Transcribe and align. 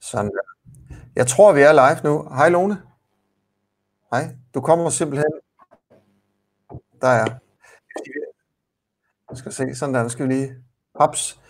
Sådan 0.00 0.30
der. 0.30 0.40
Jeg 1.16 1.26
tror, 1.26 1.52
vi 1.52 1.60
er 1.60 1.72
live 1.72 2.00
nu. 2.04 2.28
Hej 2.28 2.48
Lone. 2.48 2.82
Hej. 4.12 4.28
Du 4.54 4.60
kommer 4.60 4.90
simpelthen. 4.90 5.32
Der 7.00 7.08
er. 7.08 7.26
Jeg 9.30 9.38
skal 9.38 9.52
se, 9.52 9.74
sådan 9.74 9.94
der. 9.94 10.02
Nu 10.02 10.08
skal 10.08 10.28
vi 10.28 10.32
lige. 10.32 10.54
Hops. 10.94 11.40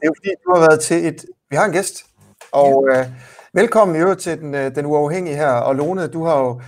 Det 0.00 0.02
er 0.02 0.06
jo 0.06 0.14
fordi, 0.16 0.30
du 0.44 0.54
har 0.54 0.60
været 0.68 0.80
til 0.80 1.06
et... 1.06 1.24
Vi 1.50 1.56
har 1.56 1.64
en 1.64 1.72
gæst. 1.72 2.06
Og 2.52 2.88
øh, 2.90 3.06
velkommen 3.52 4.00
jo 4.00 4.14
til 4.14 4.40
den, 4.40 4.54
øh, 4.54 4.74
den 4.74 4.86
uafhængige 4.86 5.36
her. 5.36 5.52
Og 5.52 5.74
Lone, 5.74 6.08
du 6.08 6.24
har 6.24 6.38
jo 6.38 6.60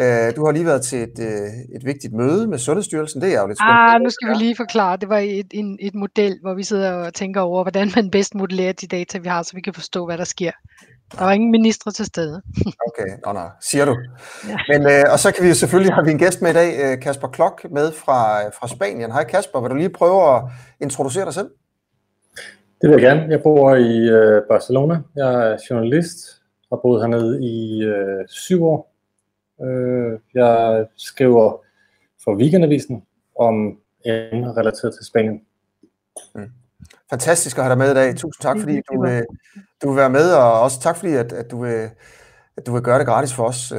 Øh, 0.00 0.36
du 0.36 0.44
har 0.44 0.52
lige 0.52 0.66
været 0.66 0.82
til 0.82 1.02
et, 1.02 1.18
øh, 1.18 1.76
et 1.76 1.84
vigtigt 1.84 2.12
møde 2.12 2.46
med 2.46 2.58
Sundhedsstyrelsen. 2.58 3.20
Det 3.20 3.34
er 3.34 3.40
jo 3.40 3.46
lidt 3.46 3.58
spændende. 3.58 3.94
Ah, 3.94 4.00
nu 4.00 4.10
skal 4.10 4.28
vi 4.28 4.34
lige 4.34 4.56
forklare. 4.56 4.96
Det 4.96 5.08
var 5.08 5.18
et, 5.18 5.46
en, 5.50 5.78
et 5.80 5.94
model, 5.94 6.38
hvor 6.42 6.54
vi 6.54 6.62
sidder 6.62 6.92
og 6.92 7.14
tænker 7.14 7.40
over, 7.40 7.64
hvordan 7.64 7.90
man 7.96 8.10
bedst 8.10 8.34
modellerer 8.34 8.72
de 8.72 8.86
data, 8.86 9.18
vi 9.18 9.28
har, 9.28 9.42
så 9.42 9.52
vi 9.54 9.60
kan 9.60 9.74
forstå, 9.74 10.06
hvad 10.06 10.18
der 10.18 10.24
sker. 10.24 10.50
Der 11.18 11.24
var 11.24 11.32
ingen 11.32 11.50
ministre 11.50 11.92
til 11.92 12.06
stede. 12.06 12.42
okay, 12.88 13.10
nå, 13.26 13.32
nå, 13.32 13.40
siger 13.60 13.84
du. 13.84 13.96
Ja. 14.48 14.56
Men, 14.68 14.86
øh, 14.86 15.04
og 15.12 15.18
så 15.18 15.32
kan 15.32 15.44
vi 15.44 15.54
selvfølgelig 15.54 15.94
have 15.94 16.10
en 16.10 16.18
gæst 16.18 16.42
med 16.42 16.50
i 16.50 16.54
dag, 16.54 16.74
øh, 16.84 17.00
Kasper 17.00 17.28
Klok, 17.28 17.66
med 17.70 17.92
fra, 17.92 18.48
fra 18.48 18.68
Spanien. 18.68 19.12
Hej 19.12 19.24
Kasper, 19.24 19.60
vil 19.60 19.70
du 19.70 19.74
lige 19.74 19.90
prøve 19.90 20.36
at 20.36 20.42
introducere 20.80 21.24
dig 21.24 21.34
selv? 21.34 21.50
Det 22.80 22.90
vil 22.90 23.00
jeg 23.00 23.00
gerne. 23.00 23.26
Jeg 23.30 23.42
bor 23.42 23.74
i 23.74 23.98
øh, 23.98 24.42
Barcelona. 24.50 25.00
Jeg 25.16 25.50
er 25.50 25.56
journalist, 25.70 26.16
har 26.72 26.80
boet 26.82 27.00
hernede 27.02 27.44
i 27.44 27.82
øh, 27.82 28.28
syv 28.28 28.64
år 28.64 28.93
Øh, 29.62 30.18
jeg 30.34 30.86
skriver 30.96 31.64
for 32.24 32.34
Weekendavisen 32.34 33.02
om 33.38 33.78
emner 34.04 34.56
relateret 34.56 34.94
til 34.94 35.06
Spanien. 35.06 35.40
Mm. 36.34 36.50
Fantastisk 37.10 37.58
at 37.58 37.64
have 37.64 37.70
dig 37.70 37.78
med 37.78 37.90
i 37.90 37.94
dag. 37.94 38.16
Tusind 38.16 38.42
tak, 38.42 38.58
fordi 38.60 38.80
du, 38.92 39.02
vil, 39.02 39.24
du 39.82 39.88
vil 39.88 39.96
være 39.96 40.10
med, 40.10 40.32
og 40.32 40.60
også 40.60 40.80
tak, 40.80 40.96
fordi 40.96 41.12
at, 41.12 41.32
at, 41.32 41.50
du, 41.50 41.62
vil, 41.62 41.90
at 42.56 42.66
du 42.66 42.72
vil 42.72 42.82
gøre 42.82 42.98
det 42.98 43.06
gratis 43.06 43.34
for 43.34 43.44
os 43.44 43.72
øh, 43.72 43.78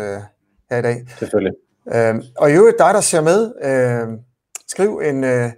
her 0.70 0.78
i 0.78 0.82
dag. 0.82 1.06
Selvfølgelig. 1.20 1.54
Øh, 1.94 2.16
og 2.38 2.52
i 2.52 2.54
øvrigt 2.54 2.80
dig, 2.80 2.94
der 2.94 3.02
ser 3.02 3.22
med, 3.22 3.54
øh, 3.64 4.20
skriv 4.68 5.02
en, 5.04 5.24
øh, 5.24 5.52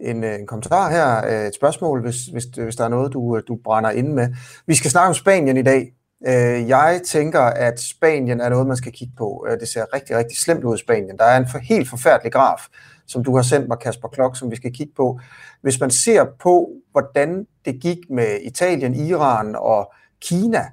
en, 0.00 0.24
øh, 0.24 0.34
en 0.34 0.46
kommentar 0.46 0.90
her, 0.90 1.26
øh, 1.26 1.46
et 1.46 1.54
spørgsmål, 1.54 2.02
hvis, 2.02 2.26
hvis, 2.26 2.44
hvis 2.44 2.76
der 2.76 2.84
er 2.84 2.88
noget, 2.88 3.12
du, 3.12 3.40
du 3.48 3.58
brænder 3.64 3.90
ind 3.90 4.12
med. 4.12 4.28
Vi 4.66 4.74
skal 4.74 4.90
snakke 4.90 5.08
om 5.08 5.14
Spanien 5.14 5.56
i 5.56 5.62
dag, 5.62 5.94
Øh, 6.26 6.68
jeg 6.68 7.00
tænker, 7.06 7.40
at 7.40 7.80
Spanien 7.80 8.40
er 8.40 8.48
noget, 8.48 8.66
man 8.66 8.76
skal 8.76 8.92
kigge 8.92 9.14
på. 9.18 9.46
Øh, 9.48 9.60
det 9.60 9.68
ser 9.68 9.94
rigtig, 9.94 10.16
rigtig 10.16 10.38
slemt 10.38 10.64
ud 10.64 10.76
i 10.76 10.78
Spanien. 10.78 11.18
Der 11.18 11.24
er 11.24 11.36
en 11.36 11.48
for, 11.48 11.58
helt 11.58 11.88
forfærdelig 11.88 12.32
graf, 12.32 12.60
som 13.06 13.24
du 13.24 13.36
har 13.36 13.42
sendt 13.42 13.68
mig, 13.68 13.78
Kasper 13.78 14.08
Klok, 14.08 14.36
som 14.36 14.50
vi 14.50 14.56
skal 14.56 14.72
kigge 14.72 14.92
på. 14.96 15.20
Hvis 15.62 15.80
man 15.80 15.90
ser 15.90 16.26
på, 16.42 16.70
hvordan 16.90 17.46
det 17.64 17.80
gik 17.80 17.98
med 18.10 18.38
Italien, 18.42 18.94
Iran 18.94 19.56
og 19.58 19.92
Kina, 20.20 20.66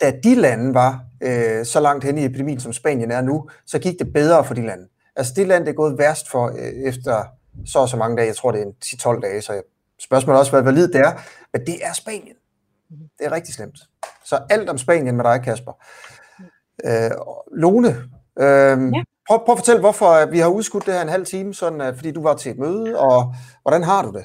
da 0.00 0.12
de 0.24 0.34
lande 0.34 0.74
var 0.74 1.04
øh, 1.20 1.64
så 1.64 1.80
langt 1.80 2.04
hen 2.04 2.18
i 2.18 2.24
epidemien, 2.24 2.60
som 2.60 2.72
Spanien 2.72 3.10
er 3.10 3.20
nu, 3.20 3.48
så 3.66 3.78
gik 3.78 3.98
det 3.98 4.12
bedre 4.12 4.44
for 4.44 4.54
de 4.54 4.66
lande. 4.66 4.88
Altså 5.16 5.32
det 5.36 5.46
land, 5.46 5.64
det 5.64 5.70
er 5.70 5.76
gået 5.76 5.98
værst 5.98 6.30
for 6.30 6.46
øh, 6.46 6.88
efter 6.88 7.24
så 7.66 7.78
og 7.78 7.88
så 7.88 7.96
mange 7.96 8.16
dage, 8.16 8.28
jeg 8.28 8.36
tror 8.36 8.52
det 8.52 8.60
er 8.60 9.16
10-12 9.16 9.20
dage, 9.20 9.42
så 9.42 9.62
spørgsmålet 10.00 10.36
er 10.36 10.40
også, 10.40 10.52
hvad 10.52 10.62
valid 10.62 10.88
det 10.88 11.00
er, 11.00 11.12
men 11.52 11.66
det 11.66 11.86
er 11.86 11.92
Spanien. 11.92 12.36
Det 12.90 13.26
er 13.26 13.32
rigtig 13.32 13.54
slemt. 13.54 13.78
Så 14.24 14.38
alt 14.50 14.68
om 14.68 14.78
Spanien 14.78 15.16
med 15.16 15.24
dig, 15.24 15.42
Kasper. 15.42 15.72
Øh, 16.84 17.10
Lone, 17.52 17.88
øh, 18.38 18.94
ja. 18.94 19.02
prøv, 19.28 19.44
prøv 19.44 19.52
at 19.52 19.58
fortælle, 19.58 19.80
hvorfor 19.80 20.30
vi 20.30 20.38
har 20.38 20.48
udskudt 20.48 20.86
det 20.86 20.94
her 20.94 21.02
en 21.02 21.08
halv 21.08 21.26
time, 21.26 21.54
sådan, 21.54 21.80
at, 21.80 21.96
fordi 21.96 22.12
du 22.12 22.22
var 22.22 22.34
til 22.34 22.52
et 22.52 22.58
møde, 22.58 22.98
og 22.98 23.34
hvordan 23.62 23.82
har 23.82 24.02
du 24.02 24.12
det? 24.12 24.24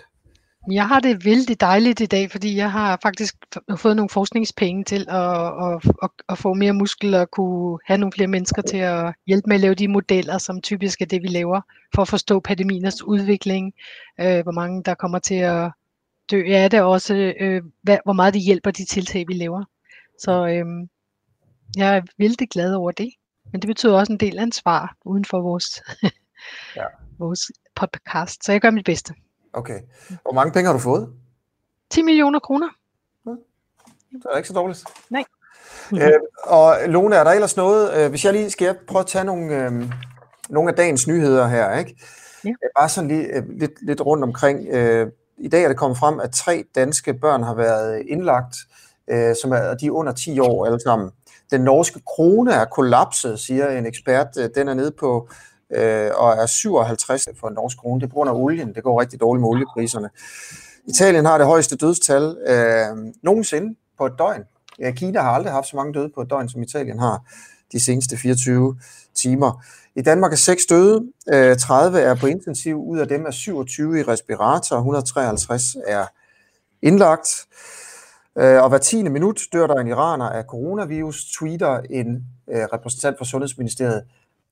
Jeg 0.72 0.88
har 0.88 1.00
det 1.00 1.26
vældig 1.26 1.62
dejligt 1.62 2.00
i 2.00 2.06
dag, 2.06 2.32
fordi 2.32 2.58
jeg 2.58 2.72
har 2.72 3.00
faktisk 3.04 3.36
fået 3.76 3.96
nogle 3.96 4.10
forskningspenge 4.10 4.84
til 4.84 5.06
at, 5.10 5.46
at, 5.46 5.92
at, 6.04 6.10
at 6.30 6.38
få 6.38 6.54
mere 6.54 6.74
muskel 6.74 7.16
og 7.16 7.32
kunne 7.32 7.80
have 7.86 7.98
nogle 7.98 8.12
flere 8.12 8.28
mennesker 8.28 8.62
til 8.62 8.78
at 8.78 9.14
hjælpe 9.28 9.48
med 9.48 9.56
at 9.56 9.62
lave 9.62 9.76
de 9.76 9.88
modeller, 9.88 10.38
som 10.38 10.62
typisk 10.62 11.02
er 11.02 11.06
det, 11.06 11.22
vi 11.22 11.28
laver, 11.28 11.62
for 11.96 12.02
at 12.02 12.08
forstå 12.08 12.40
pandemiers 12.40 13.04
udvikling, 13.04 13.74
øh, 14.20 14.44
hvor 14.44 14.52
mange 14.52 14.84
der 14.84 14.94
kommer 14.94 15.20
til 15.20 15.36
at 15.36 15.72
dø 16.32 16.44
af 16.48 16.70
det, 16.70 16.82
og 16.82 16.90
også 16.90 17.34
øh, 17.40 17.62
hvad, 17.84 17.98
hvor 18.04 18.14
meget 18.14 18.34
det 18.34 18.42
hjælper 18.42 18.72
de 18.72 18.86
tiltag, 18.86 19.26
vi 19.28 19.34
laver. 19.34 19.64
Så 20.20 20.48
øh, 20.48 20.66
jeg 21.78 21.98
er 21.98 22.02
vældig 22.18 22.50
glad 22.50 22.74
over 22.74 22.92
det. 22.92 23.10
Men 23.52 23.62
det 23.62 23.68
betyder 23.68 24.00
også 24.00 24.14
en 24.14 24.20
del 24.20 24.40
ansvar 24.40 24.96
uden 25.06 25.26
for 25.26 25.42
vores, 25.42 25.84
ja. 26.76 26.84
vores 27.20 27.52
podcast. 27.76 28.46
Så 28.46 28.52
jeg 28.52 28.62
gør 28.62 28.72
mit 28.72 28.86
bedste. 28.86 29.14
Okay. 29.54 29.80
Hvor 30.08 30.34
mange 30.34 30.54
penge 30.54 30.66
har 30.66 30.74
du 30.74 30.80
fået? 30.80 31.14
10 31.90 32.02
millioner 32.02 32.40
kroner. 32.40 32.70
Ja. 33.26 33.32
Det 34.12 34.26
er 34.34 34.38
ikke 34.38 34.48
så 34.48 34.54
dårligt. 34.54 34.84
Nej. 35.10 35.24
Øh, 35.94 36.20
og 36.44 36.76
Lone, 36.88 37.16
er 37.16 37.24
der 37.24 37.32
ellers 37.32 37.58
noget, 37.58 37.94
øh, 37.98 38.10
hvis 38.10 38.26
jeg 38.26 38.34
lige 38.34 38.50
skal 38.50 38.78
prøve 38.88 39.00
at 39.00 39.08
tage 39.08 39.26
nogle, 39.26 39.66
øh, 39.66 39.72
nogle 40.50 40.70
af 40.70 40.76
dagens 40.76 41.08
nyheder 41.08 41.48
her, 41.48 41.78
ikke? 41.78 41.96
Ja. 42.46 42.52
Bare 42.80 42.90
sådan 42.90 43.08
lige, 43.08 43.26
øh, 43.26 43.50
lidt, 43.50 43.86
lidt 43.86 44.02
rundt 44.02 44.24
omkring. 44.24 44.68
Øh, 44.68 45.12
i 45.42 45.48
dag 45.48 45.64
er 45.64 45.68
det 45.68 45.78
kommet 45.78 45.98
frem, 45.98 46.20
at 46.20 46.32
tre 46.32 46.64
danske 46.76 47.14
børn 47.14 47.44
har 47.44 47.54
været 47.54 48.00
øh, 48.00 48.06
indlagt 48.08 48.56
øh, 49.12 49.36
som 49.42 49.52
er, 49.52 49.74
de 49.74 49.86
er 49.86 49.92
under 49.92 50.12
10 50.12 50.40
år 50.40 50.66
alle 50.66 50.80
sammen. 50.80 51.12
Den 51.52 51.62
norske 51.62 52.00
krone 52.08 52.54
er 52.54 52.66
kollapset, 52.66 53.40
siger 53.40 53.70
en 53.70 53.86
ekspert. 53.86 54.28
Øh, 54.40 54.50
den 54.56 54.68
er 54.68 54.74
nede 54.74 54.92
på 55.00 55.30
øh, 55.72 56.12
og 56.16 56.32
er 56.34 56.46
57 56.46 57.28
for 57.40 57.48
en 57.48 57.54
norsk 57.54 57.78
krone. 57.78 58.02
Det 58.02 58.06
er 58.06 58.10
på 58.10 58.14
grund 58.14 58.30
af 58.30 58.34
olien. 58.34 58.76
Det 58.76 58.84
går 58.84 59.02
rigtig 59.02 59.20
dårligt 59.20 59.42
med 59.42 59.50
oliepriserne. 59.50 60.10
Italien 60.86 61.26
har 61.26 61.38
det 61.38 61.48
højeste 61.48 61.76
dødstal 61.76 62.38
øh, 62.48 63.14
nogensinde 63.24 63.76
på 63.98 64.06
et 64.06 64.14
døgn. 64.18 64.44
Ja, 64.80 64.92
Kina 64.92 65.22
har 65.22 65.32
aldrig 65.32 65.54
haft 65.54 65.68
så 65.68 65.76
mange 65.76 65.94
døde 65.94 66.12
på 66.16 66.22
et 66.22 66.30
døgn, 66.30 66.50
som 66.50 66.62
Italien 66.62 67.00
har 67.00 67.22
de 67.72 67.80
seneste 67.80 68.18
24 68.18 68.80
timer. 69.16 69.64
I 69.96 70.02
Danmark 70.02 70.32
er 70.32 70.36
6 70.36 70.66
døde, 70.66 71.04
øh, 71.34 71.58
30 71.58 72.00
er 72.00 72.16
på 72.16 72.28
intensiv, 72.28 72.84
ud 72.84 73.00
af 73.00 73.08
dem 73.08 73.26
er 73.26 73.32
27 73.32 74.00
i 74.00 74.04
respirator, 74.04 74.76
153 74.78 75.62
er 75.88 76.06
indlagt. 76.82 77.28
Øh, 78.38 78.64
og 78.64 78.70
hver 78.70 78.78
tiende 78.78 79.12
minut 79.12 79.42
dør 79.54 79.68
der 79.68 79.76
en 79.76 79.88
iraner 79.88 80.30
af 80.30 80.44
coronavirus, 80.44 81.26
tweeter 81.26 81.80
en 81.90 82.26
øh, 82.50 82.64
repræsentant 82.74 83.18
for 83.18 83.26
Sundhedsministeriet 83.26 84.04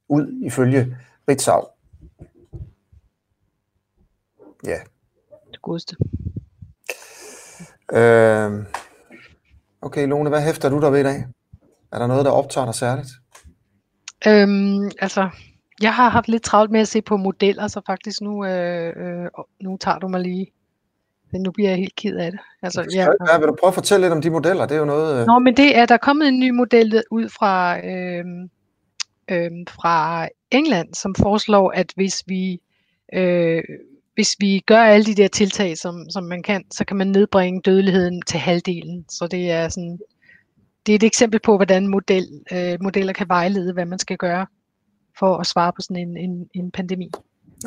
ud 0.09 0.41
ifølge 0.46 0.97
Ritzau. 1.30 1.66
Ja. 4.66 4.80
Det 5.51 5.62
godeste. 5.62 5.96
Øh, 7.94 8.66
okay, 9.81 10.07
Lone, 10.07 10.30
hvad 10.30 10.41
hæfter 10.41 10.69
du 10.69 10.81
der 10.81 10.90
ved 10.90 11.00
i 11.00 11.03
dag? 11.03 11.25
Er 11.91 12.00
der 12.00 12.07
noget, 12.07 12.25
der 12.25 12.31
optager 12.31 12.66
dig 12.66 12.75
særligt? 12.75 13.09
Øhm, 14.27 14.91
altså, 15.00 15.29
jeg 15.81 15.94
har 15.94 16.09
haft 16.09 16.27
lidt 16.27 16.44
travlt 16.44 16.72
med 16.72 16.79
at 16.79 16.88
se 16.88 17.01
på 17.01 17.17
modeller, 17.17 17.67
så 17.67 17.81
faktisk 17.85 18.22
nu, 18.22 18.45
øh, 18.45 18.94
øh, 18.97 19.29
nu 19.61 19.77
tager 19.77 20.00
du 20.00 20.07
mig 20.07 20.22
lige 20.22 20.51
men 21.31 21.41
nu 21.41 21.51
bliver 21.51 21.69
jeg 21.69 21.77
helt 21.77 21.95
ked 21.95 22.17
af 22.17 22.31
det. 22.31 22.39
Altså, 22.61 22.81
det 22.83 22.95
ja, 22.95 23.05
være. 23.05 23.39
Vil 23.39 23.47
du 23.47 23.55
prøve 23.59 23.67
at 23.67 23.73
fortælle 23.73 24.05
lidt 24.05 24.13
om 24.13 24.22
de 24.22 24.29
modeller? 24.29 24.66
Det 24.66 24.75
er 24.75 24.79
jo 24.79 24.85
noget... 24.85 25.22
Øh... 25.22 25.25
Nå, 25.25 25.39
men 25.39 25.57
det 25.57 25.77
er, 25.77 25.85
der 25.85 25.94
er 25.94 25.97
kommet 25.97 26.27
en 26.27 26.39
ny 26.39 26.50
model 26.50 27.03
ud 27.11 27.29
fra, 27.29 27.77
øh, 27.85 28.25
øh, 29.31 29.51
fra 29.69 30.27
England, 30.51 30.94
som 30.94 31.16
foreslår, 31.16 31.71
at 31.71 31.94
hvis 31.95 32.23
vi, 32.27 32.59
øh, 33.13 33.63
hvis 34.16 34.35
vi 34.39 34.63
gør 34.66 34.81
alle 34.81 35.06
de 35.06 35.16
der 35.16 35.27
tiltag, 35.27 35.77
som, 35.77 36.09
som 36.09 36.23
man 36.23 36.44
kan, 36.44 36.63
så 36.71 36.85
kan 36.85 36.97
man 36.97 37.07
nedbringe 37.07 37.61
dødeligheden 37.61 38.21
til 38.21 38.39
halvdelen. 38.39 39.06
Så 39.09 39.27
det 39.27 39.51
er 39.51 39.69
sådan, 39.69 40.00
det 40.85 40.91
er 40.91 40.95
et 40.95 41.03
eksempel 41.03 41.40
på, 41.40 41.56
hvordan 41.56 41.88
model, 41.88 42.28
øh, 42.51 42.78
modeller 42.81 43.13
kan 43.13 43.29
vejlede, 43.29 43.73
hvad 43.73 43.85
man 43.85 44.00
skal 44.00 44.17
gøre 44.17 44.47
for 45.19 45.38
at 45.38 45.47
svare 45.47 45.73
på 45.73 45.81
sådan 45.81 46.07
en, 46.07 46.17
en, 46.17 46.50
en 46.53 46.72
pandemi. 46.72 47.12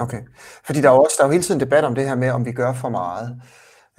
Okay, 0.00 0.20
fordi 0.64 0.80
der 0.80 0.88
er, 0.88 0.92
også, 0.92 1.14
der 1.18 1.24
er 1.24 1.28
jo 1.28 1.32
hele 1.32 1.44
tiden 1.44 1.60
debat 1.60 1.84
om 1.84 1.94
det 1.94 2.08
her 2.08 2.14
med, 2.14 2.30
om 2.30 2.44
vi 2.44 2.52
gør 2.52 2.72
for 2.72 2.88
meget. 2.88 3.40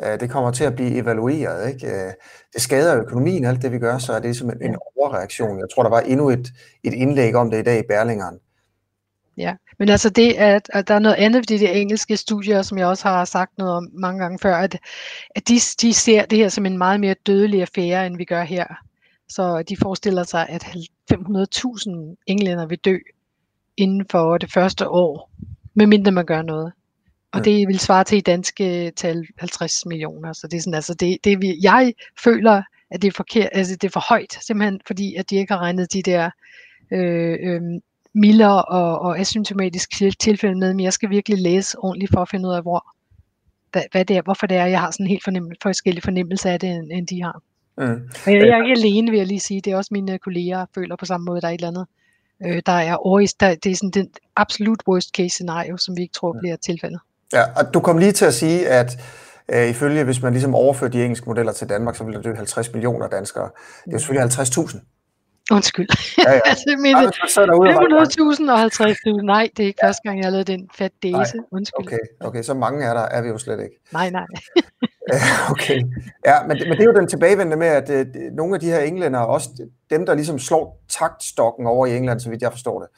Øh, 0.04 0.20
det 0.20 0.30
kommer 0.30 0.52
til 0.52 0.64
at 0.64 0.76
blive 0.76 0.98
evalueret. 0.98 1.74
Ikke? 1.74 1.88
Øh, 1.88 2.12
det 2.54 2.62
skader 2.62 3.02
økonomien, 3.02 3.46
alt 3.46 3.62
det 3.62 3.72
vi 3.72 3.80
gør, 3.80 3.98
så 3.98 4.14
er 4.14 4.20
det 4.20 4.38
som 4.38 4.50
en 4.50 4.78
overreaktion. 4.98 5.60
Jeg 5.60 5.68
tror, 5.76 5.84
der 5.84 5.90
var 5.90 6.00
endnu 6.00 6.30
et, 6.30 6.48
et 6.84 6.94
indlæg 6.94 7.36
om 7.36 7.52
det 7.52 7.60
i 7.60 7.64
dag 7.64 7.80
i 7.80 7.88
Berlingeren. 7.90 8.40
Ja, 9.38 9.56
men 9.80 9.90
altså 9.90 10.10
det, 10.10 10.34
at, 10.34 10.70
at 10.74 10.88
der 10.88 10.94
er 10.94 11.00
noget 11.00 11.16
andet 11.16 11.50
ved 11.50 11.60
de 11.60 11.72
engelske 11.72 12.18
studier, 12.18 12.62
som 12.62 12.78
jeg 12.78 12.88
også 12.88 13.08
har 13.08 13.26
sagt 13.26 13.58
noget 13.58 13.74
om 13.74 13.88
mange 13.94 14.20
gange 14.22 14.40
før, 14.40 14.56
at, 14.56 14.80
at 15.36 15.48
de, 15.48 15.54
de 15.82 15.94
ser 15.94 16.26
det 16.26 16.38
her 16.38 16.50
som 16.50 16.66
en 16.66 16.78
meget 16.78 17.00
mere 17.00 17.16
dødelig 17.28 17.62
affære, 17.62 18.08
end 18.08 18.18
vi 18.18 18.26
gør 18.26 18.44
her. 18.44 18.66
Så 19.36 19.64
de 19.64 19.78
forestiller 19.78 20.24
sig, 20.24 20.50
at 20.50 20.64
500.000 20.64 22.24
englænder 22.28 22.66
vil 22.66 22.78
dø 22.78 22.98
inden 23.78 24.06
for 24.12 24.38
det 24.38 24.52
første 24.52 24.90
år 24.90 25.32
medmindre 25.74 26.12
man 26.12 26.26
gør 26.26 26.42
noget. 26.42 26.74
Og 27.32 27.40
ja. 27.40 27.52
det 27.52 27.68
vil 27.68 27.80
svare 27.80 28.04
til 28.04 28.18
i 28.18 28.22
danske 28.22 28.92
tal 28.96 29.28
50 29.38 29.86
millioner. 29.86 30.34
Så 30.34 30.48
det 30.48 30.58
er 30.58 30.62
sådan, 30.62 30.74
altså 30.74 30.94
det, 30.94 31.18
det 31.24 31.42
vi, 31.42 31.58
jeg 31.62 31.94
føler, 32.24 32.62
at 32.92 33.02
det 33.02 33.08
er, 33.08 33.12
forkert, 33.12 33.50
altså 33.52 33.76
det 33.76 33.88
er 33.88 33.92
for 33.92 34.06
højt, 34.10 34.38
simpelthen 34.42 34.82
fordi, 34.88 35.16
at 35.16 35.30
de 35.30 35.36
ikke 35.36 35.54
har 35.54 35.60
regnet 35.60 35.94
de 35.94 36.02
der 36.02 36.30
øh, 36.92 37.38
øh, 37.42 37.62
mildere 38.14 38.66
og, 38.66 39.00
og 39.00 39.20
asymptomatiske 39.20 40.12
tilfælde 40.12 40.60
med, 40.60 40.74
men 40.74 40.84
jeg 40.84 40.94
skal 40.94 41.10
virkelig 41.10 41.38
læse 41.38 41.80
ordentligt 41.80 42.12
for 42.14 42.22
at 42.22 42.30
finde 42.30 42.50
ud 42.50 42.54
af, 42.54 42.62
hvor, 42.62 42.96
hvad, 43.72 43.84
hvad 43.92 44.06
det 44.06 44.18
er, 44.18 44.22
hvorfor 44.22 44.48
det 44.48 44.58
er, 44.58 44.66
jeg 44.66 44.80
har 44.80 44.92
sådan 44.92 45.06
en 45.06 45.10
helt 45.10 45.24
fornem, 45.24 45.52
forskellig 45.62 46.04
fornemmelse 46.04 46.50
af 46.50 46.60
det, 46.60 46.70
end, 46.70 46.92
end 46.92 47.08
de 47.08 47.24
har. 47.24 47.42
Mm. 47.78 48.10
Men 48.26 48.36
jeg 48.36 48.48
er 48.48 48.64
ikke 48.64 48.80
alene, 48.80 49.12
vil 49.12 49.18
jeg 49.18 49.28
lige 49.28 49.40
sige. 49.40 49.62
Det 49.62 49.74
er 49.74 49.78
også 49.78 49.90
mine 49.92 50.20
kolleger 50.20 50.66
føler 50.76 50.96
på 50.96 51.06
samme 51.06 51.26
måde, 51.26 51.42
der 51.42 51.48
er 51.48 51.52
et 51.52 51.56
eller 51.56 51.68
andet. 51.68 51.86
Øh, 52.46 52.62
der 52.66 52.72
er 52.72 53.08
årigt, 53.08 53.40
der, 53.40 53.56
det 53.56 53.72
er 53.72 53.76
sådan 53.76 53.90
den 53.90 54.10
absolut 54.36 54.84
worst 54.88 55.10
case 55.16 55.30
scenario, 55.30 55.78
som 55.78 55.98
vi 55.98 56.02
ikke 56.02 56.14
tror 56.14 56.36
bliver 56.40 56.56
tilfældet. 56.56 57.00
Ja, 57.34 57.44
og 57.56 57.74
du 57.74 57.80
kom 57.80 57.98
lige 57.98 58.12
til 58.12 58.26
at 58.26 58.34
sige, 58.34 58.68
at 58.68 59.00
øh, 59.54 59.70
ifølge, 59.70 60.04
hvis 60.04 60.22
man 60.22 60.34
ligesom 60.34 60.56
overfører 60.56 60.92
de 60.92 61.04
engelske 61.04 61.26
modeller 61.26 61.52
til 61.52 61.70
Danmark, 61.70 61.96
så 61.96 62.04
vil 62.04 62.14
der 62.14 62.22
dø 62.22 62.36
50 62.36 62.74
millioner 62.74 63.08
danskere. 63.08 63.50
Det 63.86 63.88
er 63.88 63.92
jo 63.92 64.00
selvfølgelig 64.00 64.40
50.000. 64.40 64.93
Undskyld. 65.52 65.88
Ja, 66.18 66.32
ja. 66.32 66.40
altså, 66.50 66.76
men, 66.80 66.96
500.000 66.96 68.52
og 68.52 68.64
50.000. 68.64 69.26
Nej, 69.26 69.50
det 69.58 69.64
er 69.64 69.68
ikke 69.68 69.80
første 69.84 70.02
gang, 70.04 70.18
jeg 70.18 70.26
har 70.26 70.32
lavet 70.32 70.48
den 70.48 70.70
fat 70.78 70.92
dæse. 71.04 71.38
Undskyld. 71.52 71.86
Okay, 71.88 71.98
okay, 72.20 72.44
så 72.44 72.54
mange 72.54 72.86
er 72.86 72.94
der, 72.94 73.02
er 73.02 73.22
vi 73.22 73.28
jo 73.28 73.38
slet 73.38 73.60
ikke. 73.60 73.76
Nej, 73.94 74.10
nej. 74.10 74.26
okay. 75.52 75.82
Ja, 76.26 76.42
men, 76.48 76.58
men 76.68 76.72
det 76.72 76.80
er 76.80 76.84
jo 76.84 76.94
den 76.94 77.08
tilbagevendende 77.08 77.58
med, 77.58 77.68
at 77.68 77.90
uh, 77.90 78.36
nogle 78.36 78.54
af 78.54 78.60
de 78.60 78.66
her 78.66 78.80
englænder, 78.80 79.20
også 79.20 79.50
dem, 79.90 80.06
der 80.06 80.14
ligesom 80.14 80.40
slår 80.40 80.84
taktstokken 80.90 81.66
over 81.68 81.86
i 81.86 81.98
England, 81.98 82.20
så 82.20 82.30
vidt 82.30 82.42
jeg 82.42 82.52
forstår 82.52 82.80
det, 82.80 82.90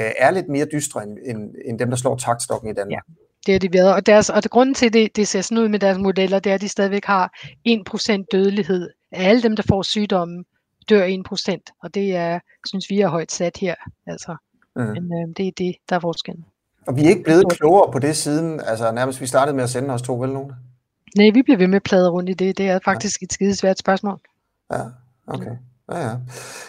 uh, 0.00 0.10
er 0.18 0.30
lidt 0.30 0.48
mere 0.48 0.66
dystre 0.72 1.02
end, 1.02 1.18
end, 1.24 1.54
end 1.64 1.78
dem, 1.78 1.90
der 1.90 1.96
slår 1.96 2.16
taktstokken 2.16 2.70
i 2.70 2.74
Danmark. 2.74 2.92
Ja. 3.08 3.12
Det 3.46 3.54
er 3.54 3.58
de 3.58 3.72
været. 3.72 3.94
Og, 3.94 4.06
deres, 4.06 4.30
og 4.30 4.42
det, 4.42 4.50
grunden 4.50 4.74
til, 4.74 4.92
det, 4.92 5.16
det 5.16 5.28
ser 5.28 5.40
sådan 5.40 5.58
ud 5.58 5.68
med 5.68 5.78
deres 5.78 5.98
modeller, 5.98 6.38
det 6.38 6.50
er, 6.50 6.54
at 6.54 6.60
de 6.60 6.68
stadigvæk 6.68 7.04
har 7.04 7.32
1% 7.68 8.24
dødelighed. 8.32 8.90
Af 9.12 9.28
alle 9.28 9.42
dem, 9.42 9.56
der 9.56 9.62
får 9.68 9.82
sygdommen, 9.82 10.44
dør 10.88 11.06
1%. 11.06 11.78
Og 11.82 11.94
det 11.94 12.16
er, 12.16 12.38
synes 12.66 12.90
vi 12.90 13.00
er 13.00 13.08
højt 13.08 13.32
sat 13.32 13.56
her. 13.56 13.74
Altså. 14.06 14.36
Mm. 14.76 14.82
Men 14.82 15.04
øh, 15.04 15.36
det 15.36 15.48
er 15.48 15.52
det, 15.58 15.76
der 15.88 15.96
er 15.96 16.00
forskellen. 16.00 16.44
Og 16.86 16.96
vi 16.96 17.04
er 17.04 17.08
ikke 17.08 17.22
blevet 17.22 17.52
klogere 17.52 17.92
på 17.92 17.98
det 17.98 18.16
siden, 18.16 18.60
altså 18.60 18.92
nærmest 18.92 19.20
vi 19.20 19.26
startede 19.26 19.56
med 19.56 19.64
at 19.64 19.70
sende 19.70 19.94
os 19.94 20.02
to, 20.02 20.14
vel 20.14 20.32
nogen? 20.32 20.52
Nej, 21.16 21.30
vi 21.34 21.42
bliver 21.42 21.58
ved 21.58 21.66
med 21.66 21.76
at 21.76 21.82
plade 21.82 22.10
rundt 22.10 22.30
i 22.30 22.32
det. 22.32 22.58
Det 22.58 22.68
er 22.68 22.78
faktisk 22.84 23.22
ja. 23.22 23.24
et 23.24 23.32
skide 23.32 23.56
svært 23.56 23.78
spørgsmål. 23.78 24.20
Ja, 24.72 24.80
okay. 25.26 25.50
Ja, 25.92 25.98
ja. 25.98 26.16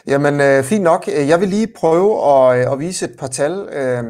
Jamen, 0.08 0.42
øh, 0.42 0.64
fint 0.64 0.84
nok. 0.84 1.08
Jeg 1.08 1.40
vil 1.40 1.50
lige 1.50 1.68
prøve 1.76 2.26
at, 2.26 2.60
øh, 2.60 2.72
at 2.72 2.80
vise 2.80 3.06
et 3.06 3.16
par 3.20 3.28
tal 3.28 3.52
øh, 3.52 4.04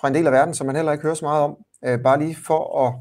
fra 0.00 0.08
en 0.08 0.14
del 0.14 0.26
af 0.26 0.32
verden, 0.32 0.54
som 0.54 0.66
man 0.66 0.76
heller 0.76 0.92
ikke 0.92 1.02
hører 1.02 1.14
så 1.14 1.24
meget 1.24 1.42
om. 1.42 1.56
Øh, 1.84 1.98
bare 1.98 2.18
lige 2.18 2.36
for 2.46 2.86
at, 2.86 2.94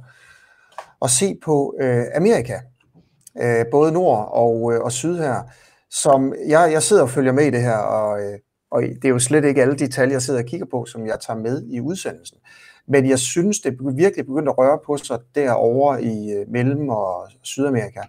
at 1.01 1.10
se 1.10 1.38
på 1.45 1.75
øh, 1.81 2.06
Amerika. 2.16 2.60
Øh, 3.42 3.66
både 3.72 3.92
nord 3.92 4.30
og, 4.31 4.74
øh, 4.74 4.81
og 4.81 4.92
syd 4.92 5.18
her. 5.18 5.42
Som 5.91 6.33
jeg, 6.47 6.71
jeg 6.71 6.83
sidder 6.83 7.03
og 7.03 7.09
følger 7.09 7.31
med 7.31 7.45
i 7.45 7.49
det 7.49 7.61
her, 7.61 7.77
og, 7.77 8.21
øh, 8.21 8.39
og 8.71 8.81
det 8.81 9.05
er 9.05 9.09
jo 9.09 9.19
slet 9.19 9.45
ikke 9.45 9.61
alle 9.61 9.75
de 9.75 9.88
tal, 9.88 10.11
jeg 10.11 10.21
sidder 10.21 10.39
og 10.39 10.45
kigger 10.45 10.65
på, 10.71 10.85
som 10.85 11.05
jeg 11.05 11.17
tager 11.27 11.39
med 11.39 11.67
i 11.69 11.79
udsendelsen. 11.79 12.38
Men 12.88 13.09
jeg 13.09 13.19
synes, 13.19 13.59
det 13.59 13.77
virkelig 13.95 14.25
begyndt 14.25 14.49
at 14.49 14.57
røre 14.57 14.79
på 14.85 14.97
sig 14.97 15.19
derovre 15.35 16.03
i 16.03 16.31
øh, 16.31 16.45
Mellem- 16.49 16.89
og 16.89 17.27
Sydamerika. 17.43 18.01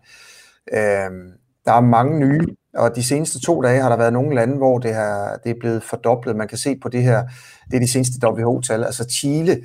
Øhm, 0.73 1.33
der 1.65 1.73
er 1.73 1.81
mange 1.81 2.19
nye, 2.19 2.47
og 2.75 2.97
de 2.97 3.05
seneste 3.05 3.41
to 3.41 3.63
dage 3.63 3.83
har 3.83 3.89
der 3.89 3.97
været 3.97 4.13
nogle 4.13 4.35
lande, 4.35 4.57
hvor 4.57 4.79
det, 4.79 4.95
her, 4.95 5.37
det 5.45 5.51
er 5.51 5.61
blevet 5.61 5.83
fordoblet. 5.83 6.37
Man 6.37 6.49
kan 6.49 6.59
se 6.59 6.77
på 6.83 6.89
det 6.89 7.03
her, 7.03 7.23
det 7.71 7.77
er 7.77 7.81
de 7.81 7.93
seneste 7.93 8.27
WHO-tal. 8.27 8.85
Altså 8.85 9.05
Chile, 9.05 9.65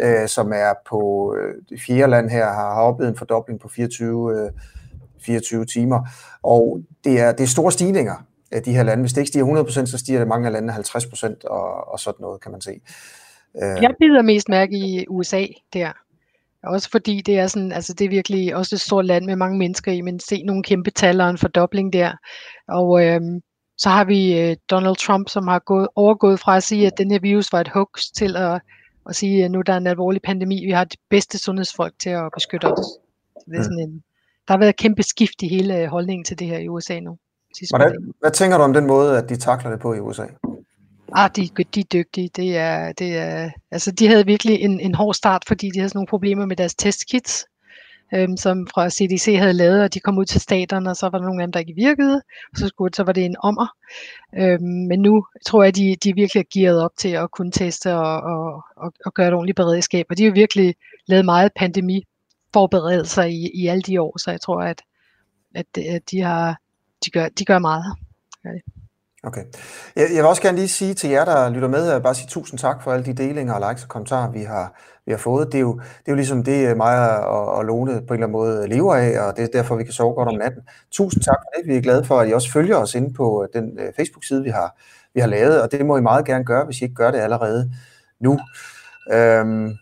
øh, 0.00 0.28
som 0.28 0.52
er 0.52 0.74
på 0.90 1.34
øh, 1.38 1.54
det 1.68 1.80
fjerde 1.86 2.10
land 2.10 2.30
her, 2.30 2.44
har, 2.44 2.74
har 2.74 2.82
oplevet 2.82 3.10
en 3.10 3.18
fordobling 3.18 3.60
på 3.60 3.68
24, 3.68 4.32
øh, 4.32 4.50
24 5.26 5.64
timer. 5.64 6.08
Og 6.42 6.80
det 7.04 7.20
er, 7.20 7.32
det 7.32 7.40
er 7.40 7.48
store 7.48 7.72
stigninger 7.72 8.16
af 8.52 8.62
de 8.62 8.72
her 8.72 8.82
lande. 8.82 9.02
Hvis 9.02 9.12
det 9.12 9.20
ikke 9.20 9.28
stiger 9.28 9.64
100%, 9.64 9.86
så 9.86 9.98
stiger 9.98 10.18
det 10.18 10.28
mange 10.28 10.46
af 10.46 10.52
landene 10.52 10.72
50% 10.72 11.46
og, 11.46 11.92
og 11.92 12.00
sådan 12.00 12.20
noget, 12.20 12.40
kan 12.40 12.52
man 12.52 12.60
se. 12.60 12.70
Øh. 13.62 13.82
Jeg 13.82 13.90
bider 14.00 14.22
mest 14.22 14.48
mærke 14.48 14.76
i 14.76 15.06
USA 15.08 15.46
der. 15.72 15.92
Også 16.64 16.90
fordi 16.90 17.20
det 17.20 17.38
er 17.38 17.46
sådan, 17.46 17.72
altså 17.72 17.94
det 17.94 18.04
er 18.04 18.08
virkelig 18.08 18.56
også 18.56 18.74
et 18.74 18.80
stort 18.80 19.06
land 19.06 19.24
med 19.24 19.36
mange 19.36 19.58
mennesker 19.58 19.92
i, 19.92 20.00
men 20.00 20.20
se 20.20 20.42
nogle 20.42 20.62
kæmpe 20.62 20.90
tal 20.90 21.20
og 21.20 21.30
en 21.30 21.38
fordobling 21.38 21.92
der. 21.92 22.12
Og 22.68 23.04
øhm, 23.04 23.40
så 23.78 23.88
har 23.88 24.04
vi 24.04 24.40
øh, 24.40 24.56
Donald 24.70 24.96
Trump, 24.96 25.28
som 25.28 25.48
har 25.48 25.58
gået, 25.58 25.88
overgået 25.94 26.40
fra 26.40 26.56
at 26.56 26.62
sige, 26.62 26.86
at 26.86 26.98
den 26.98 27.10
her 27.10 27.18
virus 27.18 27.52
var 27.52 27.60
et 27.60 27.68
hoax, 27.68 28.02
til 28.16 28.36
at, 28.36 28.60
at 29.08 29.16
sige, 29.16 29.44
at 29.44 29.50
nu 29.50 29.62
der 29.62 29.72
er 29.72 29.76
en 29.76 29.86
alvorlig 29.86 30.22
pandemi. 30.22 30.64
Vi 30.64 30.70
har 30.70 30.84
de 30.84 30.96
bedste 31.10 31.38
sundhedsfolk 31.38 31.94
til 31.98 32.10
at 32.10 32.30
beskytte 32.34 32.64
os. 32.64 32.86
Så 33.38 33.44
det 33.46 33.58
er 33.58 33.62
sådan 33.62 33.78
en, 33.78 34.02
der 34.48 34.54
har 34.54 34.58
været 34.58 34.68
et 34.68 34.76
kæmpe 34.76 35.02
skift 35.02 35.42
i 35.42 35.48
hele 35.48 35.88
holdningen 35.88 36.24
til 36.24 36.38
det 36.38 36.46
her 36.46 36.58
i 36.58 36.68
USA 36.68 37.00
nu. 37.00 37.18
Hvordan, 37.70 38.14
hvad 38.20 38.30
tænker 38.30 38.56
du 38.56 38.62
om 38.62 38.72
den 38.72 38.86
måde, 38.86 39.18
at 39.18 39.28
de 39.28 39.36
takler 39.36 39.70
det 39.70 39.80
på 39.80 39.94
i 39.94 40.00
USA? 40.00 40.26
Ah, 41.12 41.30
de, 41.36 41.48
de 41.74 41.80
er 41.80 41.84
dygtige. 41.92 42.30
Det 42.36 42.56
er, 42.56 42.92
det 42.92 43.16
er, 43.16 43.50
altså, 43.70 43.90
de 43.90 44.08
havde 44.08 44.26
virkelig 44.26 44.60
en, 44.60 44.80
en 44.80 44.94
hård 44.94 45.14
start, 45.14 45.42
fordi 45.46 45.70
de 45.70 45.78
havde 45.78 45.88
sådan 45.88 45.98
nogle 45.98 46.06
problemer 46.06 46.46
med 46.46 46.56
deres 46.56 46.74
testkits, 46.74 47.46
øhm, 48.14 48.36
som 48.36 48.66
fra 48.74 48.90
CDC 48.90 49.36
havde 49.38 49.52
lavet, 49.52 49.82
og 49.82 49.94
de 49.94 50.00
kom 50.00 50.18
ud 50.18 50.24
til 50.24 50.40
staterne, 50.40 50.90
og 50.90 50.96
så 50.96 51.08
var 51.08 51.18
der 51.18 51.26
nogle 51.26 51.42
af 51.42 51.46
dem, 51.46 51.52
der 51.52 51.60
ikke 51.60 51.74
virkede, 51.76 52.22
og 52.52 52.58
så, 52.58 52.68
skulle, 52.68 52.94
så 52.94 53.02
var 53.02 53.12
det 53.12 53.24
en 53.24 53.36
ommer. 53.42 53.66
Øhm, 54.38 54.86
men 54.88 55.00
nu 55.00 55.26
tror 55.46 55.62
jeg, 55.62 55.76
de, 55.76 55.96
de 56.04 56.14
virkelig 56.14 56.40
er 56.40 56.50
gearet 56.54 56.82
op 56.82 56.90
til 56.98 57.08
at 57.08 57.30
kunne 57.30 57.50
teste 57.50 57.94
og, 57.94 58.20
og, 58.20 58.62
og, 58.76 58.92
og 59.06 59.14
gøre 59.14 59.28
et 59.28 59.34
ordentligt 59.34 59.56
beredskab, 59.56 60.06
og 60.10 60.18
de 60.18 60.24
har 60.24 60.32
virkelig 60.32 60.74
lavet 61.06 61.24
meget 61.24 61.52
pandemi 61.56 62.04
forberedelser 62.56 63.22
i, 63.22 63.50
i 63.54 63.66
alle 63.66 63.82
de 63.82 64.00
år, 64.00 64.18
så 64.18 64.30
jeg 64.30 64.40
tror, 64.40 64.62
at, 64.62 64.82
at, 65.54 65.66
de, 66.10 66.20
har, 66.20 66.56
de, 67.04 67.10
gør, 67.10 67.28
de 67.38 67.44
gør 67.44 67.58
meget. 67.58 67.94
Ja. 68.44 68.50
Okay. 69.22 69.44
Jeg, 69.96 70.06
jeg 70.14 70.22
vil 70.22 70.24
også 70.24 70.42
gerne 70.42 70.58
lige 70.58 70.68
sige 70.68 70.94
til 70.94 71.10
jer, 71.10 71.24
der 71.24 71.50
lytter 71.50 71.68
med, 71.68 71.90
at 71.90 72.02
bare 72.02 72.14
sige 72.14 72.28
tusind 72.28 72.58
tak 72.58 72.82
for 72.82 72.92
alle 72.92 73.04
de 73.04 73.12
delinger 73.12 73.54
og 73.54 73.68
likes 73.68 73.82
og 73.82 73.88
kommentarer, 73.88 74.30
vi 74.30 74.42
har, 74.42 74.80
vi 75.06 75.12
har 75.12 75.18
fået. 75.18 75.46
Det 75.46 75.58
er, 75.58 75.60
jo, 75.60 75.74
det 75.74 76.08
er 76.08 76.12
jo 76.12 76.14
ligesom 76.14 76.44
det, 76.44 76.68
øh, 76.68 76.76
mig 76.76 77.26
og, 77.26 77.46
og 77.46 77.64
Lone 77.64 77.92
på 77.92 77.94
en 77.94 78.00
eller 78.00 78.12
anden 78.14 78.32
måde 78.32 78.68
lever 78.68 78.94
af, 78.94 79.20
og 79.20 79.36
det 79.36 79.44
er 79.44 79.48
derfor, 79.52 79.76
vi 79.76 79.84
kan 79.84 79.92
sove 79.92 80.14
godt 80.14 80.28
om 80.28 80.34
natten. 80.34 80.62
Tusind 80.90 81.22
tak 81.22 81.36
for 81.44 81.50
det. 81.56 81.68
Vi 81.68 81.76
er 81.76 81.80
glade 81.80 82.04
for, 82.04 82.20
at 82.20 82.28
I 82.28 82.32
også 82.32 82.52
følger 82.52 82.76
os 82.76 82.94
inde 82.94 83.14
på 83.14 83.42
øh, 83.42 83.62
den 83.62 83.78
uh, 83.80 83.94
Facebook-side, 83.96 84.42
vi 84.42 84.50
har, 84.50 84.76
vi 85.14 85.20
har 85.20 85.28
lavet, 85.28 85.62
og 85.62 85.72
det 85.72 85.86
må 85.86 85.96
I 85.96 86.00
meget 86.00 86.26
gerne 86.26 86.44
gøre, 86.44 86.64
hvis 86.64 86.80
I 86.80 86.84
ikke 86.84 86.94
gør 86.94 87.10
det 87.10 87.18
allerede 87.18 87.72
nu. 88.20 88.38
Øhm, 89.12 89.72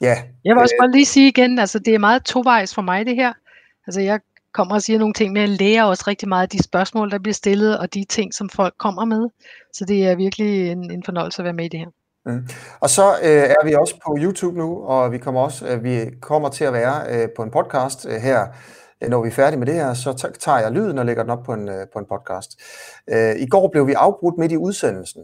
ja. 0.00 0.16
Jeg 0.44 0.54
vil 0.54 0.62
også 0.62 0.74
bare 0.80 0.90
lige 0.90 1.06
sige 1.06 1.28
igen, 1.28 1.58
altså 1.58 1.78
det 1.78 1.94
er 1.94 1.98
meget 1.98 2.24
tovejs 2.24 2.74
for 2.74 2.82
mig 2.82 3.06
det 3.06 3.16
her. 3.16 3.32
Altså 3.86 4.00
jeg 4.00 4.20
kommer 4.52 4.74
og 4.74 4.82
siger 4.82 4.98
nogle 4.98 5.14
ting, 5.14 5.32
men 5.32 5.40
jeg 5.40 5.48
lærer 5.48 5.84
også 5.84 6.04
rigtig 6.06 6.28
meget 6.28 6.42
af 6.42 6.48
de 6.48 6.62
spørgsmål, 6.62 7.10
der 7.10 7.18
bliver 7.18 7.34
stillet, 7.34 7.78
og 7.78 7.94
de 7.94 8.04
ting, 8.04 8.34
som 8.34 8.48
folk 8.48 8.74
kommer 8.78 9.04
med. 9.04 9.28
Så 9.72 9.84
det 9.84 10.06
er 10.06 10.16
virkelig 10.16 10.70
en, 10.70 10.90
en 10.90 11.02
fornøjelse 11.04 11.42
at 11.42 11.44
være 11.44 11.52
med 11.52 11.64
i 11.64 11.68
det 11.68 11.80
her. 11.80 11.90
Mm. 12.26 12.48
Og 12.80 12.90
så 12.90 13.02
øh, 13.22 13.28
er 13.30 13.64
vi 13.64 13.74
også 13.74 13.94
på 14.06 14.16
YouTube 14.20 14.58
nu, 14.58 14.82
og 14.84 15.12
vi 15.12 15.18
kommer 15.18 15.40
også 15.40 15.66
øh, 15.68 15.84
vi 15.84 16.04
kommer 16.20 16.48
til 16.48 16.64
at 16.64 16.72
være 16.72 16.96
øh, 17.10 17.28
på 17.36 17.42
en 17.42 17.50
podcast 17.50 18.06
øh, 18.08 18.16
her, 18.16 18.46
øh, 19.02 19.08
når 19.08 19.22
vi 19.22 19.28
er 19.28 19.32
færdige 19.32 19.58
med 19.58 19.66
det 19.66 19.74
her, 19.74 19.94
så 19.94 20.32
tager 20.40 20.58
jeg 20.58 20.72
lyden 20.72 20.98
og 20.98 21.06
lægger 21.06 21.22
den 21.22 21.30
op 21.30 21.42
på 21.42 21.52
en, 21.52 21.68
øh, 21.68 21.86
på 21.92 21.98
en 21.98 22.04
podcast. 22.08 22.50
Øh, 23.10 23.36
I 23.36 23.46
går 23.46 23.68
blev 23.68 23.86
vi 23.86 23.92
afbrudt 23.92 24.38
midt 24.38 24.52
i 24.52 24.56
udsendelsen, 24.56 25.22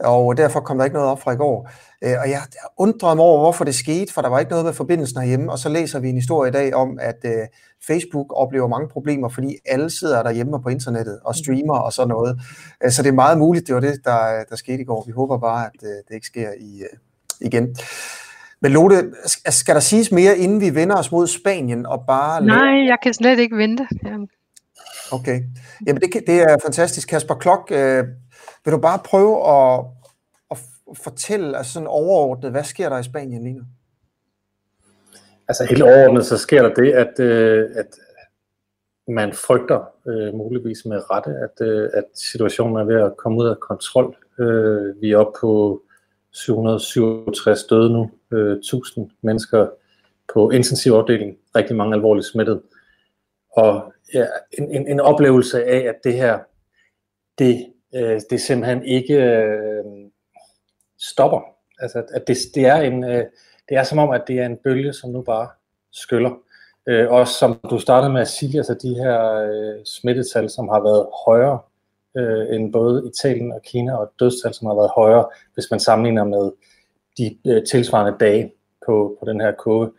og 0.00 0.36
derfor 0.36 0.60
kom 0.60 0.78
der 0.78 0.84
ikke 0.84 0.94
noget 0.94 1.10
op 1.10 1.20
fra 1.20 1.32
i 1.32 1.36
går. 1.36 1.70
Øh, 2.04 2.14
og 2.22 2.30
jeg 2.30 2.40
undrede 2.78 3.16
mig 3.16 3.24
over, 3.24 3.38
hvorfor 3.40 3.64
det 3.64 3.74
skete, 3.74 4.12
for 4.12 4.22
der 4.22 4.28
var 4.28 4.38
ikke 4.38 4.50
noget 4.50 4.64
med 4.64 4.72
forbindelsen 4.72 5.20
herhjemme, 5.20 5.52
og 5.52 5.58
så 5.58 5.68
læser 5.68 6.00
vi 6.00 6.08
en 6.08 6.14
historie 6.14 6.48
i 6.48 6.52
dag 6.52 6.74
om, 6.74 6.98
at 7.00 7.18
øh, 7.24 7.46
Facebook 7.86 8.26
oplever 8.30 8.68
mange 8.68 8.88
problemer, 8.88 9.28
fordi 9.28 9.56
alle 9.66 9.90
sidder 9.90 10.22
derhjemme 10.22 10.62
på 10.62 10.68
internettet 10.68 11.20
og 11.24 11.34
streamer 11.34 11.78
og 11.78 11.92
sådan 11.92 12.08
noget. 12.08 12.40
Øh, 12.84 12.90
så 12.90 13.02
det 13.02 13.08
er 13.08 13.12
meget 13.12 13.38
muligt, 13.38 13.66
det 13.66 13.74
var 13.74 13.80
det, 13.80 14.04
der, 14.04 14.44
der 14.50 14.56
skete 14.56 14.80
i 14.80 14.84
går. 14.84 15.04
Vi 15.06 15.12
håber 15.12 15.38
bare, 15.38 15.66
at 15.66 15.80
det 16.08 16.14
ikke 16.14 16.26
sker 16.26 16.50
i, 16.60 16.82
igen. 17.40 17.76
Men 18.62 18.72
Lotte, 18.72 19.10
skal 19.48 19.74
der 19.74 19.80
siges 19.80 20.12
mere, 20.12 20.38
inden 20.38 20.60
vi 20.60 20.74
vender 20.74 20.96
os 20.96 21.12
mod 21.12 21.26
Spanien 21.26 21.86
og 21.86 22.04
bare... 22.06 22.44
Nej, 22.44 22.86
jeg 22.88 22.96
kan 23.02 23.14
slet 23.14 23.38
ikke 23.38 23.56
vente. 23.56 23.86
Okay. 25.12 25.40
Jamen, 25.86 26.02
det, 26.02 26.12
det 26.26 26.40
er 26.40 26.56
fantastisk. 26.64 27.08
Kasper 27.08 27.34
Klok, 27.34 27.72
vil 28.68 28.72
du 28.72 28.80
bare 28.80 28.98
prøve 29.04 29.34
at, 29.56 29.84
at 30.50 30.58
fortælle 30.94 31.58
altså 31.58 31.72
sådan 31.72 31.88
overordnet, 31.88 32.50
hvad 32.50 32.64
sker 32.64 32.88
der 32.88 32.98
i 32.98 33.02
Spanien 33.02 33.42
lige 33.42 33.54
nu? 33.54 33.64
Altså 35.48 35.66
helt 35.70 35.82
overordnet, 35.82 36.26
så 36.26 36.38
sker 36.38 36.62
der 36.62 36.74
det, 36.74 36.92
at, 36.92 37.20
øh, 37.20 37.70
at 37.74 37.86
man 39.08 39.32
frygter 39.32 39.80
øh, 40.08 40.34
muligvis 40.34 40.84
med 40.84 41.10
rette, 41.10 41.30
at, 41.30 41.66
øh, 41.66 41.90
at 41.94 42.04
situationen 42.14 42.76
er 42.76 42.84
ved 42.84 43.02
at 43.02 43.16
komme 43.16 43.38
ud 43.38 43.48
af 43.48 43.60
kontrol. 43.60 44.16
Øh, 44.40 45.02
vi 45.02 45.12
er 45.12 45.18
oppe 45.18 45.38
på 45.40 45.82
767 46.30 47.64
døde 47.64 47.92
nu, 47.92 48.10
øh, 48.32 48.56
1000 48.58 49.10
mennesker 49.22 49.66
på 50.34 50.50
intensivafdelingen, 50.50 51.36
rigtig 51.56 51.76
mange 51.76 51.94
alvorligt 51.94 52.26
smittet. 52.26 52.62
Og 53.52 53.92
ja, 54.14 54.26
en, 54.58 54.70
en, 54.70 54.88
en 54.88 55.00
oplevelse 55.00 55.64
af, 55.64 55.78
at 55.78 55.94
det 56.04 56.14
her, 56.14 56.38
det 57.38 57.66
øh, 57.94 58.20
det 58.30 58.40
simpelthen 58.40 58.84
ikke 58.84 59.14
øh, 59.14 59.84
stopper. 60.98 61.40
Altså, 61.78 62.02
at 62.14 62.28
det, 62.28 62.36
det, 62.54 62.66
er 62.66 62.76
en, 62.76 63.04
øh, 63.04 63.24
det 63.68 63.76
er 63.76 63.82
som 63.82 63.98
om, 63.98 64.10
at 64.10 64.22
det 64.28 64.38
er 64.38 64.46
en 64.46 64.58
bølge, 64.64 64.92
som 64.92 65.10
nu 65.10 65.22
bare 65.22 65.48
skyller. 65.92 66.30
Øh, 66.86 67.10
og 67.10 67.28
som 67.28 67.60
du 67.70 67.78
startede 67.78 68.12
med 68.12 68.20
at 68.20 68.28
sige, 68.28 68.58
altså 68.58 68.74
de 68.74 68.94
her 68.94 69.34
øh, 69.34 69.84
smittetal, 69.84 70.50
som 70.50 70.68
har 70.68 70.80
været 70.80 71.06
højere 71.26 71.58
øh, 72.16 72.54
end 72.54 72.72
både 72.72 73.10
Italien 73.14 73.52
og 73.52 73.62
Kina, 73.62 73.96
og 73.96 74.12
dødstal, 74.20 74.54
som 74.54 74.66
har 74.66 74.74
været 74.74 74.90
højere, 74.94 75.28
hvis 75.54 75.70
man 75.70 75.80
sammenligner 75.80 76.24
med 76.24 76.52
de 77.18 77.38
øh, 77.46 77.66
tilsvarende 77.66 78.18
dage 78.20 78.52
på, 78.86 79.16
på 79.20 79.30
den 79.30 79.40
her 79.40 79.52
kurve. 79.52 79.92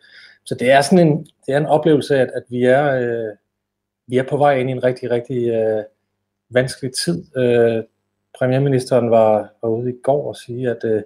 Så 0.45 0.55
det 0.55 0.71
er 0.71 0.81
sådan 0.81 1.07
en, 1.07 1.27
det 1.45 1.53
er 1.53 1.57
en 1.57 1.65
oplevelse 1.65 2.15
af, 2.15 2.21
at, 2.21 2.31
at 2.35 2.43
vi 2.49 2.65
er, 2.65 2.95
øh, 2.95 3.35
vi 4.07 4.17
er 4.17 4.23
på 4.23 4.37
vej 4.37 4.55
ind 4.55 4.69
i 4.69 4.73
en 4.73 4.83
rigtig, 4.83 5.11
rigtig 5.11 5.49
øh, 5.49 5.83
vanskelig 6.49 6.91
tid. 7.05 7.37
Øh, 7.37 7.83
premierministeren 8.39 9.11
var, 9.11 9.49
var 9.61 9.69
ude 9.69 9.89
i 9.89 9.95
går 10.03 10.27
og 10.27 10.35
sige, 10.35 10.69
at 10.69 10.83
øh, 10.83 11.01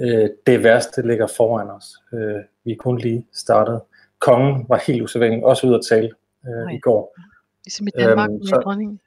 øh, 0.00 0.28
det 0.46 0.62
værste 0.62 1.06
ligger 1.06 1.26
foran 1.26 1.70
os. 1.70 1.84
Øh, 2.14 2.40
vi 2.64 2.72
er 2.72 2.76
kun 2.78 2.98
lige 2.98 3.26
startet. 3.32 3.80
Kongen 4.18 4.66
var 4.68 4.82
helt 4.86 5.02
usædvanlig, 5.02 5.44
også 5.44 5.66
ude 5.66 5.74
at 5.74 5.80
tale 5.88 6.10
øh, 6.46 6.74
i 6.74 6.78
går. 6.78 7.16
Ligesom 7.64 7.86
i 7.86 7.90
Danmark 7.98 8.30
øhm, 8.30 8.44
så, 8.44 8.54
med 8.54 8.62
dronningen. 8.62 9.00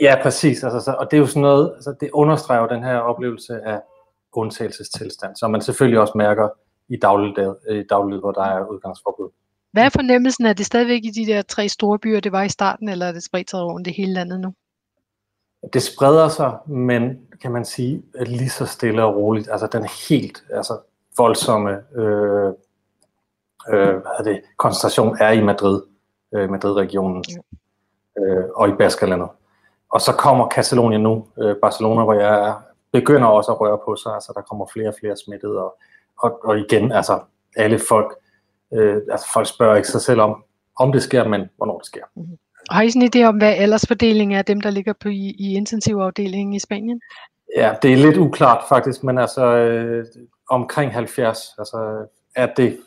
Ja, 0.00 0.14
præcis. 0.22 0.64
Altså, 0.64 0.80
så, 0.80 0.92
og 0.98 1.10
det 1.10 1.16
er 1.16 1.20
jo 1.20 1.26
sådan 1.26 1.42
noget, 1.42 1.72
altså, 1.74 1.94
det 2.00 2.10
understreger 2.10 2.66
den 2.66 2.82
her 2.84 2.96
oplevelse 2.96 3.60
af 3.60 3.80
undtagelsestilstand, 4.32 5.36
som 5.36 5.50
man 5.50 5.60
selvfølgelig 5.60 6.00
også 6.00 6.12
mærker 6.16 6.48
i 6.88 6.96
dagligdag, 6.96 7.54
i 7.70 7.82
dagligdag 7.90 8.20
hvor 8.20 8.32
der 8.32 8.44
er 8.44 8.66
udgangsforbud. 8.66 9.30
Hvad 9.72 9.84
er 9.84 9.88
fornemmelsen? 9.88 10.46
Er 10.46 10.52
det 10.52 10.66
stadigvæk 10.66 11.04
i 11.04 11.10
de 11.10 11.26
der 11.26 11.42
tre 11.42 11.68
store 11.68 11.98
byer, 11.98 12.20
det 12.20 12.32
var 12.32 12.42
i 12.42 12.48
starten, 12.48 12.88
eller 12.88 13.06
er 13.06 13.12
det 13.12 13.22
spredt 13.22 13.50
sig 13.50 13.60
rundt 13.60 13.86
i 13.86 13.90
hele 13.90 14.12
landet 14.12 14.40
nu? 14.40 14.54
Det 15.72 15.82
spreder 15.82 16.28
sig, 16.28 16.58
men 16.66 17.28
kan 17.42 17.52
man 17.52 17.64
sige, 17.64 18.02
at 18.14 18.28
lige 18.28 18.50
så 18.50 18.66
stille 18.66 19.04
og 19.04 19.16
roligt. 19.16 19.48
Altså 19.50 19.66
den 19.66 19.84
helt 20.08 20.44
altså, 20.50 20.78
voldsomme 21.16 21.70
øh, 21.94 22.52
øh, 23.72 23.96
hvad 23.96 24.12
er 24.18 24.22
det, 24.22 24.40
koncentration 24.56 25.16
er 25.20 25.30
i 25.30 25.42
Madrid, 25.42 25.82
øh, 26.34 26.50
Madrid-regionen 26.50 27.24
øh, 28.18 28.44
og 28.54 28.68
i 28.68 28.72
Baskerlandet. 28.72 29.28
Og 29.92 30.00
så 30.00 30.12
kommer 30.12 30.48
Katalonien 30.48 31.02
nu, 31.02 31.26
øh, 31.38 31.56
Barcelona, 31.56 32.04
hvor 32.04 32.14
jeg 32.14 32.48
er, 32.48 32.54
begynder 32.92 33.28
også 33.28 33.52
at 33.52 33.60
røre 33.60 33.78
på 33.84 33.96
sig. 33.96 34.14
Altså 34.14 34.32
der 34.36 34.40
kommer 34.40 34.66
flere 34.72 34.88
og 34.88 34.94
flere 35.00 35.16
smittede, 35.16 35.64
og, 35.64 35.78
og, 36.18 36.40
og 36.44 36.58
igen, 36.58 36.92
altså 36.92 37.20
alle 37.56 37.80
folk 37.88 38.20
Øh, 38.72 39.02
altså 39.10 39.32
folk 39.32 39.46
spørger 39.46 39.76
ikke 39.76 39.88
sig 39.88 40.00
selv 40.00 40.20
om, 40.20 40.44
om 40.76 40.92
det 40.92 41.02
sker, 41.02 41.28
men 41.28 41.50
hvornår 41.56 41.78
det 41.78 41.86
sker. 41.86 42.04
Mm-hmm. 42.14 42.38
Har 42.70 42.82
I 42.82 42.90
sådan 42.90 43.02
en 43.02 43.10
idé 43.14 43.28
om, 43.28 43.36
hvad 43.36 43.52
aldersfordelingen 43.52 44.38
er 44.38 44.42
dem, 44.42 44.60
der 44.60 44.70
ligger 44.70 44.92
på 44.92 45.08
i, 45.08 45.34
i 45.38 45.54
intensivafdelingen 45.54 46.54
i 46.54 46.58
Spanien? 46.58 47.00
Ja, 47.56 47.74
det 47.82 47.92
er 47.92 47.96
lidt 47.96 48.16
uklart 48.16 48.64
faktisk, 48.68 49.04
men 49.04 49.18
altså 49.18 49.46
øh, 49.46 50.06
omkring 50.50 50.92
70, 50.92 51.54
altså 51.58 52.06
er 52.36 52.54
det, 52.56 52.78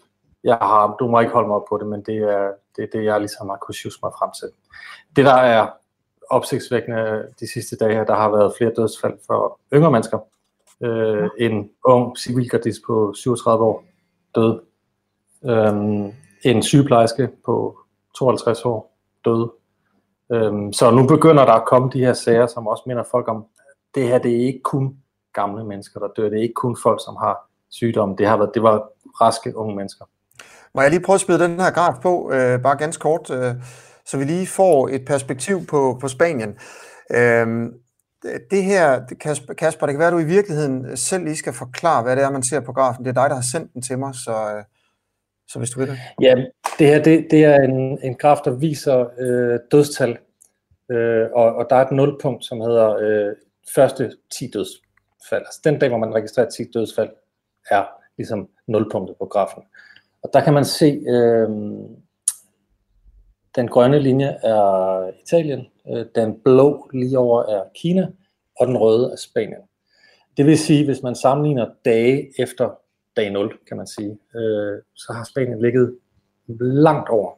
jeg 0.43 0.55
har, 0.55 0.95
du 0.99 1.07
må 1.07 1.19
ikke 1.19 1.33
holde 1.33 1.47
mig 1.47 1.55
op 1.55 1.65
på 1.69 1.77
det, 1.77 1.87
men 1.87 2.01
det 2.01 2.17
er 2.17 2.51
det, 2.75 2.83
er 2.83 2.87
det 2.97 3.05
jeg 3.05 3.19
ligesom 3.19 3.49
har 3.49 3.57
kunnet 3.57 3.93
mig 4.03 4.11
frem 4.19 4.31
til. 4.39 4.47
Det 5.15 5.25
der 5.25 5.33
er 5.33 5.67
opsigtsvækkende 6.29 7.25
de 7.39 7.53
sidste 7.53 7.75
dage 7.75 7.95
her, 7.95 8.05
der 8.05 8.15
har 8.15 8.29
været 8.29 8.53
flere 8.57 8.71
dødsfald 8.77 9.13
for 9.27 9.59
yngre 9.73 9.91
mennesker. 9.91 10.19
Øh, 10.83 11.29
en 11.39 11.69
ung 11.85 12.17
civilgardist 12.17 12.81
på 12.87 13.13
37 13.15 13.65
år 13.65 13.85
døde 14.35 14.61
Øhm, 15.45 16.13
en 16.43 16.63
sygeplejerske 16.63 17.29
på 17.45 17.77
52 18.17 18.65
år 18.65 18.97
døde. 19.25 19.51
Øhm, 20.31 20.73
så 20.73 20.91
nu 20.91 21.07
begynder 21.07 21.45
der 21.45 21.53
at 21.53 21.65
komme 21.65 21.89
de 21.93 22.05
her 22.05 22.13
sager, 22.13 22.47
som 22.47 22.67
også 22.67 22.83
minder 22.87 23.03
folk 23.11 23.27
om, 23.27 23.45
det 23.95 24.07
her 24.07 24.17
det 24.17 24.31
er 24.31 24.45
ikke 24.45 24.61
kun 24.63 24.97
gamle 25.33 25.65
mennesker, 25.65 25.99
der 25.99 26.07
dør. 26.17 26.29
Det 26.29 26.37
er 26.37 26.41
ikke 26.41 26.53
kun 26.53 26.77
folk, 26.83 27.01
som 27.05 27.15
har 27.15 27.49
sygdom. 27.69 28.17
Det, 28.17 28.27
har 28.27 28.37
været, 28.37 28.51
det 28.53 28.63
var 28.63 28.89
raske 29.21 29.57
unge 29.57 29.75
mennesker. 29.75 30.05
Må 30.75 30.81
jeg 30.81 30.89
lige 30.89 31.01
prøve 31.01 31.15
at 31.15 31.21
spille 31.21 31.43
den 31.43 31.59
her 31.59 31.71
graf 31.71 31.93
på, 32.01 32.31
øh, 32.31 32.61
bare 32.61 32.77
ganske 32.77 33.01
kort, 33.01 33.29
øh, 33.29 33.53
så 34.05 34.17
vi 34.17 34.23
lige 34.23 34.47
får 34.47 34.87
et 34.87 35.05
perspektiv 35.07 35.65
på, 35.65 35.97
på 36.01 36.07
Spanien. 36.07 36.57
Øh, 37.11 37.69
det 38.51 38.63
her, 38.63 39.01
Kasper, 39.57 39.85
det 39.85 39.93
kan 39.93 39.99
være, 39.99 40.07
at 40.07 40.13
du 40.13 40.19
i 40.19 40.23
virkeligheden 40.23 40.97
selv 40.97 41.23
lige 41.23 41.37
skal 41.37 41.53
forklare, 41.53 42.03
hvad 42.03 42.15
det 42.15 42.23
er, 42.23 42.31
man 42.31 42.43
ser 42.43 42.59
på 42.59 42.73
grafen. 42.73 43.05
Det 43.05 43.09
er 43.17 43.21
dig, 43.21 43.29
der 43.29 43.35
har 43.35 43.47
sendt 43.51 43.73
den 43.73 43.81
til 43.81 43.99
mig, 43.99 44.15
så, 44.15 44.31
øh, 44.31 44.63
så 45.47 45.59
hvis 45.59 45.69
du 45.69 45.79
vil 45.79 45.87
det. 45.87 45.97
Ja, 46.21 46.35
det 46.79 46.87
her 46.87 47.03
det, 47.03 47.27
det 47.31 47.45
er 47.45 47.55
en, 47.55 47.99
en 48.03 48.15
graf, 48.15 48.37
der 48.45 48.51
viser 48.51 49.05
øh, 49.19 49.59
dødstal, 49.71 50.17
øh, 50.91 51.27
og, 51.33 51.55
og 51.55 51.67
der 51.69 51.75
er 51.75 51.85
et 51.85 51.91
nulpunkt, 51.91 52.45
som 52.45 52.61
hedder 52.61 52.95
øh, 52.95 53.35
første 53.75 54.11
10 54.31 54.47
dødsfald. 54.53 55.41
Altså 55.45 55.61
den 55.63 55.79
dag, 55.79 55.89
hvor 55.89 55.97
man 55.97 56.15
registrerer 56.15 56.49
10 56.49 56.63
dødsfald, 56.73 57.09
er 57.69 57.85
ligesom 58.17 58.49
nulpunktet 58.67 59.17
på 59.17 59.25
grafen. 59.25 59.63
Og 60.23 60.29
der 60.33 60.43
kan 60.43 60.53
man 60.53 60.65
se, 60.65 61.03
øh, 61.07 61.49
den 63.55 63.67
grønne 63.67 63.99
linje 63.99 64.27
er 64.43 65.11
Italien, 65.23 65.67
øh, 65.89 66.05
den 66.15 66.39
blå 66.43 66.89
lige 66.93 67.19
over 67.19 67.43
er 67.43 67.63
Kina, 67.75 68.07
og 68.59 68.67
den 68.67 68.77
røde 68.77 69.11
er 69.11 69.15
Spanien. 69.15 69.61
Det 70.37 70.45
vil 70.45 70.59
sige, 70.59 70.85
hvis 70.85 71.03
man 71.03 71.15
sammenligner 71.15 71.69
dage 71.85 72.41
efter 72.41 72.69
dag 73.15 73.31
0, 73.31 73.57
kan 73.67 73.77
man 73.77 73.87
sige, 73.87 74.19
øh, 74.35 74.81
så 74.95 75.13
har 75.13 75.23
Spanien 75.23 75.61
ligget 75.61 75.97
langt 76.59 77.09
over 77.09 77.33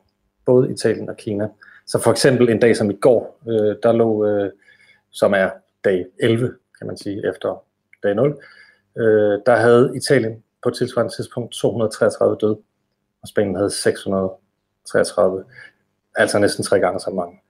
både 0.46 0.72
Italien 0.72 1.10
og 1.10 1.18
Kina. 1.18 1.50
Så 1.86 2.02
for 2.02 2.12
eksempel 2.12 2.50
en 2.50 2.60
dag 2.60 2.76
som 2.76 2.92
i 2.92 2.96
går, 2.96 3.40
øh, 3.48 3.76
der 3.84 3.92
lå, 3.92 4.26
øh, 4.26 4.52
som 5.12 5.34
er 5.34 5.50
dag 5.84 6.06
11, 6.20 6.56
kan 6.78 6.88
man 6.88 6.98
sige, 6.98 7.30
efter 7.30 7.64
dag 8.04 8.16
0, 8.16 8.30
øh, 8.98 9.40
der 9.46 9.56
havde 9.56 9.94
Italien 9.96 10.44
på 10.64 10.70
tilsvarende 10.70 11.14
tidspunkt 11.16 11.54
233 11.54 12.38
døde, 12.42 12.58
og 13.22 13.28
Spanien 13.28 13.56
havde 13.56 13.72
633, 13.72 15.44
altså 16.16 16.40
næsten 16.40 16.64
tre 16.64 16.80
gange 16.80 17.00
så 17.00 17.12
mange. 17.12 17.42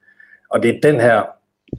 Og 0.50 0.64
det 0.64 0.76
er 0.76 0.92
den 0.92 1.00
her 1.00 1.24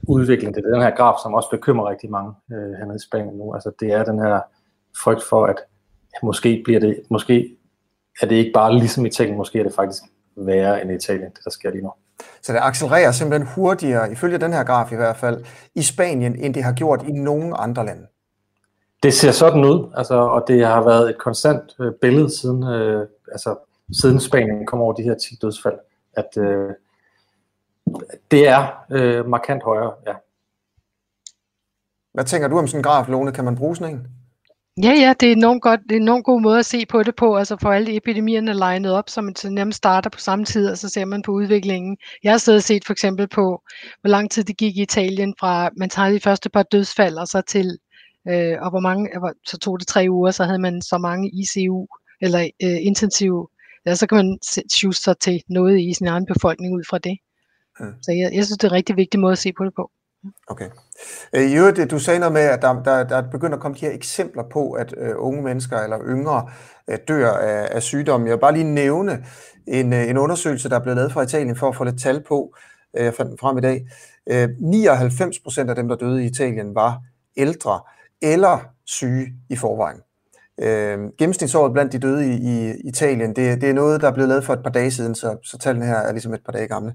udvikling, 0.07 0.55
det 0.55 0.65
er 0.65 0.73
den 0.73 0.81
her 0.81 0.95
graf, 0.95 1.15
som 1.23 1.33
også 1.33 1.49
bekymrer 1.49 1.89
rigtig 1.89 2.11
mange 2.11 2.33
øh, 2.51 2.71
hernede 2.73 2.95
i 2.95 3.07
Spanien 3.09 3.37
nu. 3.37 3.53
Altså 3.53 3.71
det 3.79 3.91
er 3.91 4.03
den 4.03 4.19
her 4.19 4.39
frygt 5.03 5.23
for, 5.23 5.45
at 5.45 5.57
måske 6.23 6.61
bliver 6.65 6.79
det, 6.79 7.01
måske 7.09 7.57
er 8.21 8.25
det 8.25 8.35
ikke 8.35 8.51
bare 8.53 8.77
ligesom 8.77 9.05
Italien, 9.05 9.37
måske 9.37 9.59
er 9.59 9.63
det 9.63 9.73
faktisk 9.75 10.03
værre 10.35 10.81
end 10.81 10.91
Italien, 10.91 11.29
det 11.29 11.39
der 11.43 11.49
sker 11.49 11.71
lige 11.71 11.83
nu. 11.83 11.91
Så 12.41 12.53
det 12.53 12.59
accelererer 12.59 13.11
simpelthen 13.11 13.49
hurtigere, 13.55 14.11
ifølge 14.11 14.37
den 14.37 14.53
her 14.53 14.63
graf 14.63 14.91
i 14.91 14.95
hvert 14.95 15.17
fald, 15.17 15.45
i 15.75 15.81
Spanien, 15.81 16.35
end 16.35 16.53
det 16.53 16.63
har 16.63 16.73
gjort 16.73 17.03
i 17.07 17.11
nogen 17.11 17.53
andre 17.57 17.85
lande. 17.85 18.07
Det 19.03 19.13
ser 19.13 19.31
sådan 19.31 19.65
ud, 19.65 19.91
altså, 19.97 20.15
og 20.15 20.43
det 20.47 20.65
har 20.65 20.83
været 20.83 21.09
et 21.09 21.17
konstant 21.17 21.75
øh, 21.79 21.93
billede 22.01 22.39
siden, 22.39 22.63
øh, 22.63 23.07
altså, 23.31 23.55
siden 24.01 24.19
Spanien 24.19 24.65
kom 24.65 24.81
over 24.81 24.93
de 24.93 25.03
her 25.03 25.15
10 25.15 25.35
dødsfald, 25.41 25.79
at 26.13 26.37
øh, 26.37 26.69
det 28.31 28.47
er 28.47 28.85
øh, 28.91 29.25
markant 29.29 29.63
højere, 29.63 29.93
ja. 30.07 30.13
Hvad 32.13 32.25
tænker 32.25 32.47
du 32.47 32.57
om 32.57 32.67
sådan 32.67 32.79
en 32.79 32.83
graf, 32.83 33.07
Lone? 33.07 33.31
Kan 33.31 33.45
man 33.45 33.55
bruge 33.55 33.75
sådan 33.75 33.95
en? 33.95 34.07
Ja, 34.83 34.91
ja, 34.91 35.13
det 35.19 35.27
er 35.27 35.31
enormt 35.31 35.61
godt. 35.61 35.79
Det 35.83 35.91
er 35.91 35.95
en 35.95 36.01
enormt 36.01 36.25
god 36.25 36.41
måde 36.41 36.59
at 36.59 36.65
se 36.65 36.85
på 36.85 37.03
det 37.03 37.15
på, 37.15 37.35
altså 37.35 37.57
for 37.61 37.71
alle 37.71 37.95
epidemierne 37.95 38.53
legnet 38.53 38.91
op, 38.91 39.09
så 39.09 39.21
man 39.21 39.35
så 39.35 39.49
nærmest 39.49 39.77
starter 39.77 40.09
på 40.09 40.19
samme 40.19 40.45
tid, 40.45 40.69
og 40.69 40.77
så 40.77 40.89
ser 40.89 41.05
man 41.05 41.21
på 41.21 41.31
udviklingen. 41.31 41.97
Jeg 42.23 42.31
har 42.31 42.37
siddet 42.37 42.63
set 42.63 42.85
for 42.85 42.93
eksempel 42.93 43.27
på, 43.27 43.61
hvor 44.01 44.09
lang 44.09 44.31
tid 44.31 44.43
det 44.43 44.57
gik 44.57 44.77
i 44.77 44.81
Italien 44.81 45.33
fra, 45.39 45.69
man 45.77 45.89
tager 45.89 46.09
de 46.09 46.19
første 46.19 46.49
par 46.49 46.63
dødsfald, 46.63 47.17
og 47.17 47.27
så 47.27 47.41
til, 47.41 47.77
øh, 48.29 48.57
og 48.61 48.69
hvor 48.69 48.79
mange, 48.79 49.09
så 49.45 49.57
tog 49.57 49.79
det 49.79 49.87
tre 49.87 50.05
uger, 50.09 50.31
så 50.31 50.43
havde 50.43 50.59
man 50.59 50.81
så 50.81 50.97
mange 50.97 51.31
ICU, 51.33 51.87
eller 52.21 52.39
øh, 52.63 52.85
intensiv, 52.85 53.49
ja, 53.85 53.95
så 53.95 54.07
kan 54.07 54.15
man 54.15 54.39
choose 54.73 55.01
sig 55.01 55.17
til 55.17 55.41
noget 55.49 55.79
i 55.79 55.93
sin 55.93 56.07
egen 56.07 56.25
befolkning 56.25 56.75
ud 56.75 56.83
fra 56.89 56.97
det. 56.97 57.17
Ja. 57.79 57.85
Så 58.01 58.11
jeg, 58.11 58.31
jeg 58.33 58.45
synes, 58.45 58.57
det 58.57 58.63
er 58.63 58.69
en 58.71 58.75
rigtig 58.75 58.97
vigtig 58.97 59.19
måde 59.19 59.31
at 59.31 59.37
se 59.37 59.53
på 59.57 59.63
det 59.65 59.73
på. 59.75 59.91
Okay. 60.47 60.69
Øh, 61.33 61.41
I 61.41 61.55
øvrigt, 61.55 61.79
øh, 61.79 61.89
du 61.89 61.99
sagde 61.99 62.19
noget 62.19 62.33
med, 62.33 62.41
at 62.41 62.61
der, 62.61 62.83
der, 62.83 63.03
der 63.03 63.21
begynder 63.31 63.55
at 63.55 63.61
komme 63.61 63.77
de 63.77 63.85
her 63.85 63.93
eksempler 63.93 64.43
på, 64.51 64.71
at 64.71 64.93
uh, 64.93 65.25
unge 65.27 65.41
mennesker 65.41 65.77
eller 65.77 65.99
yngre 66.05 66.49
uh, 66.87 66.95
dør 67.07 67.31
af, 67.31 67.67
af 67.71 67.83
sygdomme. 67.83 68.27
Jeg 68.27 68.33
vil 68.33 68.39
bare 68.39 68.53
lige 68.53 68.63
nævne 68.63 69.25
en, 69.67 69.93
uh, 69.93 70.09
en 70.09 70.17
undersøgelse, 70.17 70.69
der 70.69 70.75
er 70.75 70.79
blevet 70.79 70.97
lavet 70.97 71.11
fra 71.13 71.21
Italien 71.21 71.55
for 71.55 71.69
at 71.69 71.75
få 71.75 71.83
lidt 71.83 72.01
tal 72.01 72.23
på. 72.27 72.53
Jeg 72.93 73.13
fandt 73.13 73.29
den 73.29 73.37
frem 73.37 73.57
i 73.57 73.61
dag. 73.61 73.87
Uh, 74.31 74.49
99 74.59 75.39
procent 75.39 75.69
af 75.69 75.75
dem, 75.75 75.87
der 75.87 75.95
døde 75.95 76.23
i 76.23 76.27
Italien, 76.27 76.75
var 76.75 77.01
ældre 77.37 77.79
eller 78.21 78.59
syge 78.85 79.27
i 79.49 79.55
forvejen. 79.55 79.97
Uh, 80.57 81.11
gennemsnitsåret 81.17 81.73
blandt 81.73 81.93
de 81.93 81.99
døde 81.99 82.27
i, 82.27 82.33
i 82.33 82.73
Italien, 82.87 83.35
det, 83.35 83.61
det 83.61 83.69
er 83.69 83.73
noget, 83.73 84.01
der 84.01 84.07
er 84.07 84.13
blevet 84.13 84.29
lavet 84.29 84.45
for 84.45 84.53
et 84.53 84.63
par 84.63 84.69
dage 84.69 84.91
siden, 84.91 85.15
så, 85.15 85.37
så 85.43 85.57
tallene 85.57 85.85
her 85.85 85.97
er 85.97 86.11
ligesom 86.11 86.33
et 86.33 86.43
par 86.45 86.51
dage 86.51 86.67
gamle 86.67 86.93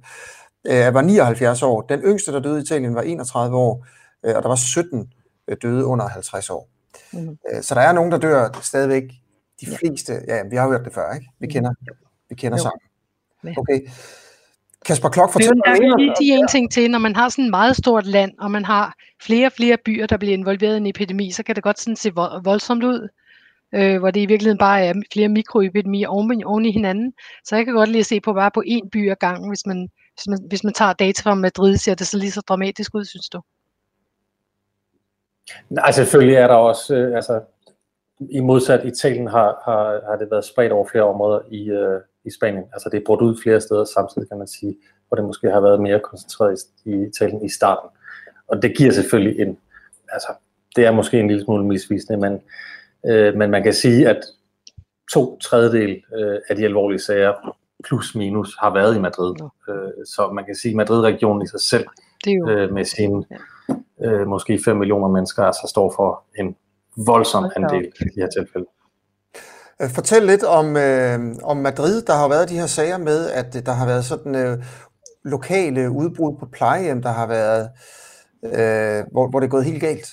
øh, 0.67 0.95
var 0.95 1.03
79 1.03 1.63
år. 1.63 1.83
Den 1.83 2.01
yngste, 2.01 2.33
der 2.33 2.41
døde 2.41 2.59
i 2.59 2.63
Italien, 2.63 2.95
var 2.95 3.03
31 3.03 3.57
år, 3.57 3.87
øh, 4.25 4.37
og 4.37 4.43
der 4.43 4.49
var 4.49 4.57
17 4.57 5.13
øh, 5.49 5.57
døde 5.63 5.85
under 5.85 6.09
50 6.09 6.51
år. 6.51 6.69
Mm. 7.13 7.39
Øh, 7.53 7.63
så 7.63 7.75
der 7.75 7.81
er 7.81 7.93
nogen, 7.93 8.13
der 8.13 8.19
dør 8.19 8.61
stadigvæk. 8.63 9.03
De 9.61 9.67
fleste, 9.77 10.13
ja, 10.29 10.43
vi 10.51 10.57
har 10.57 10.69
hørt 10.69 10.85
det 10.85 10.95
før, 10.95 11.15
ikke? 11.15 11.27
Vi 11.39 11.47
kender, 11.47 11.73
vi 12.29 12.35
kender 12.35 12.59
jo. 12.59 12.63
sammen. 12.63 13.59
Okay. 13.59 13.81
Kasper 14.87 15.09
Klok, 15.09 15.33
fortæl 15.33 15.51
mig. 15.57 15.63
Jeg 15.67 15.79
vil 15.81 15.95
lige 15.99 16.15
sige 16.19 16.39
en 16.39 16.49
ting 16.49 16.73
til. 16.73 16.91
Når 16.91 16.99
man 16.99 17.17
har 17.17 17.29
sådan 17.29 17.45
et 17.45 17.51
meget 17.51 17.77
stort 17.77 18.07
land, 18.07 18.33
og 18.39 18.51
man 18.51 18.65
har 18.65 18.95
flere 19.23 19.47
og 19.47 19.53
flere 19.53 19.77
byer, 19.85 20.07
der 20.07 20.17
bliver 20.17 20.33
involveret 20.35 20.75
i 20.75 20.77
en 20.77 20.87
epidemi, 20.87 21.31
så 21.31 21.43
kan 21.43 21.55
det 21.55 21.63
godt 21.63 21.81
sådan 21.81 21.97
se 21.97 22.13
voldsomt 22.45 22.85
ud 22.85 23.09
øh, 23.75 23.99
hvor 23.99 24.11
det 24.11 24.21
i 24.21 24.27
virkeligheden 24.27 24.59
bare 24.59 24.85
er 24.85 24.95
flere 25.13 25.29
mikroepidemier 25.29 26.09
oven, 26.09 26.45
oven 26.45 26.65
i 26.65 26.71
hinanden. 26.73 27.13
Så 27.45 27.57
jeg 27.57 27.65
kan 27.65 27.75
godt 27.75 27.89
lide 27.89 28.01
at 28.01 28.07
se 28.07 28.21
på 28.21 28.33
bare 28.33 28.51
på 28.55 28.63
én 28.67 28.89
by 28.93 29.11
ad 29.11 29.17
gangen, 29.17 29.49
hvis 29.49 29.67
man, 29.67 29.89
hvis 30.15 30.29
man, 30.29 30.39
hvis 30.49 30.65
man 30.65 30.73
tager 30.73 30.93
data 30.93 31.23
fra 31.23 31.35
Madrid, 31.35 31.77
ser 31.77 31.95
det 31.95 32.07
så 32.07 32.19
lige 32.19 32.31
så 32.31 32.41
dramatisk 32.41 32.95
ud, 32.95 33.05
synes 33.05 33.29
du? 33.29 33.41
Nej, 35.71 35.91
selvfølgelig 35.91 36.37
er 36.37 36.47
der 36.47 36.55
også, 36.55 36.95
øh, 36.95 37.17
altså 37.17 37.41
i 38.31 38.41
modsat 38.41 38.85
Italien 38.85 39.27
har, 39.27 39.63
har, 39.65 40.01
har 40.11 40.17
det 40.17 40.31
været 40.31 40.45
spredt 40.45 40.73
over 40.73 40.89
flere 40.93 41.05
områder 41.05 41.41
i, 41.51 41.71
øh, 41.71 42.01
i 42.25 42.31
Spanien. 42.31 42.65
Altså 42.73 42.89
det 42.89 42.99
er 42.99 43.05
brudt 43.07 43.21
ud 43.21 43.43
flere 43.43 43.61
steder 43.61 43.85
samtidig, 43.85 44.29
kan 44.29 44.39
man 44.39 44.47
sige. 44.47 44.77
hvor 45.09 45.17
det 45.17 45.25
måske 45.25 45.51
har 45.51 45.61
været 45.61 45.81
mere 45.81 46.01
koncentreret 46.01 46.59
i, 46.85 46.91
i 46.91 47.07
Italien 47.09 47.45
i 47.45 47.49
starten. 47.49 47.91
Og 48.49 48.63
det 48.63 48.77
giver 48.77 48.93
selvfølgelig 48.93 49.43
en, 49.43 49.59
altså 50.09 50.33
det 50.77 50.87
er 50.87 50.91
måske 50.91 51.21
en 51.21 51.29
lille 51.29 51.45
smule 51.45 51.65
misvisende, 51.65 52.19
men, 52.21 52.43
øh, 53.07 53.35
men 53.35 53.51
man 53.51 53.63
kan 53.63 53.75
sige, 53.75 54.09
at 54.09 54.21
to 55.13 55.39
tredjedel 55.39 56.03
øh, 56.15 56.39
af 56.49 56.57
de 56.57 56.65
alvorlige 56.65 57.01
sager 57.01 57.57
plus 57.85 58.15
minus 58.15 58.57
har 58.61 58.75
været 58.75 58.97
i 58.97 59.01
Madrid. 59.01 59.35
Øh, 59.69 60.07
så 60.07 60.31
man 60.35 60.45
kan 60.45 60.55
sige, 60.55 60.73
at 60.73 60.77
Madrid-regionen 60.77 61.43
i 61.43 61.47
sig 61.47 61.61
selv 61.61 61.87
det 62.25 62.33
er 62.33 62.37
jo... 62.37 62.49
øh, 62.49 62.73
med 62.73 62.85
sine 62.85 63.25
øh, 64.05 64.27
måske 64.27 64.61
5 64.65 64.77
millioner 64.77 65.09
mennesker 65.09 65.43
altså 65.43 65.67
står 65.69 65.93
for 65.97 66.25
en 66.39 66.57
voldsom 67.07 67.51
andel 67.57 67.85
i 67.85 68.05
de 68.05 68.21
her 68.21 68.29
tilfælde. 68.29 68.67
Øh, 69.83 69.91
fortæl 69.91 70.23
lidt 70.23 70.45
om, 70.45 70.77
øh, 70.77 71.19
om 71.43 71.57
Madrid. 71.57 72.03
Der 72.03 72.13
har 72.13 72.29
været 72.29 72.49
de 72.49 72.59
her 72.59 72.67
sager 72.67 72.99
med, 72.99 73.31
at 73.31 73.67
der 73.67 73.73
har 73.73 73.87
været 73.87 74.05
sådan 74.05 74.35
øh, 74.35 74.65
lokale 75.25 75.91
udbrud 75.91 76.37
på 76.41 76.47
plejehjem, 76.47 77.03
der 77.03 77.13
har 77.13 77.27
været, 77.27 77.71
øh, 78.45 79.05
hvor, 79.13 79.29
hvor 79.31 79.41
det 79.41 79.47
er 79.47 79.51
gået 79.51 79.65
helt 79.65 79.81
galt. 79.81 80.09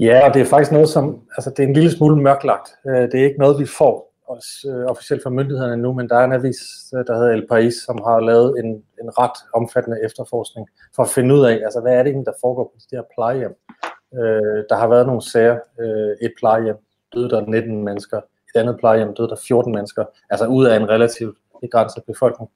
Ja, 0.00 0.28
og 0.28 0.34
det 0.34 0.42
er 0.42 0.46
faktisk 0.46 0.72
noget, 0.72 0.88
som, 0.88 1.20
altså 1.36 1.50
det 1.50 1.62
er 1.62 1.66
en 1.66 1.74
lille 1.74 1.90
smule 1.90 2.22
mørklagt. 2.22 2.68
Øh, 2.86 3.02
det 3.02 3.14
er 3.14 3.24
ikke 3.24 3.38
noget, 3.38 3.58
vi 3.58 3.66
får 3.66 4.09
også, 4.34 4.68
øh, 4.70 4.84
officielt 4.86 5.22
fra 5.22 5.30
myndighederne 5.30 5.82
nu, 5.82 5.92
men 5.92 6.08
der 6.08 6.16
er 6.16 6.24
en 6.24 6.32
avis, 6.32 6.60
øh, 6.94 7.06
der 7.06 7.14
hedder 7.14 7.32
El 7.32 7.46
País, 7.52 7.84
som 7.86 7.98
har 8.06 8.20
lavet 8.20 8.58
en, 8.60 8.66
en 9.02 9.18
ret 9.18 9.38
omfattende 9.54 9.98
efterforskning 10.04 10.68
for 10.96 11.02
at 11.02 11.08
finde 11.08 11.34
ud 11.34 11.44
af, 11.44 11.54
altså 11.64 11.80
hvad 11.80 11.92
er 11.92 12.02
det 12.02 12.10
egentlig, 12.10 12.26
der 12.26 12.40
foregår 12.40 12.64
på 12.64 12.80
de 12.90 12.96
her 12.96 13.02
plejehjem. 13.14 13.54
Øh, 14.14 14.64
der 14.68 14.76
har 14.76 14.88
været 14.88 15.06
nogle 15.06 15.22
sager. 15.22 15.58
Øh, 15.80 16.16
et 16.26 16.32
plejehjem 16.38 16.76
døde 17.14 17.30
der 17.30 17.40
19 17.40 17.84
mennesker, 17.84 18.16
et 18.16 18.60
andet 18.60 18.76
plejehjem 18.78 19.14
døde 19.14 19.28
der 19.28 19.36
14 19.48 19.72
mennesker, 19.72 20.04
altså 20.30 20.46
ud 20.46 20.66
af 20.66 20.76
en 20.76 20.88
relativt 20.88 21.38
begrænset 21.60 22.02
befolkning. 22.06 22.50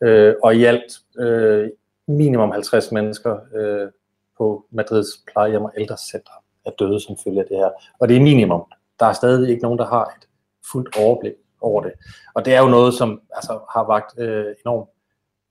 Øh, 0.00 0.34
og 0.42 0.56
i 0.56 0.64
alt 0.64 0.92
øh, 1.18 1.70
minimum 2.08 2.50
50 2.50 2.92
mennesker 2.92 3.38
øh, 3.54 3.88
på 4.38 4.64
Madrids 4.70 5.08
plejehjem 5.32 5.64
og 5.64 5.72
ældrecenter 5.76 6.32
er 6.66 6.70
døde 6.78 7.00
som 7.00 7.16
følge 7.24 7.40
af 7.40 7.46
det 7.48 7.56
her. 7.56 7.70
Og 7.98 8.08
det 8.08 8.16
er 8.16 8.20
minimum. 8.20 8.64
Der 9.00 9.06
er 9.06 9.12
stadig 9.12 9.50
ikke 9.50 9.62
nogen, 9.62 9.78
der 9.78 9.86
har 9.86 10.04
et 10.04 10.25
fuldt 10.72 10.96
overblik 10.98 11.32
over 11.60 11.82
det. 11.82 11.92
Og 12.34 12.44
det 12.44 12.54
er 12.54 12.60
jo 12.60 12.68
noget, 12.68 12.94
som 12.94 13.20
altså, 13.34 13.52
har 13.52 13.86
vagt 13.86 14.18
øh, 14.18 14.54
enorm 14.64 14.88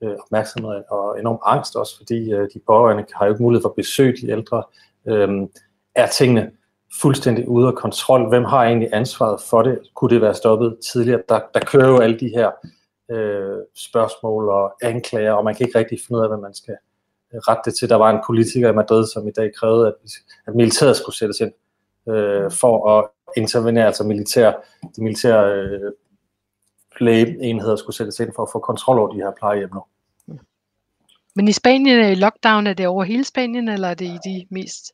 øh, 0.03 0.15
opmærksomhed 0.23 0.83
og 0.89 1.19
enorm 1.19 1.39
angst 1.45 1.75
også, 1.75 1.97
fordi 1.97 2.33
øh, 2.33 2.49
de 2.53 2.59
pårørende 2.67 3.05
har 3.13 3.25
jo 3.25 3.31
ikke 3.31 3.43
mulighed 3.43 3.61
for 3.61 3.69
at 3.69 3.75
besøge 3.75 4.17
de 4.21 4.29
ældre. 4.29 4.63
Øh, 5.07 5.29
er 5.95 6.07
tingene 6.07 6.51
fuldstændig 7.01 7.47
ude 7.47 7.67
af 7.67 7.75
kontrol? 7.75 8.29
Hvem 8.29 8.43
har 8.43 8.63
egentlig 8.63 8.89
ansvaret 8.93 9.41
for 9.49 9.61
det? 9.61 9.79
Kunne 9.95 10.09
det 10.09 10.21
være 10.21 10.33
stoppet 10.33 10.77
tidligere? 10.91 11.21
Der, 11.29 11.39
der 11.53 11.59
kører 11.59 11.87
jo 11.87 11.99
alle 11.99 12.19
de 12.19 12.29
her 12.29 12.51
øh, 13.11 13.57
spørgsmål 13.75 14.49
og 14.49 14.75
anklager, 14.81 15.33
og 15.33 15.43
man 15.43 15.55
kan 15.55 15.67
ikke 15.67 15.79
rigtig 15.79 15.99
finde 16.07 16.17
ud 16.19 16.23
af, 16.23 16.29
hvad 16.29 16.37
man 16.37 16.53
skal 16.53 16.77
øh, 17.33 17.39
rette 17.39 17.61
det 17.65 17.79
til. 17.79 17.89
Der 17.89 17.95
var 17.95 18.09
en 18.09 18.23
politiker 18.25 18.69
i 18.69 18.75
Madrid, 18.75 19.07
som 19.07 19.27
i 19.27 19.31
dag 19.31 19.51
krævede, 19.55 19.87
at, 19.87 19.93
at 20.47 20.55
militæret 20.55 20.95
skulle 20.95 21.15
sættes 21.15 21.39
ind 21.39 21.51
øh, 22.09 22.51
for 22.51 22.89
at 22.89 23.09
intervenere, 23.35 23.85
altså 23.85 24.03
militær, 24.03 24.53
de 24.95 25.03
militære 25.03 25.53
øh, 25.53 25.91
lægeenheder 26.99 27.75
skulle 27.75 27.95
sættes 27.95 28.19
ind 28.19 28.31
for 28.35 28.43
at 28.43 28.49
få 28.51 28.59
kontrol 28.59 28.99
over 28.99 29.11
de 29.11 29.17
her 29.17 29.31
plejehjem 29.37 29.69
nu. 29.73 29.81
Men 31.35 31.47
i 31.47 31.51
Spanien 31.51 31.99
er 31.99 32.07
i 32.07 32.15
lockdown, 32.15 32.67
er 32.67 32.73
det 32.73 32.87
over 32.87 33.03
hele 33.03 33.23
Spanien, 33.23 33.69
eller 33.69 33.87
er 33.87 33.93
det 33.93 34.05
i 34.05 34.17
de 34.25 34.45
mest? 34.49 34.93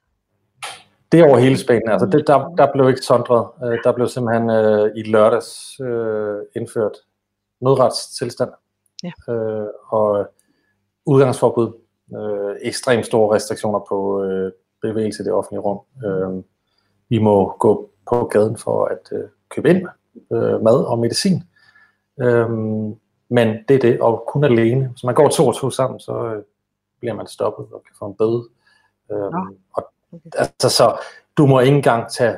Det 1.12 1.20
er 1.20 1.28
over 1.28 1.38
hele 1.38 1.58
Spanien. 1.58 1.90
Altså 1.90 2.06
det, 2.06 2.28
der, 2.28 2.56
der 2.58 2.72
blev 2.74 2.90
ikke 2.90 3.02
sondret. 3.02 3.48
Øh, 3.64 3.80
der 3.84 3.92
blev 3.92 4.08
simpelthen 4.08 4.50
øh, 4.50 4.92
i 4.96 5.04
lørdags 5.04 5.80
øh, 5.80 6.38
indført 6.56 6.98
nødretstilstand 7.62 8.50
ja. 9.04 9.34
øh, 9.34 9.68
og 9.88 10.28
udgangsforbud. 11.06 11.82
Øh, 12.16 12.56
ekstremt 12.62 13.06
store 13.06 13.36
restriktioner 13.36 13.80
på 13.90 14.24
øh, 14.24 14.52
bevægelse 14.82 15.24
i 15.24 15.26
det 15.26 15.34
offentlige 15.34 15.62
rum. 15.62 15.80
Øh, 16.06 16.44
vi 17.10 17.18
må 17.18 17.56
gå 17.60 17.91
på 18.12 18.26
gaden 18.26 18.58
for 18.58 18.86
at 18.86 19.12
øh, 19.12 19.30
købe 19.50 19.70
ind 19.70 19.88
øh, 20.32 20.62
mad 20.62 20.86
og 20.86 21.00
medicin. 21.00 21.44
Øhm, 22.22 22.96
men 23.30 23.48
det 23.68 23.76
er 23.76 23.80
det, 23.80 24.02
og 24.02 24.24
kun 24.28 24.44
alene. 24.44 24.88
Hvis 24.88 25.04
man 25.04 25.16
går 25.16 25.30
to 25.30 25.48
og 25.48 25.56
to 25.56 25.70
sammen, 25.70 26.00
så 26.00 26.34
øh, 26.36 26.44
bliver 27.00 27.16
man 27.16 27.28
stoppet 27.28 27.68
og 27.74 27.84
kan 27.84 27.96
få 28.00 28.06
en 28.06 28.16
bøde. 28.16 28.44
Øhm, 29.12 29.22
ja. 29.22 29.58
og, 29.74 29.92
altså, 30.34 30.70
så 30.70 30.98
du 31.38 31.46
må 31.46 31.60
ikke 31.60 31.76
engang 31.76 32.12
tage 32.12 32.38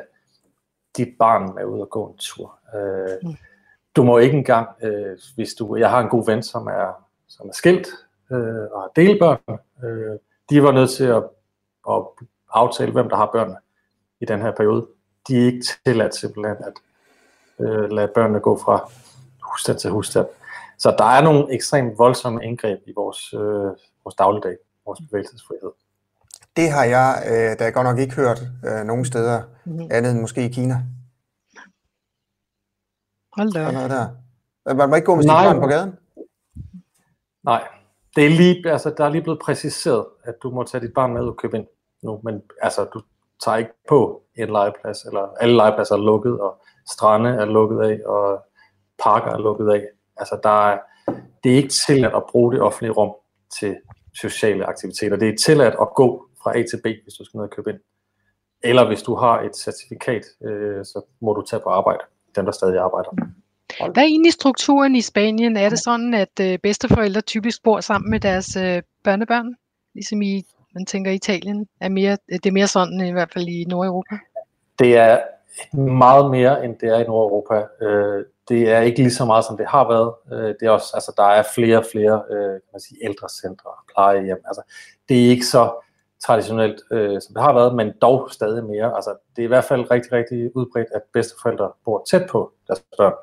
dit 0.97 1.09
barn 1.19 1.55
med 1.55 1.65
ud 1.65 1.79
og 1.79 1.89
gå 1.89 2.05
en 2.07 2.17
tur. 2.17 2.59
Øh, 2.75 3.17
mm. 3.23 3.35
Du 3.95 4.03
må 4.03 4.17
ikke 4.17 4.37
engang, 4.37 4.69
øh, 4.83 5.17
hvis 5.35 5.53
du, 5.53 5.75
jeg 5.75 5.89
har 5.89 5.99
en 5.99 6.09
god 6.09 6.25
ven, 6.25 6.43
som 6.43 6.67
er, 6.67 7.05
som 7.27 7.49
er 7.49 7.53
skilt 7.53 7.87
øh, 8.31 8.63
og 8.71 8.81
har 8.81 8.91
delbørn, 8.95 9.59
øh, 9.83 10.19
de 10.49 10.63
var 10.63 10.71
nødt 10.71 10.89
til 10.89 11.05
at, 11.05 11.23
at 11.89 12.03
aftale, 12.53 12.91
hvem 12.91 13.09
der 13.09 13.15
har 13.15 13.29
børnene 13.33 13.57
i 14.21 14.25
den 14.25 14.41
her 14.41 14.51
periode. 14.51 14.87
De 15.27 15.41
er 15.41 15.45
ikke 15.45 15.65
tilladt 15.85 16.15
simpelthen 16.15 16.57
at 16.67 16.73
øh, 17.65 17.91
lade 17.91 18.11
børnene 18.15 18.39
gå 18.39 18.57
fra 18.57 18.91
husstand 19.43 19.79
til 19.79 19.89
husstand. 19.89 20.27
Så 20.77 20.95
der 20.97 21.03
er 21.05 21.21
nogle 21.21 21.53
ekstremt 21.53 21.97
voldsomme 21.97 22.43
indgreb 22.43 22.79
i 22.87 22.93
vores, 22.95 23.33
øh, 23.33 23.71
vores 24.03 24.15
dagligdag, 24.17 24.57
vores 24.85 24.99
bevægelsesfrihed. 25.09 25.71
Det 26.55 26.71
har 26.71 26.83
jeg 26.83 27.23
øh, 27.31 27.59
da 27.59 27.69
godt 27.69 27.85
nok 27.85 27.99
ikke 27.99 28.15
hørt 28.15 28.41
øh, 28.65 28.85
nogen 28.85 29.05
steder, 29.05 29.43
mm-hmm. 29.65 29.87
andet 29.91 30.11
end 30.11 30.21
måske 30.21 30.45
i 30.45 30.49
Kina. 30.49 30.83
Hold 33.37 33.51
da. 33.51 33.71
Noget 33.71 33.89
der. 33.89 34.07
Man 34.73 34.89
må 34.89 34.95
ikke 34.95 35.05
gå 35.05 35.15
med 35.15 35.23
barn 35.27 35.59
på 35.59 35.67
gaden? 35.67 35.97
Nej, 37.43 37.67
det 38.15 38.25
er 38.25 38.29
lige, 38.29 38.71
altså, 38.71 38.93
der 38.97 39.05
er 39.05 39.09
lige 39.09 39.21
blevet 39.21 39.39
præciseret, 39.39 40.05
at 40.23 40.35
du 40.43 40.51
må 40.51 40.63
tage 40.63 40.81
dit 40.81 40.93
barn 40.93 41.13
med 41.13 41.21
og 41.21 41.37
købe 41.37 41.57
ind 41.57 41.67
nu, 42.03 42.21
men 42.23 42.41
altså, 42.61 42.85
du 42.85 43.01
tager 43.45 43.57
ikke 43.57 43.71
på 43.89 44.21
en 44.35 44.47
legeplads, 44.47 45.03
eller 45.03 45.27
alle 45.39 45.55
legepladser 45.55 45.95
er 45.95 45.99
lukket, 45.99 46.39
og 46.39 46.61
strande 46.91 47.29
er 47.29 47.45
lukket 47.45 47.79
af, 47.89 47.99
og 48.05 48.45
parker 49.03 49.31
er 49.31 49.37
lukket 49.37 49.69
af. 49.69 49.83
Altså, 50.17 50.39
der 50.43 50.69
er, 50.69 50.79
det 51.43 51.51
er 51.51 51.55
ikke 51.55 51.73
tilladt 51.87 52.15
at 52.15 52.23
bruge 52.31 52.53
det 52.53 52.61
offentlige 52.61 52.91
rum 52.91 53.11
til 53.59 53.75
sociale 54.21 54.65
aktiviteter. 54.65 55.17
Det 55.17 55.29
er 55.29 55.37
tilladt 55.45 55.75
at 55.81 55.87
gå 55.95 56.25
fra 56.43 56.57
A 56.57 56.63
til 56.63 56.79
B, 56.83 56.85
hvis 57.03 57.13
du 57.19 57.25
skal 57.25 57.37
ned 57.37 57.43
og 57.43 57.51
købe 57.51 57.69
ind. 57.69 57.79
Eller 58.63 58.87
hvis 58.87 59.01
du 59.01 59.15
har 59.15 59.41
et 59.41 59.55
certifikat, 59.55 60.21
øh, 60.45 60.85
så 60.85 61.01
må 61.21 61.33
du 61.33 61.41
tage 61.41 61.59
på 61.59 61.69
arbejde, 61.69 62.03
dem 62.35 62.45
der 62.45 62.51
stadig 62.51 62.79
arbejder. 62.79 63.09
Hvad 63.93 64.03
er 64.03 64.07
egentlig 64.07 64.33
strukturen 64.33 64.95
i 64.95 65.01
Spanien? 65.01 65.57
Er 65.57 65.69
det 65.69 65.79
sådan, 65.79 66.13
at 66.13 66.39
øh, 66.41 66.59
bedsteforældre 66.59 67.21
typisk 67.21 67.63
bor 67.63 67.79
sammen 67.79 68.11
med 68.11 68.19
deres 68.19 68.55
øh, 68.55 68.81
børnebørn, 69.03 69.55
ligesom 69.95 70.21
i 70.21 70.43
man 70.73 70.85
tænker, 70.85 71.11
Italien 71.11 71.67
er 71.81 71.89
mere, 71.89 72.17
det 72.29 72.45
er 72.45 72.51
mere 72.51 72.67
sådan, 72.67 73.01
i 73.01 73.11
hvert 73.11 73.33
fald 73.33 73.47
i 73.47 73.65
Nordeuropa? 73.69 74.15
Det 74.79 74.97
er 74.97 75.21
meget 75.77 76.31
mere, 76.31 76.65
end 76.65 76.75
det 76.75 76.89
er 76.89 76.99
i 76.99 77.03
Nordeuropa. 77.03 77.85
Øh, 77.85 78.25
det 78.49 78.71
er 78.71 78.79
ikke 78.79 78.99
lige 78.99 79.11
så 79.11 79.25
meget, 79.25 79.45
som 79.45 79.57
det 79.57 79.67
har 79.67 79.87
været. 79.87 80.13
Øh, 80.33 80.55
det 80.59 80.65
er 80.65 80.69
også, 80.69 80.91
altså, 80.93 81.13
der 81.17 81.23
er 81.23 81.43
flere 81.55 81.77
og 81.77 81.85
flere 81.91 82.23
øh, 82.31 82.51
kan 82.51 82.73
man 82.73 82.79
sige, 82.79 83.05
ældrecentre 83.05 83.69
og 83.69 83.83
plejehjem. 83.93 84.41
Altså, 84.47 84.61
det 85.09 85.25
er 85.25 85.29
ikke 85.29 85.45
så 85.45 85.71
traditionelt, 86.25 86.81
øh, 86.91 87.21
som 87.21 87.33
det 87.33 87.43
har 87.43 87.53
været, 87.53 87.75
men 87.75 87.93
dog 88.01 88.29
stadig 88.31 88.63
mere. 88.63 88.95
Altså, 88.95 89.15
det 89.35 89.41
er 89.41 89.45
i 89.45 89.47
hvert 89.47 89.63
fald 89.63 89.91
rigtig, 89.91 90.11
rigtig 90.11 90.55
udbredt, 90.55 90.87
at 90.95 91.01
bedsteforældre 91.13 91.71
bor 91.85 92.05
tæt 92.09 92.27
på 92.29 92.51
deres 92.67 92.83
børn. 92.97 93.13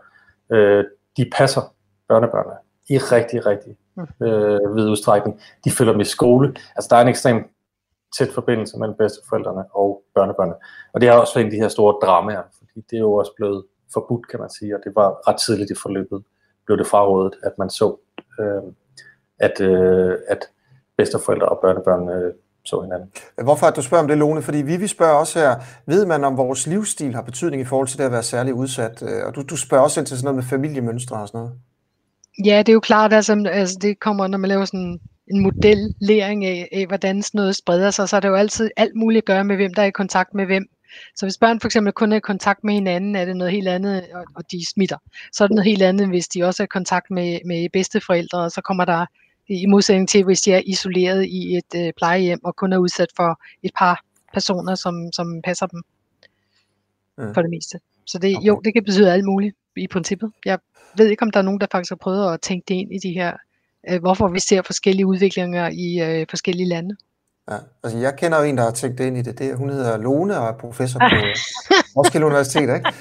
Øh, 0.51 0.85
de 1.17 1.31
passer 1.33 1.61
børnebørnene 2.09 2.57
i 2.89 2.99
rigtig, 2.99 3.47
rigtig 3.47 3.77
øh, 3.98 4.76
vid 4.76 4.88
udstrækning. 4.88 5.40
De 5.64 5.70
følger 5.70 5.92
med 5.92 6.07
i 6.07 6.09
skole. 6.09 6.55
Altså 6.76 6.88
der 6.90 6.96
er 6.96 7.03
en 7.03 7.09
ekstrem 7.09 7.44
tæt 8.18 8.29
forbindelse 8.35 8.79
mellem 8.79 8.96
bedsteforældrene 8.96 9.64
og 9.74 10.03
børnebørnene. 10.14 10.57
Og 10.92 11.00
det 11.00 11.09
har 11.09 11.16
også 11.16 11.35
været 11.35 11.44
en 11.44 11.53
af 11.53 11.57
de 11.57 11.62
her 11.62 11.68
store 11.68 11.94
dramaer, 12.03 12.42
fordi 12.59 12.87
det 12.90 12.96
er 12.96 13.00
jo 13.00 13.12
også 13.12 13.33
blevet 13.37 13.64
forbudt, 13.92 14.29
kan 14.29 14.40
man 14.40 14.50
sige, 14.50 14.76
og 14.76 14.81
det 14.85 14.92
var 14.94 15.29
ret 15.29 15.37
tidligt 15.46 15.70
i 15.70 15.74
forløbet, 15.83 16.22
blev 16.66 16.79
det 16.79 16.87
frarådet, 16.87 17.35
at 17.42 17.53
man 17.59 17.70
så, 17.70 17.96
øh, 18.40 18.62
at, 19.38 19.61
øh, 19.61 20.18
at 20.29 20.38
bedsteforældre 20.96 21.48
og 21.48 21.59
børnebørn 21.62 22.09
øh, 22.09 22.35
så 22.64 22.81
hinanden. 22.81 23.12
Hvorfor 23.42 23.66
at 23.66 23.76
du 23.76 23.83
spørger 23.83 24.03
om 24.03 24.09
det, 24.09 24.18
Lone? 24.18 24.42
Fordi 24.42 24.59
vi, 24.59 24.76
vi 24.76 24.87
spørger 24.87 25.14
også 25.14 25.38
her, 25.38 25.55
ved 25.87 26.07
man 26.07 26.24
om 26.24 26.37
vores 26.37 26.66
livsstil 26.66 27.14
har 27.14 27.22
betydning 27.22 27.62
i 27.62 27.64
forhold 27.64 27.88
til 27.88 27.98
det 27.98 28.05
at 28.05 28.12
være 28.12 28.22
særlig 28.22 28.55
udsat? 28.55 29.03
Øh, 29.03 29.26
og 29.26 29.35
du, 29.35 29.42
du 29.42 29.57
spørger 29.57 29.85
også 29.85 30.00
ind 30.00 30.07
til 30.07 30.16
sådan 30.16 30.24
noget 30.24 30.37
med 30.37 30.44
familiemønstre 30.44 31.16
og 31.16 31.29
sådan 31.29 31.38
noget. 31.38 31.55
Ja, 32.44 32.59
det 32.59 32.68
er 32.68 32.72
jo 32.72 32.81
klart, 32.81 33.12
altså, 33.12 33.44
altså 33.50 33.79
det 33.81 34.00
kommer, 34.00 34.26
når 34.26 34.38
man 34.38 34.48
laver 34.48 34.64
sådan 34.64 35.00
en 35.31 35.40
modellæring 35.40 36.44
af, 36.44 36.68
af, 36.72 36.87
hvordan 36.87 37.22
sådan 37.22 37.38
noget 37.38 37.57
spreder 37.57 37.90
sig, 37.90 38.09
så 38.09 38.16
er 38.16 38.20
det 38.20 38.29
jo 38.29 38.35
altid 38.35 38.70
alt 38.76 38.96
muligt 38.96 39.18
at 39.18 39.26
gøre 39.26 39.44
med, 39.44 39.57
hvem 39.57 39.74
der 39.74 39.83
er 39.83 39.87
i 39.87 39.90
kontakt 39.90 40.35
med 40.35 40.46
hvem. 40.46 40.66
Så 41.16 41.26
hvis 41.26 41.38
børn 41.38 41.61
for 41.61 41.68
eksempel 41.68 41.92
kun 41.92 42.12
er 42.12 42.16
i 42.16 42.20
kontakt 42.20 42.64
med 42.64 42.74
hinanden, 42.74 43.16
er 43.16 43.24
det 43.24 43.37
noget 43.37 43.53
helt 43.53 43.68
andet, 43.68 44.07
og, 44.14 44.24
og 44.35 44.50
de 44.50 44.66
smitter. 44.66 44.96
Så 45.33 45.44
er 45.44 45.48
det 45.48 45.55
noget 45.55 45.66
helt 45.66 45.83
andet, 45.83 46.09
hvis 46.09 46.29
de 46.29 46.44
også 46.44 46.62
er 46.62 46.64
i 46.64 46.74
kontakt 46.79 47.11
med, 47.11 47.38
med 47.46 47.68
bedsteforældre, 47.72 48.38
og 48.38 48.50
så 48.50 48.61
kommer 48.61 48.85
der 48.85 49.07
i 49.48 49.66
modsætning 49.66 50.09
til, 50.09 50.24
hvis 50.24 50.40
de 50.40 50.53
er 50.53 50.62
isoleret 50.66 51.26
i 51.26 51.57
et 51.57 51.74
øh, 51.76 51.92
plejehjem 51.96 52.44
og 52.44 52.57
kun 52.57 52.72
er 52.72 52.79
udsat 52.79 53.09
for 53.16 53.40
et 53.62 53.70
par 53.79 54.05
personer, 54.33 54.74
som, 54.74 55.12
som 55.12 55.42
passer 55.44 55.66
dem 55.66 55.83
ja. 57.18 57.31
for 57.33 57.42
det 57.42 57.50
meste. 57.50 57.81
Så 58.07 58.18
det, 58.18 58.37
okay. 58.37 58.46
jo, 58.46 58.61
det 58.64 58.72
kan 58.72 58.85
betyde 58.85 59.12
alt 59.12 59.24
muligt 59.24 59.57
i 59.76 59.87
princippet. 59.87 60.33
Jeg 60.44 60.59
ved 60.96 61.07
ikke, 61.07 61.22
om 61.22 61.31
der 61.31 61.38
er 61.38 61.44
nogen, 61.44 61.61
der 61.61 61.66
faktisk 61.72 61.90
har 61.90 61.96
prøvet 61.96 62.35
at 62.35 62.40
tænke 62.40 62.64
det 62.68 62.74
ind 62.74 62.92
i 62.92 62.98
de 62.98 63.12
her 63.12 63.33
øh, 63.88 64.00
hvorfor 64.00 64.29
vi 64.29 64.40
ser 64.40 64.62
forskellige 64.62 65.07
udviklinger 65.07 65.68
i 65.72 66.00
øh, 66.00 66.26
forskellige 66.31 66.68
lande. 66.68 66.96
Ja, 67.50 67.57
altså 67.85 67.98
jeg 67.98 68.16
kender 68.16 68.38
jo 68.38 68.44
en, 68.44 68.57
der 68.57 68.62
har 68.62 68.70
tænkt 68.70 69.00
ind 69.00 69.16
i 69.16 69.22
det. 69.22 69.38
det 69.38 69.57
hun 69.57 69.70
hedder 69.70 69.96
Lone 69.96 70.38
og 70.38 70.48
er 70.48 70.53
professor 70.53 70.98
på 70.98 71.16
Roskilde 71.96 72.26
Universitet, 72.26 72.61
ikke? 72.61 72.92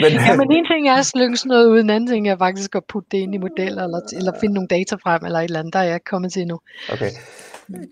Men, 0.00 0.12
ja, 0.12 0.36
men 0.36 0.52
en 0.52 0.66
ting 0.66 0.88
er 0.88 0.94
at 0.94 1.06
slynge 1.06 1.36
sådan 1.36 1.48
noget 1.48 1.66
ud, 1.66 1.80
en 1.80 1.90
anden 1.90 2.10
ting 2.10 2.28
er 2.28 2.36
faktisk 2.36 2.74
at 2.74 2.82
putte 2.88 3.08
det 3.12 3.18
ind 3.18 3.34
i 3.34 3.38
modeller, 3.38 3.84
eller, 3.84 4.00
eller 4.12 4.32
finde 4.40 4.54
nogle 4.54 4.68
data 4.68 4.94
frem, 4.94 5.24
eller 5.24 5.38
et 5.38 5.44
eller 5.44 5.58
andet, 5.58 5.72
der 5.72 5.78
er 5.78 5.84
jeg 5.84 5.94
ikke 5.94 6.04
kommet 6.04 6.32
til 6.32 6.42
endnu. 6.42 6.60
Okay. 6.92 7.10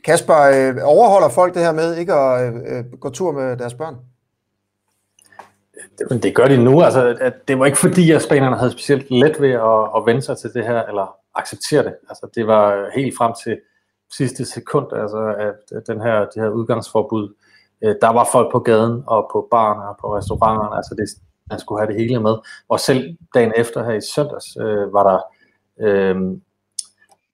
Kasper, 0.05 0.41
øh, 0.41 0.75
overholder 0.83 1.29
folk 1.29 1.55
det 1.55 1.63
her 1.63 1.73
med 1.73 1.97
ikke 1.97 2.13
at 2.13 2.55
øh, 2.67 2.85
gå 3.01 3.11
tur 3.11 3.33
med 3.33 3.57
deres 3.57 3.75
børn? 3.75 3.95
Det, 5.99 6.23
det 6.23 6.35
gør 6.35 6.49
de 6.49 6.65
nu. 6.65 6.83
Altså, 6.83 7.17
at 7.21 7.49
det 7.49 7.59
var 7.59 7.67
ikke 7.67 7.79
fordi, 7.79 8.11
at 8.11 8.23
spanierne 8.23 8.57
havde 8.57 8.73
specielt 8.73 9.11
let 9.11 9.41
ved 9.41 9.51
at, 9.51 9.91
at 9.97 10.07
vende 10.07 10.23
sig 10.23 10.39
til 10.39 10.55
det 10.55 10.65
her, 10.65 10.83
eller 10.83 11.17
acceptere 11.35 11.83
det. 11.85 11.95
Altså, 12.09 12.29
det 12.35 12.47
var 12.47 12.91
helt 12.95 13.17
frem 13.17 13.33
til 13.45 13.61
sidste 14.17 14.45
sekund, 14.45 14.93
altså, 14.93 15.35
at 15.39 15.87
den 15.87 16.01
her, 16.01 16.19
det 16.21 16.43
her 16.43 16.49
udgangsforbud, 16.49 17.35
øh, 17.85 17.95
der 18.01 18.13
var 18.13 18.29
folk 18.33 18.53
på 18.53 18.59
gaden 18.59 19.05
og 19.07 19.31
på 19.33 19.49
barerne 19.51 19.89
og 19.89 19.97
på 20.01 20.17
restauranterne, 20.17 20.77
altså 20.77 20.95
det, 20.95 21.09
man 21.51 21.59
skulle 21.59 21.81
have 21.81 21.93
det 21.93 22.01
hele 22.01 22.21
med. 22.21 22.37
Og 22.69 22.81
selv 22.81 23.17
dagen 23.35 23.53
efter 23.57 23.85
her 23.85 23.93
i 23.93 24.01
søndags, 24.01 24.57
øh, 24.61 24.93
var 24.93 25.03
der 25.11 25.21
øh, 25.87 26.17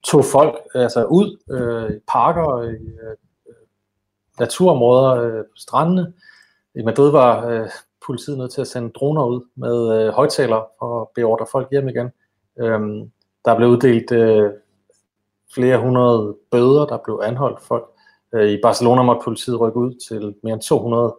to 0.05 0.23
folk 0.23 0.55
altså 0.75 1.05
ud 1.05 1.39
øh, 1.51 1.97
i 1.97 2.01
parker 2.09 2.43
og 2.43 2.67
i 2.67 2.87
øh, 2.87 3.17
naturområder, 4.39 5.11
øh, 5.11 5.45
strandene. 5.57 6.13
I 6.75 6.83
Madrid 6.83 7.11
var 7.11 7.47
øh, 7.47 7.69
politiet 8.07 8.39
nødt 8.39 8.53
til 8.53 8.61
at 8.61 8.67
sende 8.67 8.91
droner 8.91 9.25
ud 9.25 9.49
med 9.55 10.01
øh, 10.01 10.13
højtaler 10.13 10.65
for 10.79 11.03
at 11.03 11.09
beordre 11.15 11.47
folk 11.53 11.71
hjem 11.71 11.89
igen. 11.89 12.11
Øhm, 12.59 13.11
der 13.45 13.57
blev 13.57 13.69
uddelt 13.69 14.13
øh, 14.13 14.51
flere 15.55 15.79
hundrede 15.79 16.37
bøder, 16.51 16.87
der 16.87 16.99
blev 17.05 17.21
anholdt 17.25 17.63
folk. 17.63 17.85
Øh, 18.35 18.51
I 18.51 18.61
Barcelona 18.63 19.03
måtte 19.03 19.25
politiet 19.25 19.61
rykke 19.61 19.79
ud 19.79 19.95
til 20.09 20.35
mere 20.43 20.55
end 20.55 20.63
200 20.63 21.17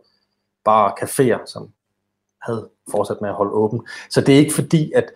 bare 0.66 0.94
caféer, 1.02 1.46
som 1.46 1.72
havde 2.42 2.70
fortsat 2.92 3.22
med 3.22 3.30
at 3.30 3.36
holde 3.36 3.52
åben. 3.52 3.88
Så 4.10 4.22
det 4.22 4.36
er 4.36 4.40
ikke 4.40 4.54
fordi, 4.54 4.92
at, 4.92 5.12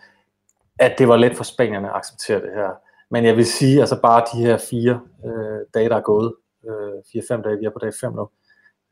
at 0.80 0.96
det 0.98 1.08
var 1.08 1.16
let 1.16 1.38
for 1.38 1.44
spanierne 1.44 1.90
at 1.90 1.96
acceptere 1.96 2.42
det 2.42 2.52
her. 2.56 2.70
Men 3.10 3.26
jeg 3.26 3.36
vil 3.36 3.46
sige, 3.46 3.80
altså 3.80 4.02
bare 4.02 4.26
de 4.34 4.38
her 4.38 4.58
fire 4.58 5.00
øh, 5.26 5.60
dage, 5.74 5.90
der 5.90 5.96
er 5.96 6.02
gået, 6.02 6.34
øh, 6.68 7.04
fire-fem 7.12 7.44
dage, 7.44 7.58
vi 7.58 7.66
er 7.66 7.70
på 7.70 7.80
dag 7.80 7.94
fem 8.02 8.14
nu, 8.14 8.30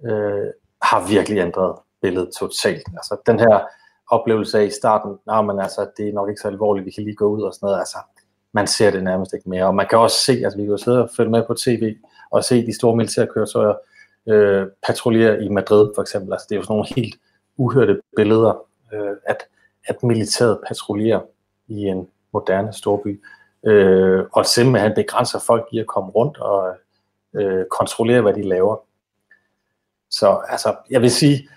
øh, 0.06 0.48
har 0.82 1.08
virkelig 1.08 1.40
ændret 1.40 1.80
billede 2.04 2.30
totalt. 2.39 2.88
Altså 3.00 3.18
den 3.26 3.39
her 3.39 3.56
oplevelse 4.10 4.60
af 4.60 4.66
i 4.66 4.70
starten, 4.70 5.12
nej, 5.26 5.42
men 5.42 5.60
altså, 5.60 5.82
det 5.98 6.10
er 6.10 6.13
nok 6.13 6.30
ikke 6.30 6.42
så 6.42 6.48
alvorligt, 6.48 6.86
vi 6.86 6.92
kan 6.92 7.04
lige 7.04 7.16
gå 7.16 7.26
ud 7.26 7.42
og 7.42 7.54
sådan 7.54 7.66
noget, 7.68 7.80
altså, 7.80 7.98
man 8.54 8.68
ser 8.68 8.92
det 8.92 9.04
nærmest 9.04 9.34
ikke 9.34 9.50
mere. 9.50 9.66
Og 9.66 9.76
man 9.76 9.88
kan 9.89 10.00
også 10.00 10.18
se, 10.18 10.32
altså 10.32 10.58
vi 10.58 10.63
kan 10.63 10.72
jo 10.72 10.78
sidde 10.78 11.04
og 11.04 11.10
følge 11.18 11.32
med 11.32 11.44
på 11.48 11.54
tv, 11.54 11.96
og 12.32 12.44
se 12.44 12.66
de 12.66 12.76
store 12.76 12.96
militærkøretøjer 12.96 13.74
øh, 14.28 14.68
patruljere 14.88 15.44
i 15.44 15.50
Madrid 15.50 15.92
for 15.96 16.02
eksempel. 16.02 16.34
Altså 16.34 16.48
det 16.50 16.56
er 16.56 16.60
jo 16.60 16.63
sådan 16.63 16.74
nogle 16.74 16.88
helt 16.96 17.16
uhørte 17.58 18.02
billeder, 18.16 18.66
øh, 18.94 19.16
at, 19.26 19.38
at 19.88 20.04
militæret 20.04 20.60
patruljerer 20.68 21.22
i 21.68 21.86
en 21.86 22.08
moderne 22.34 22.74
storby. 22.74 23.24
Øh, 23.66 24.24
og 24.34 24.46
simpelthen 24.46 24.94
begrænser 24.96 25.39
folk 25.39 25.68
i 25.72 25.80
at 25.80 25.88
komme 25.88 26.12
rundt 26.12 26.38
og 26.38 26.76
øh, 27.34 27.66
kontrollere, 27.78 28.22
hvad 28.22 28.34
de 28.34 28.44
laver. 28.44 28.78
Så 30.10 30.42
altså, 30.50 30.76
jeg 30.89 31.02
vil 31.02 31.12
sige, 31.12 31.50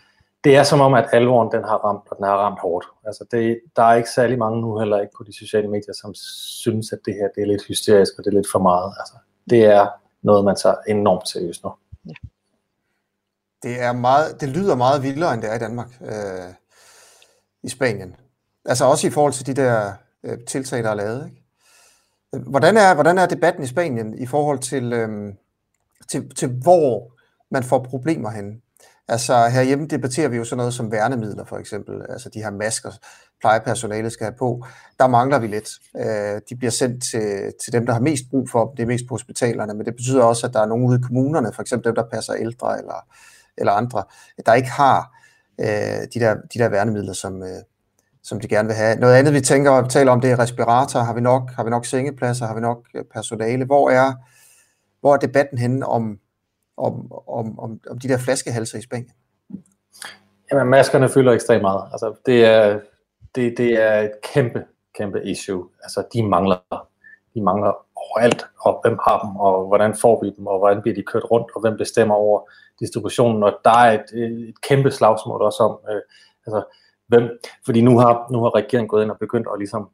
det 0.45 0.57
er 0.57 0.63
som 0.63 0.81
om, 0.81 0.95
at 0.95 1.09
alvoren 1.13 1.53
den 1.53 1.65
har 1.65 1.77
ramt, 1.77 2.03
og 2.11 2.17
den 2.17 2.25
har 2.25 2.37
ramt 2.37 2.61
hårdt. 2.61 2.87
Altså 3.07 3.25
det, 3.31 3.61
der 3.77 3.83
er 3.83 3.95
ikke 3.95 4.11
særlig 4.11 4.39
mange 4.39 4.61
nu 4.61 4.79
heller 4.79 5.01
ikke 5.01 5.13
på 5.17 5.25
de 5.25 5.39
sociale 5.39 5.69
medier, 5.69 5.95
som 6.01 6.15
synes, 6.15 6.93
at 6.93 6.99
det 7.05 7.15
her 7.15 7.29
det 7.35 7.43
er 7.43 7.47
lidt 7.47 7.67
hysterisk, 7.69 8.13
og 8.19 8.25
det 8.25 8.31
er 8.31 8.35
lidt 8.35 8.51
for 8.53 8.59
meget. 8.59 8.95
Altså, 8.99 9.15
det 9.51 9.65
er 9.65 9.89
noget, 10.23 10.45
man 10.45 10.57
tager 10.57 10.77
enormt 10.89 11.29
seriøst 11.29 11.65
nu. 11.65 11.71
Ja. 12.07 12.13
Det, 13.63 13.83
er 13.83 13.93
meget, 13.93 14.41
det 14.41 14.49
lyder 14.49 14.75
meget 14.75 15.03
vildere, 15.03 15.35
end 15.35 15.43
det 15.43 15.51
er 15.51 15.55
i 15.55 15.59
Danmark, 15.59 15.89
øh, 16.01 16.55
i 17.63 17.69
Spanien. 17.69 18.17
Altså 18.65 18.85
også 18.85 19.07
i 19.07 19.11
forhold 19.11 19.33
til 19.33 19.47
de 19.47 19.55
der 19.55 19.93
øh, 20.23 20.39
tiltag, 20.47 20.83
der 20.83 20.91
er 20.91 20.95
lavet. 20.95 21.27
Ikke? 21.27 21.43
Hvordan, 22.51 22.77
er, 22.77 22.95
hvordan 22.95 23.19
er 23.19 23.27
debatten 23.27 23.65
i 23.65 23.67
Spanien 23.67 24.19
i 24.19 24.27
forhold 24.27 24.59
til, 24.59 24.93
øh, 24.93 25.35
til, 26.09 26.35
til 26.35 26.49
hvor 26.63 27.13
man 27.51 27.63
får 27.63 27.79
problemer 27.79 28.31
henne? 28.31 28.61
Altså 29.09 29.49
herhjemme 29.49 29.87
debatterer 29.87 30.29
vi 30.29 30.37
jo 30.37 30.45
sådan 30.45 30.57
noget 30.57 30.75
som 30.75 30.93
værnemidler 30.93 31.45
for 31.45 31.57
eksempel, 31.57 31.95
altså 32.09 32.29
de 32.29 32.43
her 32.43 32.51
masker, 32.51 32.91
plejepersonalet 33.41 34.13
skal 34.13 34.25
have 34.25 34.37
på. 34.39 34.65
Der 34.99 35.07
mangler 35.07 35.39
vi 35.39 35.47
lidt. 35.47 35.69
Øh, 35.97 36.41
de 36.49 36.57
bliver 36.57 36.71
sendt 36.71 37.05
til, 37.11 37.53
til 37.65 37.73
dem, 37.73 37.87
der 37.87 37.93
har 37.93 38.01
mest 38.01 38.23
brug 38.31 38.51
for 38.51 38.67
dem, 38.67 38.77
det 38.77 38.83
er 38.83 38.87
mest 38.87 39.05
på 39.09 39.15
hospitalerne, 39.15 39.75
men 39.75 39.87
det 39.87 39.95
betyder 39.97 40.23
også, 40.23 40.47
at 40.47 40.53
der 40.53 40.61
er 40.61 40.67
nogen 40.67 40.85
ude 40.85 40.99
i 40.99 41.03
kommunerne, 41.03 41.53
for 41.53 41.63
eksempel 41.63 41.87
dem, 41.87 41.95
der 41.95 42.05
passer 42.13 42.35
ældre 42.35 42.79
eller, 42.79 43.07
eller 43.59 43.73
andre, 43.73 44.05
der 44.47 44.55
ikke 44.55 44.71
har 44.71 45.13
øh, 45.61 45.67
de, 46.15 46.21
der, 46.21 46.35
de 46.55 46.59
der 46.59 46.69
værnemidler, 46.69 47.13
som, 47.13 47.43
øh, 47.43 47.63
som 48.23 48.41
de 48.41 48.49
gerne 48.49 48.69
vil 48.69 48.77
have. 48.77 48.97
Noget 48.97 49.15
andet, 49.15 49.35
vi 49.35 49.41
tænker 49.41 49.71
og 49.71 49.91
taler 49.91 50.13
om, 50.13 50.21
det 50.21 50.31
er 50.31 50.39
respirator. 50.39 51.01
Har 51.01 51.15
vi 51.15 51.21
nok, 51.21 51.51
har 51.51 51.65
vi 51.65 51.71
nok 51.71 51.87
sengepladser? 51.87 52.47
Har 52.47 52.55
vi 52.55 52.61
nok 52.61 52.87
øh, 52.95 53.05
personale? 53.13 53.65
Hvor 53.65 53.91
er, 53.91 54.13
hvor 55.01 55.15
er 55.15 55.17
debatten 55.17 55.59
henne 55.59 55.87
om, 55.87 56.19
om, 56.77 57.13
om, 57.13 57.59
om, 57.59 57.81
om 57.91 57.99
de 57.99 58.09
der 58.09 58.19
flaskehalser 58.19 58.79
i 58.79 58.83
Spanien? 58.83 59.11
Jamen, 60.53 60.67
maskerne 60.67 61.09
fylder 61.09 61.33
ekstremt 61.33 61.63
meget. 61.63 61.83
Altså, 61.93 62.15
det, 62.27 62.45
er, 62.45 62.81
det, 63.35 63.59
det 63.59 63.83
er 63.83 64.01
et 64.01 64.13
kæmpe, 64.23 64.65
kæmpe 64.99 65.25
issue. 65.25 65.69
Altså, 65.83 66.05
de 66.13 66.23
mangler, 66.23 66.89
de 67.35 67.43
mangler 67.43 67.73
overalt, 67.97 68.47
og 68.61 68.81
hvem 68.85 68.99
har 69.09 69.19
dem, 69.21 69.37
og 69.37 69.67
hvordan 69.67 69.95
får 69.95 70.25
vi 70.25 70.31
dem, 70.37 70.47
og 70.47 70.59
hvordan 70.59 70.83
bliver 70.83 70.95
de 70.95 71.03
kørt 71.03 71.31
rundt, 71.31 71.51
og 71.55 71.61
hvem 71.61 71.77
bestemmer 71.77 72.15
over 72.15 72.51
distributionen, 72.81 73.43
og 73.43 73.59
der 73.65 73.71
er 73.71 73.93
et, 73.93 74.23
et 74.23 74.61
kæmpe 74.61 74.91
slagsmål 74.91 75.43
også 75.43 75.63
om, 75.63 75.79
øh, 75.91 76.03
altså, 76.47 76.65
hvem, 77.09 77.39
fordi 77.65 77.81
nu 77.81 77.99
har, 77.99 78.27
nu 78.33 78.43
har 78.43 78.55
regeringen 78.55 78.89
gået 78.89 79.03
ind 79.03 79.11
og 79.11 79.19
begyndt 79.19 79.49
at 79.53 79.59
ligesom 79.59 79.89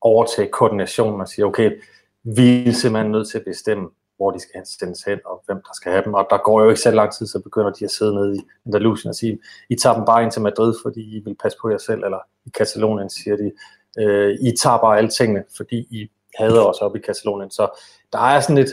overtage 0.00 0.48
koordinationen 0.48 1.20
og 1.20 1.28
sige, 1.28 1.44
okay, 1.46 1.80
vi 2.22 2.68
er 2.68 2.72
simpelthen 2.72 3.12
nødt 3.12 3.28
til 3.28 3.38
at 3.38 3.44
bestemme, 3.44 3.88
hvor 4.22 4.30
de 4.30 4.40
skal 4.40 4.66
sendes 4.66 5.02
hen, 5.02 5.18
og 5.24 5.42
hvem 5.46 5.56
der 5.56 5.74
skal 5.74 5.92
have 5.92 6.04
dem. 6.04 6.14
Og 6.14 6.26
der 6.30 6.38
går 6.38 6.62
jo 6.62 6.68
ikke 6.68 6.80
så 6.80 6.90
lang 6.90 7.12
tid, 7.12 7.26
så 7.26 7.40
begynder 7.40 7.70
de 7.70 7.84
at 7.84 7.90
sidde 7.90 8.14
nede 8.14 8.36
i 8.36 8.40
Andalusien 8.66 9.08
og 9.08 9.14
sige, 9.14 9.38
I 9.68 9.76
tager 9.76 9.94
dem 9.94 10.04
bare 10.04 10.22
ind 10.22 10.32
til 10.32 10.42
Madrid, 10.42 10.74
fordi 10.82 11.16
I 11.16 11.20
vil 11.24 11.36
passe 11.42 11.58
på 11.62 11.70
jer 11.70 11.78
selv, 11.78 12.04
eller 12.04 12.18
i 12.44 12.50
Katalonien 12.58 13.10
siger 13.10 13.36
de, 13.36 13.52
øh, 13.98 14.38
I 14.40 14.56
tager 14.62 14.78
bare 14.78 14.98
alle 14.98 15.10
tingene, 15.10 15.44
fordi 15.56 15.78
I 15.90 16.10
hader 16.38 16.62
os 16.62 16.78
op 16.78 16.96
i 16.96 16.98
Katalonien. 16.98 17.50
Så 17.50 17.64
der 18.12 18.18
er 18.18 18.40
sådan 18.40 18.58
et 18.58 18.72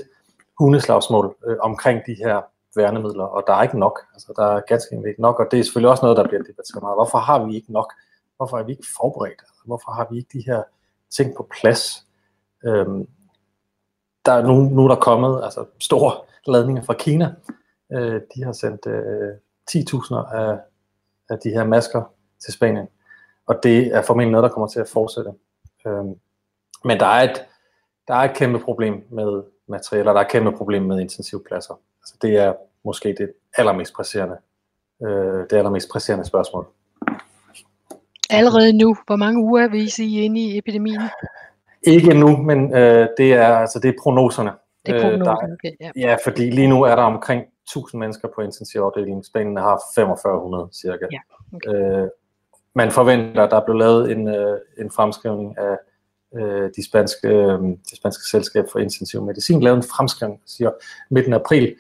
hundeslagsmål 0.60 1.36
øh, 1.48 1.58
omkring 1.62 2.02
de 2.06 2.16
her 2.24 2.42
værnemidler, 2.76 3.24
og 3.24 3.44
der 3.48 3.54
er 3.54 3.64
ikke 3.64 3.80
nok. 3.80 4.00
Altså, 4.14 4.34
der 4.36 4.46
er 4.46 4.62
ganske 4.68 4.96
ikke 5.08 5.22
nok, 5.22 5.40
og 5.40 5.46
det 5.52 5.60
er 5.60 5.64
selvfølgelig 5.64 5.92
også 5.92 6.06
noget, 6.06 6.18
der 6.18 6.28
bliver 6.28 6.44
debatteret 6.44 6.82
meget. 6.82 6.98
Hvorfor 6.98 7.18
har 7.18 7.46
vi 7.46 7.56
ikke 7.56 7.74
nok? 7.74 7.94
Hvorfor 8.38 8.58
er 8.58 8.64
vi 8.64 8.72
ikke 8.72 8.88
forberedt? 8.98 9.42
Hvorfor 9.66 9.92
har 9.92 10.08
vi 10.12 10.18
ikke 10.18 10.30
de 10.34 10.44
her 10.46 10.64
ting 11.10 11.36
på 11.38 11.48
plads? 11.62 12.06
Øhm, 12.66 13.08
der 14.26 14.32
er 14.32 14.42
nu, 14.42 14.54
nu 14.54 14.84
er 14.84 14.88
der 14.88 14.96
kommet 14.96 15.42
altså, 15.44 15.66
store 15.80 16.12
ladninger 16.48 16.84
fra 16.84 16.94
Kina. 16.94 17.34
Øh, 17.92 18.22
de 18.36 18.44
har 18.44 18.52
sendt 18.52 18.88
øh, 18.88 19.32
10.000 19.72 20.36
af, 20.36 20.58
af 21.30 21.38
de 21.44 21.50
her 21.50 21.64
masker 21.64 22.04
til 22.44 22.54
Spanien. 22.54 22.88
Og 23.48 23.56
det 23.64 23.96
er 23.96 24.02
formentlig 24.02 24.32
noget, 24.32 24.44
der 24.44 24.50
kommer 24.50 24.68
til 24.68 24.80
at 24.80 24.90
fortsætte. 24.90 25.32
Øh, 25.88 26.06
men 26.86 27.00
der 27.00 27.06
er, 27.06 27.30
et, 27.30 27.46
der 28.08 28.14
er 28.14 28.30
et 28.30 28.36
kæmpe 28.36 28.60
problem 28.60 29.04
med 29.10 29.44
materialer, 29.68 30.14
der 30.14 30.20
er 30.20 30.26
et 30.26 30.32
kæmpe 30.32 30.52
problem 30.52 30.84
med 30.84 31.00
intensivpladser. 31.00 31.74
Altså, 32.02 32.16
det 32.22 32.38
er 32.38 32.54
måske 32.86 33.16
det 33.18 33.34
allermest 33.58 33.94
presserende, 33.94 34.38
øh, 35.04 35.46
det 35.50 35.54
allermest 35.54 35.90
presserende 35.90 36.26
spørgsmål. 36.26 36.68
Allerede 38.30 38.74
nu, 38.74 38.96
hvor 39.08 39.16
mange 39.16 39.44
uger 39.44 39.64
er 39.64 39.68
vi 39.68 39.92
i 40.00 40.20
inde 40.20 40.42
i 40.42 40.58
epidemien? 40.58 41.02
Ikke 41.84 42.14
nu, 42.14 42.38
men 42.38 42.74
øh, 42.74 43.08
det 43.18 43.34
er 43.34 43.56
altså 43.58 43.80
det 43.80 43.90
er 43.90 43.94
prognoserne. 44.02 44.52
Det 44.86 44.96
er 44.96 45.02
prognoserne, 45.02 45.54
okay. 45.54 45.72
Ja. 45.82 45.92
ja, 45.96 46.18
fordi 46.26 46.50
lige 46.50 46.68
nu 46.68 46.84
er 46.84 46.96
der 46.96 47.04
omkring 47.04 47.46
1000 47.64 48.00
mennesker 48.00 48.28
på 48.36 48.42
intensivafdelingen. 48.42 49.24
Spanien 49.24 49.58
har 49.58 49.82
4500 49.96 50.70
cirka. 50.74 51.06
Ja, 51.12 51.20
okay. 51.54 52.02
øh, 52.04 52.08
man 52.76 52.92
forventer, 52.92 53.44
at 53.44 53.52
der 53.52 53.66
blev 53.66 53.76
lavet 53.76 54.12
en, 54.12 54.28
øh, 54.28 54.60
en 54.78 54.92
fremskrivning 54.92 55.58
af 55.58 55.78
øh, 56.36 56.70
de, 56.76 56.86
spanske, 56.86 57.28
øh, 57.28 57.60
de 57.62 57.96
spanske 57.96 58.24
selskab 58.32 58.66
for 58.72 58.80
intensiv 58.80 59.26
medicin, 59.26 59.62
lavet 59.62 59.78
en 59.78 59.84
fremskrivning, 59.84 60.42
siger 60.46 60.72
midten 61.10 61.34
af 61.34 61.40
april, 61.40 61.76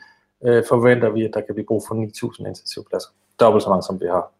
øh, 0.45 0.63
forventer 0.69 1.09
vi, 1.09 1.25
at 1.25 1.31
der 1.33 1.41
kan 1.41 1.55
blive 1.55 1.65
brug 1.65 1.83
for 1.87 1.95
9.000 1.95 2.47
intensivpladser. 2.47 3.09
Dobbelt 3.39 3.63
så 3.63 3.69
mange, 3.69 3.83
som 3.83 4.01
vi 4.01 4.05
har. 4.05 4.31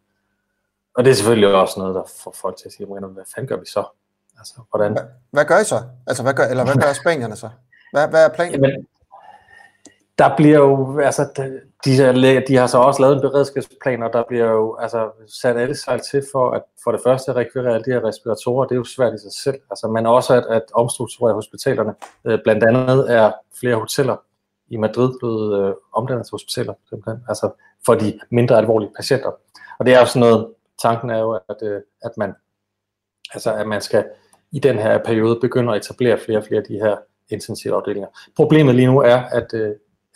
Og 0.95 1.05
det 1.05 1.11
er 1.11 1.15
selvfølgelig 1.15 1.55
også 1.55 1.79
noget, 1.79 1.95
der 1.95 2.03
får 2.23 2.35
folk 2.41 2.57
til 2.57 2.67
at 2.67 2.71
sige, 2.71 2.87
hvad 2.87 3.23
fanden 3.35 3.47
gør 3.47 3.57
vi 3.57 3.65
så? 3.65 3.83
Altså, 4.39 4.53
hvordan... 4.69 4.91
Hvad, 4.91 5.03
hvad 5.31 5.45
gør 5.45 5.59
I 5.59 5.63
så? 5.63 5.79
Altså, 6.07 6.23
hvad 6.23 6.33
gør, 6.33 6.43
eller 6.43 6.63
hvad 6.63 6.75
gør 6.75 6.93
spanierne 6.93 7.35
så? 7.35 7.49
Hvad, 7.93 8.07
hvad 8.07 8.25
er 8.25 8.29
planen? 8.29 8.53
Jamen, 8.53 8.87
der 10.17 10.35
bliver 10.37 10.57
jo, 10.57 10.99
altså, 10.99 11.23
de, 11.85 12.45
de 12.47 12.55
har 12.55 12.67
så 12.67 12.77
også 12.77 13.01
lavet 13.01 13.15
en 13.15 13.21
beredskabsplan, 13.21 14.03
og 14.03 14.13
der 14.13 14.23
bliver 14.27 14.45
jo 14.45 14.75
altså, 14.75 15.11
sat 15.41 15.57
alle 15.57 15.75
sejl 15.75 16.01
til 16.11 16.23
for 16.31 16.51
at 16.51 16.63
for 16.83 16.91
det 16.91 17.01
første 17.03 17.31
at 17.31 17.37
rekvirere 17.37 17.73
alle 17.73 17.85
de 17.85 17.91
her 17.91 18.07
respiratorer. 18.07 18.65
Det 18.65 18.75
er 18.75 18.77
jo 18.77 18.83
svært 18.83 19.13
i 19.13 19.17
sig 19.17 19.31
selv, 19.43 19.59
altså, 19.71 19.87
men 19.87 20.05
også 20.05 20.33
at, 20.33 20.45
at 20.49 20.63
omstrukturere 20.73 21.33
hospitalerne. 21.33 21.93
Øh, 22.25 22.39
blandt 22.43 22.63
andet 22.63 23.13
er 23.13 23.31
flere 23.59 23.75
hoteller 23.75 24.15
i 24.67 24.77
Madrid 24.77 25.19
blevet 25.19 25.67
øh, 25.67 25.73
omdannet 25.93 26.25
til 26.25 26.31
hospitaler, 26.31 26.73
simpelthen, 26.89 27.23
altså 27.29 27.51
for 27.85 27.95
de 27.95 28.19
mindre 28.29 28.57
alvorlige 28.57 28.91
patienter. 28.95 29.31
Og 29.79 29.85
det 29.85 29.93
er 29.93 29.99
jo 29.99 30.05
sådan 30.05 30.19
noget, 30.19 30.47
tanken 30.81 31.09
er 31.09 31.19
jo, 31.19 31.31
at, 31.49 31.61
øh, 31.61 31.81
at 32.03 32.11
man 32.17 32.33
altså 33.33 33.53
at 33.53 33.67
man 33.67 33.81
skal 33.81 34.05
i 34.51 34.59
den 34.59 34.77
her 34.79 34.97
periode 34.97 35.39
begynde 35.41 35.73
at 35.75 35.85
etablere 35.85 36.19
flere 36.19 36.37
og 36.37 36.43
flere 36.43 36.61
af 36.61 36.67
de 36.67 36.73
her 36.73 36.97
intensive 37.29 37.75
afdelinger. 37.75 38.09
Problemet 38.35 38.75
lige 38.75 38.87
nu 38.87 38.99
er, 38.99 39.17
at, 39.17 39.53
øh, 39.53 39.69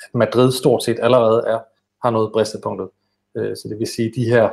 at 0.04 0.14
Madrid 0.14 0.52
stort 0.52 0.84
set 0.84 1.00
allerede 1.02 1.44
er, 1.48 1.60
har 2.04 2.10
nået 2.10 2.32
bristepunktet. 2.32 2.90
Øh, 3.36 3.58
så 3.58 3.68
det 3.70 3.80
vil 3.80 3.88
sige, 3.88 4.08
at 4.08 4.16
de 4.16 4.26
her, 4.26 4.50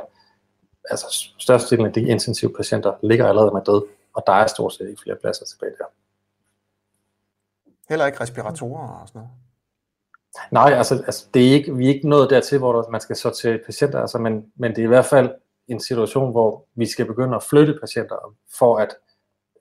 altså 0.89 1.05
størstedelen 1.37 1.85
af 1.85 1.93
de 1.93 2.01
intensive 2.01 2.53
patienter 2.53 2.93
ligger 3.03 3.27
allerede 3.27 3.49
i 3.51 3.53
Madrid, 3.53 3.81
og 4.13 4.23
der 4.27 4.33
er 4.33 4.47
stort 4.47 4.73
set 4.73 4.89
ikke 4.89 5.01
flere 5.01 5.17
pladser 5.21 5.45
tilbage 5.45 5.71
der. 5.77 5.85
Heller 7.89 8.05
ikke 8.05 8.21
respiratorer 8.21 8.87
og 8.87 9.07
sådan 9.07 9.19
noget? 9.19 9.31
Nej, 10.51 10.71
altså, 10.77 10.95
altså 10.95 11.25
det 11.33 11.47
er 11.47 11.51
ikke, 11.51 11.75
vi 11.75 11.85
er 11.85 11.93
ikke 11.93 12.09
nået 12.09 12.29
dertil, 12.29 12.57
hvor 12.57 12.89
man 12.91 13.01
skal 13.01 13.15
sortere 13.15 13.57
patienter, 13.65 13.99
altså, 13.99 14.17
men, 14.17 14.51
men 14.55 14.71
det 14.71 14.77
er 14.77 14.83
i 14.83 14.87
hvert 14.87 15.05
fald 15.05 15.29
en 15.67 15.79
situation, 15.79 16.31
hvor 16.31 16.65
vi 16.75 16.85
skal 16.85 17.05
begynde 17.05 17.35
at 17.35 17.43
flytte 17.43 17.77
patienter 17.79 18.35
for 18.57 18.77
at, 18.77 18.95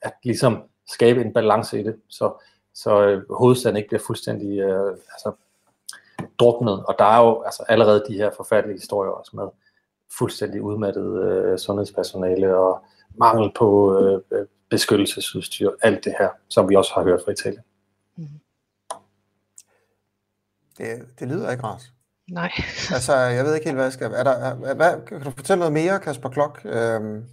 at 0.03 0.13
ligesom 0.23 0.63
skabe 0.89 1.21
en 1.21 1.33
balance 1.33 1.81
i 1.81 1.83
det, 1.83 1.97
så, 2.09 2.43
så 2.75 3.07
øh, 3.07 3.23
hovedstaden 3.31 3.77
ikke 3.77 3.89
bliver 3.89 4.03
fuldstændig 4.07 4.59
øh, 4.59 4.97
altså, 5.13 5.33
druknet. 6.39 6.85
Og 6.87 6.95
der 6.99 7.05
er 7.05 7.21
jo 7.21 7.43
altså, 7.43 7.65
allerede 7.69 8.05
de 8.09 8.15
her 8.15 8.31
forfærdelige 8.37 8.79
historier 8.79 9.11
også 9.11 9.37
med 9.37 9.45
fuldstændig 10.19 10.63
udmattet 10.63 11.23
øh, 11.25 11.59
sundhedspersonale 11.59 12.57
og 12.57 12.85
mangel 13.15 13.53
på 13.57 13.99
øh, 13.99 14.47
beskyttelsesudstyr, 14.71 15.71
alt 15.83 16.05
det 16.05 16.15
her, 16.19 16.29
som 16.49 16.69
vi 16.69 16.77
også 16.77 16.93
har 16.95 17.03
hørt 17.03 17.21
fra 17.25 17.33
Italien. 17.33 17.63
Mm. 18.17 18.27
Det, 20.79 21.07
det 21.19 21.29
lyder 21.29 21.51
ikke 21.51 21.65
rart. 21.65 21.83
Nej. 22.31 22.51
altså, 22.95 23.15
jeg 23.17 23.45
ved 23.45 23.55
ikke 23.55 23.67
helt, 23.67 23.77
hvad 23.77 23.85
jeg 23.85 23.93
skal... 23.93 24.13
Er 24.13 24.23
der, 24.23 24.55
hvad, 24.75 25.07
kan 25.07 25.23
du 25.23 25.31
fortælle 25.31 25.59
noget 25.59 25.73
mere, 25.73 26.01
Kasper 26.01 26.29
Klok? 26.29 26.61
Øhm... 26.65 27.25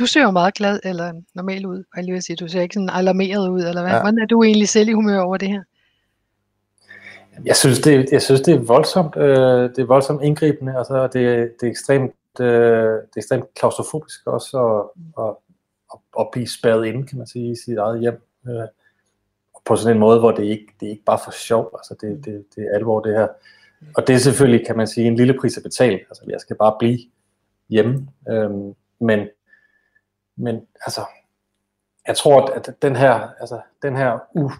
Du 0.00 0.06
ser 0.06 0.22
jo 0.22 0.30
meget 0.30 0.54
glad 0.54 0.80
eller 0.84 1.12
normal 1.34 1.66
ud, 1.66 1.84
jeg 1.96 2.04
lige 2.04 2.12
vil 2.12 2.22
sige. 2.22 2.36
Du 2.36 2.48
ser 2.48 2.60
ikke 2.60 2.74
sådan 2.74 2.90
alarmeret 2.90 3.48
ud, 3.48 3.60
eller 3.60 3.82
hvad? 3.82 3.92
Ja. 3.92 4.00
Hvordan 4.00 4.18
er 4.18 4.26
du 4.26 4.42
egentlig 4.42 4.68
selv 4.68 4.88
i 4.88 4.92
humør 4.92 5.20
over 5.20 5.36
det 5.36 5.48
her? 5.48 5.62
Jeg 7.44 7.56
synes, 7.56 7.78
det, 7.78 8.08
jeg 8.12 8.22
synes, 8.22 8.40
det 8.40 8.54
er 8.54 8.58
voldsomt, 8.58 9.16
øh, 9.16 9.70
det 9.70 9.78
er 9.78 9.86
voldsomt 9.86 10.22
indgribende. 10.22 10.78
Altså, 10.78 11.02
det, 11.02 11.12
det 11.60 11.66
er 11.66 11.70
ekstremt, 11.70 12.14
øh, 12.40 12.46
det 12.46 13.16
er 13.16 13.16
ekstremt 13.16 13.54
klaustrofobisk 13.54 14.26
også 14.26 14.58
at, 14.58 15.02
at, 15.24 15.34
at, 15.94 16.20
at 16.20 16.28
blive 16.32 16.48
spærret 16.48 16.86
inde, 16.86 17.06
kan 17.06 17.18
man 17.18 17.26
sige, 17.26 17.52
i 17.52 17.56
sit 17.64 17.78
eget 17.78 18.00
hjem. 18.00 18.22
Øh, 18.48 18.68
på 19.64 19.76
sådan 19.76 19.96
en 19.96 20.00
måde, 20.00 20.18
hvor 20.18 20.30
det 20.30 20.44
ikke, 20.44 20.66
det 20.80 20.86
er 20.86 20.90
ikke 20.90 21.04
bare 21.04 21.18
for 21.24 21.30
sjov. 21.30 21.70
Altså, 21.74 21.94
det, 22.00 22.24
det, 22.24 22.44
det 22.56 22.64
er 22.64 22.76
alvor, 22.76 23.00
det 23.00 23.14
her. 23.14 23.28
Og 23.96 24.06
det 24.06 24.14
er 24.14 24.18
selvfølgelig, 24.18 24.66
kan 24.66 24.76
man 24.76 24.86
sige, 24.86 25.06
en 25.06 25.16
lille 25.16 25.34
pris 25.40 25.56
at 25.56 25.62
betale. 25.62 25.98
Altså, 26.10 26.22
jeg 26.28 26.40
skal 26.40 26.56
bare 26.56 26.76
blive 26.78 26.98
hjemme. 27.68 28.08
Øhm, 28.30 28.74
men, 29.00 29.28
men 30.40 30.66
altså, 30.86 31.00
jeg 32.06 32.16
tror, 32.16 32.46
at 32.46 32.74
den 32.82 32.96
her, 32.96 33.28
altså, 33.40 33.60
den 33.82 33.96
her 33.96 34.18
u, 34.34 34.50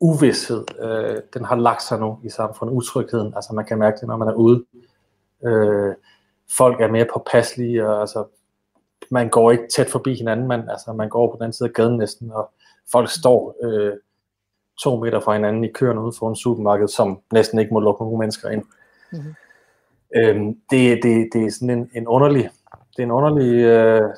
uvidshed, 0.00 0.64
øh, 0.78 1.22
den 1.34 1.44
har 1.44 1.56
lagt 1.56 1.82
sig 1.82 2.00
nu 2.00 2.18
i 2.22 2.28
samfundet. 2.28 2.74
Utrygheden, 2.74 3.32
altså 3.36 3.54
man 3.54 3.64
kan 3.64 3.78
mærke 3.78 4.00
det, 4.00 4.08
når 4.08 4.16
man 4.16 4.28
er 4.28 4.34
ude. 4.34 4.64
Øh, 5.44 5.94
folk 6.56 6.80
er 6.80 6.88
mere 6.88 7.06
påpasselige, 7.12 7.88
og 7.88 8.00
altså, 8.00 8.24
man 9.10 9.28
går 9.28 9.50
ikke 9.50 9.68
tæt 9.76 9.90
forbi 9.90 10.14
hinanden, 10.14 10.48
man, 10.48 10.70
altså, 10.70 10.92
man 10.92 11.08
går 11.08 11.36
på 11.36 11.44
den 11.44 11.52
side 11.52 11.68
af 11.68 11.72
gaden 11.72 11.96
næsten, 11.96 12.32
og 12.32 12.50
folk 12.92 13.10
står 13.10 13.56
øh, 13.62 13.92
to 14.82 15.00
meter 15.00 15.20
fra 15.20 15.32
hinanden 15.32 15.64
i 15.64 15.72
køerne 15.72 16.00
ude 16.00 16.12
for 16.18 16.28
en 16.28 16.36
supermarked, 16.36 16.88
som 16.88 17.20
næsten 17.32 17.58
ikke 17.58 17.74
må 17.74 17.80
lukke 17.80 18.02
nogen 18.02 18.18
mennesker 18.18 18.48
ind. 18.48 18.64
Mm-hmm. 19.12 19.34
Øhm, 20.16 20.58
det, 20.70 21.02
det, 21.02 21.28
det 21.32 21.46
er 21.46 21.50
sådan 21.50 21.70
en, 21.70 21.90
en 21.94 22.08
underlig, 22.08 22.50
det 22.96 22.98
er 22.98 23.02
en 23.02 23.10
underlig 23.10 23.64
øh, 23.64 24.14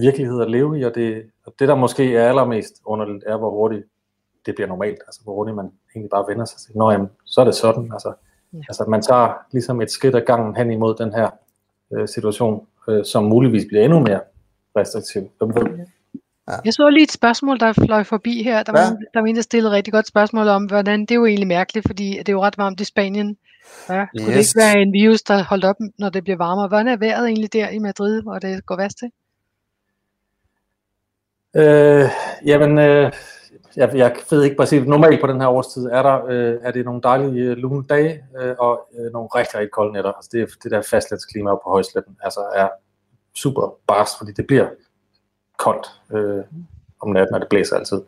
virkelighed 0.00 0.40
at 0.42 0.50
leve 0.50 0.80
i, 0.80 0.82
og 0.82 0.94
det, 0.94 1.30
og 1.46 1.54
det 1.58 1.68
der 1.68 1.74
måske 1.74 2.16
er 2.16 2.28
allermest 2.28 2.74
underligt, 2.84 3.24
er 3.26 3.36
hvor 3.36 3.50
hurtigt 3.50 3.84
det 4.46 4.54
bliver 4.54 4.68
normalt, 4.68 4.98
altså 5.06 5.20
hvor 5.24 5.34
hurtigt 5.34 5.56
man 5.56 5.70
egentlig 5.94 6.10
bare 6.10 6.24
vender 6.28 6.44
sig 6.44 6.58
til, 6.60 6.76
nå 6.76 6.90
jamen, 6.90 7.10
så 7.24 7.40
er 7.40 7.44
det 7.44 7.54
sådan, 7.54 7.90
altså, 7.92 8.12
ja. 8.52 8.58
altså 8.68 8.84
man 8.88 9.02
tager 9.02 9.28
ligesom 9.52 9.80
et 9.80 9.90
skridt 9.90 10.14
ad 10.14 10.20
gangen 10.20 10.56
hen 10.56 10.70
imod 10.70 10.94
den 10.94 11.12
her 11.14 11.30
øh, 11.92 12.08
situation, 12.08 12.66
øh, 12.88 13.04
som 13.04 13.24
muligvis 13.24 13.64
bliver 13.68 13.84
endnu 13.84 14.00
mere 14.00 14.20
restriktiv. 14.76 15.22
Ja. 16.48 16.54
Jeg 16.64 16.72
så 16.72 16.88
lige 16.90 17.02
et 17.02 17.12
spørgsmål, 17.12 17.60
der 17.60 17.72
fløj 17.72 18.04
forbi 18.04 18.42
her. 18.42 18.62
Der 18.62 18.72
var, 18.72 18.80
ja. 18.80 18.90
en, 18.90 19.06
der 19.14 19.20
var 19.20 19.26
en, 19.26 19.36
der 19.36 19.42
stillede 19.42 19.70
et 19.72 19.76
rigtig 19.76 19.92
godt 19.92 20.06
spørgsmål 20.06 20.48
om, 20.48 20.64
hvordan 20.64 21.00
det 21.00 21.10
er 21.10 21.14
jo 21.14 21.26
egentlig 21.26 21.46
mærkeligt, 21.46 21.86
fordi 21.86 22.08
det 22.18 22.28
er 22.28 22.32
jo 22.32 22.42
ret 22.42 22.58
varmt 22.58 22.80
i 22.80 22.84
Spanien. 22.84 23.36
Ja, 23.88 24.02
yes. 24.02 24.08
Kunne 24.24 24.34
det 24.34 24.38
ikke 24.38 24.60
være 24.64 24.78
en 24.82 24.92
virus, 24.92 25.22
der 25.22 25.44
holdt 25.44 25.64
op, 25.64 25.76
når 25.98 26.08
det 26.08 26.24
bliver 26.24 26.36
varmere? 26.36 26.68
Hvordan 26.68 26.88
er 26.88 26.96
vejret 26.96 27.26
egentlig 27.26 27.52
der 27.52 27.68
i 27.68 27.78
Madrid, 27.78 28.22
hvor 28.22 28.38
det 28.38 28.66
går 28.66 28.76
værst 28.76 28.98
til? 28.98 29.10
Øh, 31.56 32.04
jamen, 32.44 32.78
øh, 32.78 33.12
jeg, 33.76 33.94
jeg 33.94 34.16
ved 34.30 34.42
ikke 34.42 34.56
præcis. 34.56 34.86
Normalt 34.86 35.20
på 35.20 35.26
den 35.26 35.40
her 35.40 35.48
årstid 35.48 35.86
er 35.86 36.02
der 36.02 36.24
øh, 36.28 36.56
er 36.62 36.70
det 36.70 36.84
nogle 36.84 37.00
dejlige 37.02 37.42
øh, 37.42 37.56
lune 37.56 37.84
dage 37.88 38.24
øh, 38.40 38.54
og 38.58 38.88
øh, 38.98 39.12
nogle 39.12 39.28
rigtig, 39.34 39.58
rigtig 39.58 39.70
kolde 39.70 39.92
nætter. 39.92 40.12
Altså 40.12 40.30
det, 40.32 40.48
det 40.62 40.70
der 40.70 40.82
fastlandsklima 40.82 41.50
på 41.50 41.62
højsletten 41.66 42.16
altså 42.22 42.40
er 42.54 42.68
super 43.34 43.74
bars, 43.86 44.10
fordi 44.18 44.32
det 44.32 44.46
bliver 44.46 44.68
koldt 45.58 45.86
øh, 46.12 46.44
om 47.00 47.10
natten, 47.10 47.34
og 47.34 47.40
det 47.40 47.48
blæser 47.48 47.76
altid. 47.76 48.00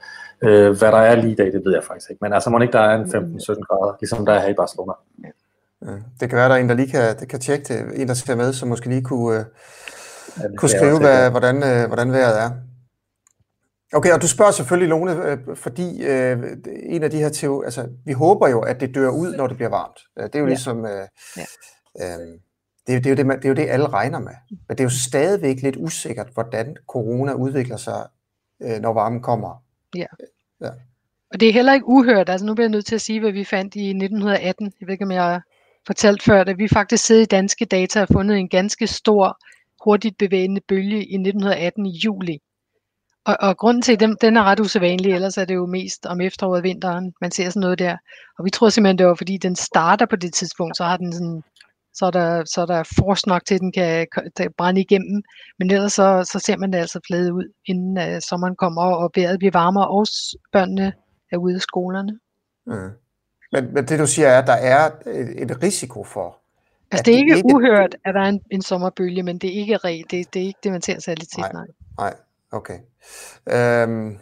Øh, 0.42 0.78
hvad 0.78 0.92
der 0.92 0.98
er 0.98 1.14
lige 1.14 1.32
i 1.32 1.36
dag, 1.36 1.46
det 1.46 1.64
ved 1.64 1.72
jeg 1.74 1.84
faktisk 1.84 2.10
ikke. 2.10 2.24
Men 2.24 2.32
altså, 2.32 2.50
må 2.50 2.60
ikke 2.60 2.72
der 2.72 2.80
er 2.80 2.96
en 2.96 3.04
15-17 3.04 3.10
grader, 3.68 3.96
ligesom 4.00 4.26
der 4.26 4.32
er 4.32 4.40
her 4.40 4.48
i 4.48 4.54
Barcelona. 4.54 4.92
Ja. 5.24 5.28
Det 6.20 6.28
kan 6.28 6.38
være, 6.38 6.48
der 6.48 6.54
er 6.54 6.58
en, 6.58 6.68
der 6.68 6.74
lige 6.74 6.90
kan, 6.90 7.16
det 7.20 7.28
kan 7.28 7.40
tjekke 7.40 7.64
det. 7.64 8.00
En, 8.00 8.08
der 8.08 8.14
skal 8.14 8.36
med, 8.36 8.52
som 8.52 8.68
måske 8.68 8.88
lige 8.88 9.02
kunne, 9.02 9.38
øh, 9.38 9.44
ja, 10.42 10.56
kunne 10.56 10.68
skrive, 10.68 10.98
hvad, 10.98 11.30
hvordan, 11.30 11.56
øh, 11.56 11.86
hvordan 11.86 12.12
vejret 12.12 12.42
er. 12.42 12.50
Okay, 13.92 14.12
og 14.12 14.22
du 14.22 14.28
spørger 14.28 14.52
selvfølgelig, 14.52 14.88
Lone, 14.88 15.12
øh, 15.26 15.56
fordi 15.56 16.02
øh, 16.02 16.38
en 16.82 17.02
af 17.02 17.10
de 17.10 17.16
her 17.16 17.28
teorier, 17.28 17.64
altså 17.64 17.88
vi 18.04 18.12
håber 18.12 18.48
jo, 18.48 18.60
at 18.60 18.80
det 18.80 18.94
dør 18.94 19.08
ud, 19.08 19.36
når 19.36 19.46
det 19.46 19.56
bliver 19.56 19.68
varmt. 19.68 19.98
Det 20.16 20.34
er 20.34 20.38
jo 20.38 20.44
ja. 20.44 20.48
ligesom, 20.48 20.84
øh, 20.84 21.08
ja. 21.36 21.44
øh, 22.00 22.38
det, 22.86 22.94
er, 22.94 23.00
det, 23.00 23.06
er 23.06 23.10
jo 23.10 23.16
det, 23.16 23.26
det 23.26 23.44
er 23.44 23.48
jo 23.48 23.54
det, 23.54 23.68
alle 23.68 23.88
regner 23.88 24.18
med. 24.18 24.32
Men 24.50 24.76
det 24.76 24.80
er 24.80 24.84
jo 24.84 24.90
stadigvæk 25.08 25.62
lidt 25.62 25.76
usikkert, 25.76 26.28
hvordan 26.34 26.76
corona 26.88 27.32
udvikler 27.32 27.76
sig, 27.76 28.06
øh, 28.62 28.80
når 28.80 28.92
varmen 28.92 29.22
kommer. 29.22 29.62
Ja. 29.96 30.06
ja. 30.60 30.70
Og 31.32 31.40
det 31.40 31.48
er 31.48 31.52
heller 31.52 31.74
ikke 31.74 31.88
uhørt. 31.88 32.28
Altså 32.28 32.46
nu 32.46 32.54
bliver 32.54 32.64
jeg 32.64 32.70
nødt 32.70 32.86
til 32.86 32.94
at 32.94 33.00
sige, 33.00 33.20
hvad 33.20 33.32
vi 33.32 33.44
fandt 33.44 33.74
i 33.74 33.88
1918. 33.88 34.72
Jeg 34.80 34.86
ved 34.86 34.92
ikke, 34.92 35.04
om 35.04 35.10
jeg 35.10 35.40
fortalt 35.86 36.22
før, 36.22 36.40
at 36.40 36.58
vi 36.58 36.68
faktisk 36.68 37.04
sidder 37.04 37.22
i 37.22 37.26
danske 37.26 37.64
data 37.64 38.02
og 38.02 38.08
fundet 38.12 38.38
en 38.38 38.48
ganske 38.48 38.86
stor, 38.86 39.38
hurtigt 39.84 40.18
bevægende 40.18 40.60
bølge 40.68 40.96
i 40.96 41.14
1918 41.14 41.86
i 41.86 41.98
juli. 42.04 42.38
Og, 43.24 43.36
og 43.40 43.56
grunden 43.56 43.82
til, 43.82 43.92
at 43.92 44.00
den, 44.00 44.16
den 44.20 44.36
er 44.36 44.44
ret 44.44 44.60
usædvanlig, 44.60 45.12
ellers 45.14 45.38
er 45.38 45.44
det 45.44 45.54
jo 45.54 45.66
mest 45.66 46.06
om 46.06 46.20
efteråret 46.20 46.62
vinteren, 46.62 47.12
man 47.20 47.30
ser 47.30 47.50
sådan 47.50 47.60
noget 47.60 47.78
der. 47.78 47.96
Og 48.38 48.44
vi 48.44 48.50
tror 48.50 48.68
simpelthen, 48.68 48.98
det 48.98 49.06
var 49.06 49.14
fordi, 49.14 49.36
den 49.36 49.56
starter 49.56 50.06
på 50.06 50.16
det 50.16 50.34
tidspunkt, 50.34 50.76
så 50.76 50.84
har 50.84 50.96
den 50.96 51.12
sådan 51.12 51.42
så 51.94 52.06
er 52.06 52.10
der, 52.10 52.44
så 52.44 52.60
er 52.60 52.66
der 52.66 52.82
force 52.82 53.28
nok 53.28 53.44
til, 53.44 53.54
at 53.54 53.60
den 53.60 53.72
kan, 53.72 54.06
kan 54.36 54.52
brænde 54.58 54.80
igennem. 54.80 55.22
Men 55.58 55.70
ellers 55.70 55.92
så, 55.92 56.28
så 56.32 56.38
ser 56.38 56.56
man 56.56 56.72
det 56.72 56.78
altså 56.78 57.00
flade 57.06 57.34
ud, 57.34 57.52
inden 57.66 57.98
uh, 57.98 58.20
sommeren 58.20 58.56
kommer, 58.56 58.82
og 58.82 59.10
vejret 59.14 59.38
bliver 59.38 59.52
varmere, 59.52 59.88
og 59.88 60.06
børnene 60.52 60.92
er 61.32 61.36
ude 61.36 61.54
af 61.54 61.60
skolerne. 61.60 62.18
Mm. 62.66 62.90
Men, 63.52 63.74
men 63.74 63.84
det 63.84 63.98
du 63.98 64.06
siger 64.06 64.28
er, 64.28 64.38
at 64.38 64.46
der 64.46 64.52
er 64.52 64.90
et, 65.42 65.62
risiko 65.62 66.04
for... 66.04 66.36
Altså 66.90 67.02
det 67.04 67.14
er 67.14 67.18
ikke, 67.18 67.36
ikke 67.36 67.54
uhørt, 67.54 67.96
at 68.04 68.14
der 68.14 68.20
er 68.20 68.28
en, 68.28 68.40
en 68.50 68.62
sommerbølge, 68.62 69.22
men 69.22 69.38
det 69.38 69.50
er 69.50 69.60
ikke 69.60 69.76
regel. 69.76 70.04
Det, 70.10 70.34
det 70.34 70.42
er 70.42 70.46
ikke 70.46 70.58
det, 70.62 70.72
man 70.72 70.82
ser 70.82 71.00
særligt 71.00 71.30
tit. 71.30 71.52
Nej, 71.52 71.66
nej. 71.98 72.14
Okay. 72.52 72.78
Øhm, 73.52 74.18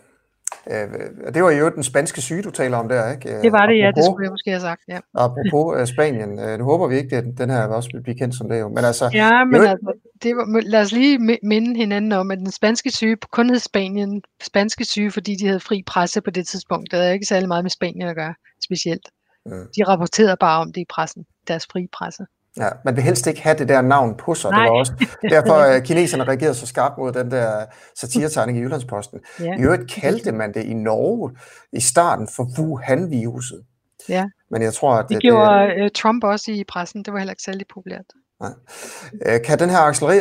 Øh, 0.71 1.35
det 1.35 1.43
var 1.43 1.51
jo 1.51 1.69
den 1.69 1.83
spanske 1.83 2.21
syge, 2.21 2.43
du 2.43 2.51
taler 2.51 2.77
om 2.77 2.89
der, 2.89 3.13
ikke? 3.13 3.43
Det 3.43 3.53
var 3.53 3.67
det, 3.67 3.75
apropos, 3.75 3.79
ja. 3.79 3.91
Det 3.97 4.05
skulle 4.05 4.25
jeg 4.25 4.31
måske 4.31 4.51
have 4.51 4.61
sagt, 4.61 4.83
ja. 4.89 4.99
Apropos 5.15 5.81
uh, 5.81 5.87
Spanien. 5.87 6.39
Uh, 6.39 6.59
nu 6.59 6.65
håber 6.65 6.87
vi 6.87 6.97
ikke, 6.97 7.17
at 7.17 7.25
den 7.39 7.51
her 7.51 7.63
også 7.63 7.91
vil 7.93 8.03
blive 8.03 8.19
kendt 8.19 8.35
som 8.35 8.49
det 8.49 8.61
jo. 8.61 8.69
Men 8.69 8.85
altså, 8.85 9.11
ja, 9.15 9.45
men 9.45 9.57
jo, 9.57 9.63
altså, 9.63 9.93
det 10.23 10.37
var, 10.37 10.61
lad 10.61 10.81
os 10.81 10.93
lige 10.93 11.39
minde 11.43 11.77
hinanden 11.77 12.13
om, 12.13 12.31
at 12.31 12.39
den 12.39 12.51
spanske 12.51 12.91
syge 12.91 13.17
kun 13.31 13.51
hed 13.51 13.59
Spanien 13.59 14.23
spanske 14.43 14.85
syge, 14.85 15.11
fordi 15.11 15.35
de 15.35 15.47
havde 15.47 15.61
fri 15.61 15.83
presse 15.87 16.21
på 16.21 16.31
det 16.31 16.47
tidspunkt. 16.47 16.91
Det 16.91 16.99
havde 16.99 17.13
ikke 17.13 17.27
særlig 17.27 17.49
meget 17.49 17.65
med 17.65 17.71
Spanien 17.71 18.09
at 18.09 18.17
gøre, 18.17 18.35
specielt. 18.65 19.09
Mm. 19.47 19.67
De 19.77 19.85
rapporterede 19.85 20.37
bare 20.41 20.61
om 20.61 20.73
det 20.73 20.81
i 20.81 20.87
pressen, 20.89 21.27
deres 21.49 21.67
fri 21.73 21.89
presse. 21.93 22.27
Ja, 22.57 22.69
man 22.85 22.97
vil 22.97 23.05
helst 23.05 23.27
ikke 23.27 23.43
have 23.43 23.59
det 23.59 23.69
der 23.69 23.83
navn 23.83 24.17
på 24.17 24.35
sig. 24.35 24.51
Nej. 24.51 24.63
Det 24.63 24.71
var 24.71 24.79
også 24.79 24.93
derfor, 25.31 25.53
at 25.53 25.83
kineserne 25.89 26.25
reagerede 26.25 26.55
så 26.55 26.67
skarpt 26.67 26.99
mod 26.99 27.13
den 27.13 27.31
der 27.31 27.65
satiretegning 28.01 28.59
i 28.59 28.61
Jyllandsposten. 28.61 29.21
Ja. 29.41 29.57
I 29.59 29.63
øvrigt 29.63 29.91
kaldte 29.91 30.33
man 30.33 30.55
det 30.55 30.65
i 30.65 30.75
Norge 30.75 31.37
i 31.73 31.81
starten 31.81 32.29
for 32.37 32.45
Wuhan-viruset. 32.45 33.65
Ja. 34.09 34.27
Men 34.51 34.63
jeg 34.63 34.75
tror, 34.75 34.95
at 34.95 35.09
det, 35.09 35.15
det 35.15 35.23
gjorde 35.23 35.83
det, 35.83 35.93
Trump 35.93 36.25
også 36.25 36.51
i 36.51 36.65
pressen. 36.69 37.03
Det 37.03 37.13
var 37.13 37.19
heller 37.19 37.33
ikke 37.33 37.43
særlig 37.43 37.67
populært. 37.75 38.05
Nej. 38.41 39.39
Kan 39.45 39.59
den 39.59 39.71
her 39.71 39.79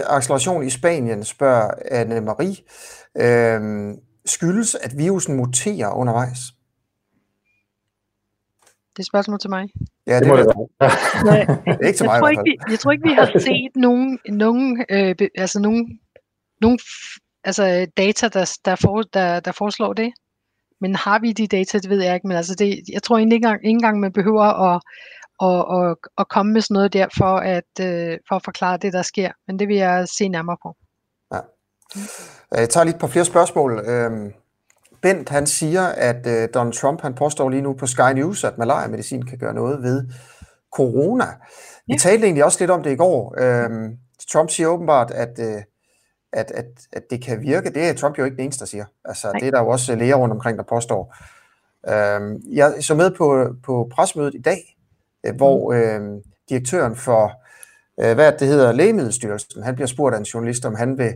acceleration 0.09 0.63
i 0.63 0.69
Spanien, 0.69 1.23
spørger 1.23 1.71
Anne-Marie, 1.71 2.63
øh, 3.21 3.93
skyldes, 4.25 4.75
at 4.75 4.97
virusen 4.97 5.35
muterer 5.35 5.91
undervejs? 5.91 6.39
Det 8.89 8.99
er 8.99 9.03
et 9.03 9.07
spørgsmål 9.07 9.39
til 9.39 9.49
mig. 9.49 9.69
Ja, 10.07 10.15
det, 10.15 10.21
det 10.21 10.27
må 10.27 10.37
det 10.37 10.45
være. 10.45 11.77
er 11.83 11.87
ikke 11.87 11.97
til 11.97 12.05
mig 12.05 12.13
jeg 12.13 12.19
tror 12.21 12.29
ikke, 12.29 12.43
vi, 12.43 12.57
jeg 12.71 12.79
tror 12.79 12.91
ikke, 12.91 13.07
vi 13.07 13.13
har 13.13 13.39
set 13.39 13.71
nogen, 13.75 14.19
nogen, 14.29 14.85
øh, 14.89 15.15
altså 15.35 15.59
nogen, 15.59 15.99
nogen 16.61 16.79
altså 17.43 17.87
data, 17.97 18.27
der, 18.27 18.57
der, 18.65 18.75
for, 18.75 19.01
der, 19.01 19.39
der 19.39 19.51
foreslår 19.51 19.93
det. 19.93 20.13
Men 20.81 20.95
har 20.95 21.19
vi 21.19 21.31
de 21.31 21.47
data, 21.47 21.77
det 21.77 21.89
ved 21.89 22.03
jeg 22.03 22.15
ikke. 22.15 22.27
Men 22.27 22.37
altså 22.37 22.55
det, 22.55 22.79
jeg 22.93 23.03
tror 23.03 23.17
ikke 23.17 23.35
engang, 23.35 23.59
ikke 23.65 23.69
engang 23.69 23.99
man 23.99 24.13
behøver 24.13 24.43
at, 24.43 24.81
at, 25.41 25.59
at, 25.77 25.97
at 26.17 26.29
komme 26.29 26.53
med 26.53 26.61
sådan 26.61 26.73
noget 26.73 26.93
der 26.93 27.07
for 27.17 27.37
at, 27.37 27.71
øh, 27.81 28.17
for 28.27 28.35
at 28.35 28.43
forklare 28.45 28.77
det, 28.77 28.93
der 28.93 29.01
sker. 29.01 29.31
Men 29.47 29.59
det 29.59 29.67
vil 29.67 29.75
jeg 29.75 30.07
se 30.07 30.27
nærmere 30.27 30.57
på. 30.63 30.75
Ja. 31.33 31.39
Jeg 32.51 32.69
tager 32.69 32.83
lige 32.83 32.99
på 32.99 33.07
flere 33.07 33.25
spørgsmål. 33.25 33.79
Øhm, 33.79 34.33
Bent 35.01 35.29
han 35.29 35.47
siger, 35.47 35.85
at 35.87 36.27
øh, 36.27 36.49
Donald 36.53 36.73
Trump 36.73 37.01
han 37.01 37.13
påstår 37.13 37.49
lige 37.49 37.61
nu 37.61 37.73
på 37.73 37.87
Sky 37.87 38.13
News, 38.15 38.43
at 38.43 38.57
malaria-medicin 38.57 39.25
kan 39.25 39.37
gøre 39.37 39.53
noget 39.53 39.83
ved 39.83 40.05
corona. 40.75 41.25
Vi 41.87 41.93
ja. 41.93 41.97
talte 41.97 42.25
egentlig 42.25 42.45
også 42.45 42.57
lidt 42.59 42.71
om 42.71 42.83
det 42.83 42.91
i 42.91 42.95
går. 42.95 43.35
Øhm, 43.37 43.97
Trump 44.31 44.49
siger 44.49 44.67
åbenbart, 44.67 45.11
at, 45.11 45.39
øh, 45.39 45.61
at, 46.33 46.51
at, 46.51 46.65
at 46.93 47.03
det 47.09 47.23
kan 47.23 47.41
virke. 47.41 47.69
Det 47.69 47.89
er 47.89 47.93
Trump 47.93 48.17
jo 48.17 48.25
ikke 48.25 48.37
den 48.37 48.43
eneste, 48.43 48.59
der 48.59 48.65
siger. 48.65 48.85
Altså, 49.05 49.31
det 49.39 49.47
er 49.47 49.51
der 49.51 49.59
jo 49.59 49.67
også 49.67 49.95
læger 49.95 50.15
rundt 50.15 50.33
omkring, 50.33 50.57
der 50.57 50.63
påstår. 50.63 51.15
Øhm, 51.89 52.41
jeg 52.51 52.73
så 52.79 52.95
med 52.95 53.11
på, 53.11 53.47
på 53.65 53.89
presmødet 53.91 54.35
i 54.35 54.41
dag, 54.41 54.77
øh, 55.25 55.35
hvor 55.35 55.73
øh, 55.73 56.01
direktøren 56.49 56.95
for, 56.95 57.31
øh, 57.99 58.15
hvad 58.15 58.31
det 58.31 58.47
hedder, 58.47 58.71
Lægemiddelstyrelsen, 58.71 59.63
han 59.63 59.75
bliver 59.75 59.87
spurgt 59.87 60.15
af 60.15 60.19
en 60.19 60.25
journalist, 60.25 60.65
om 60.65 60.75
han 60.75 60.97
vil 60.97 61.13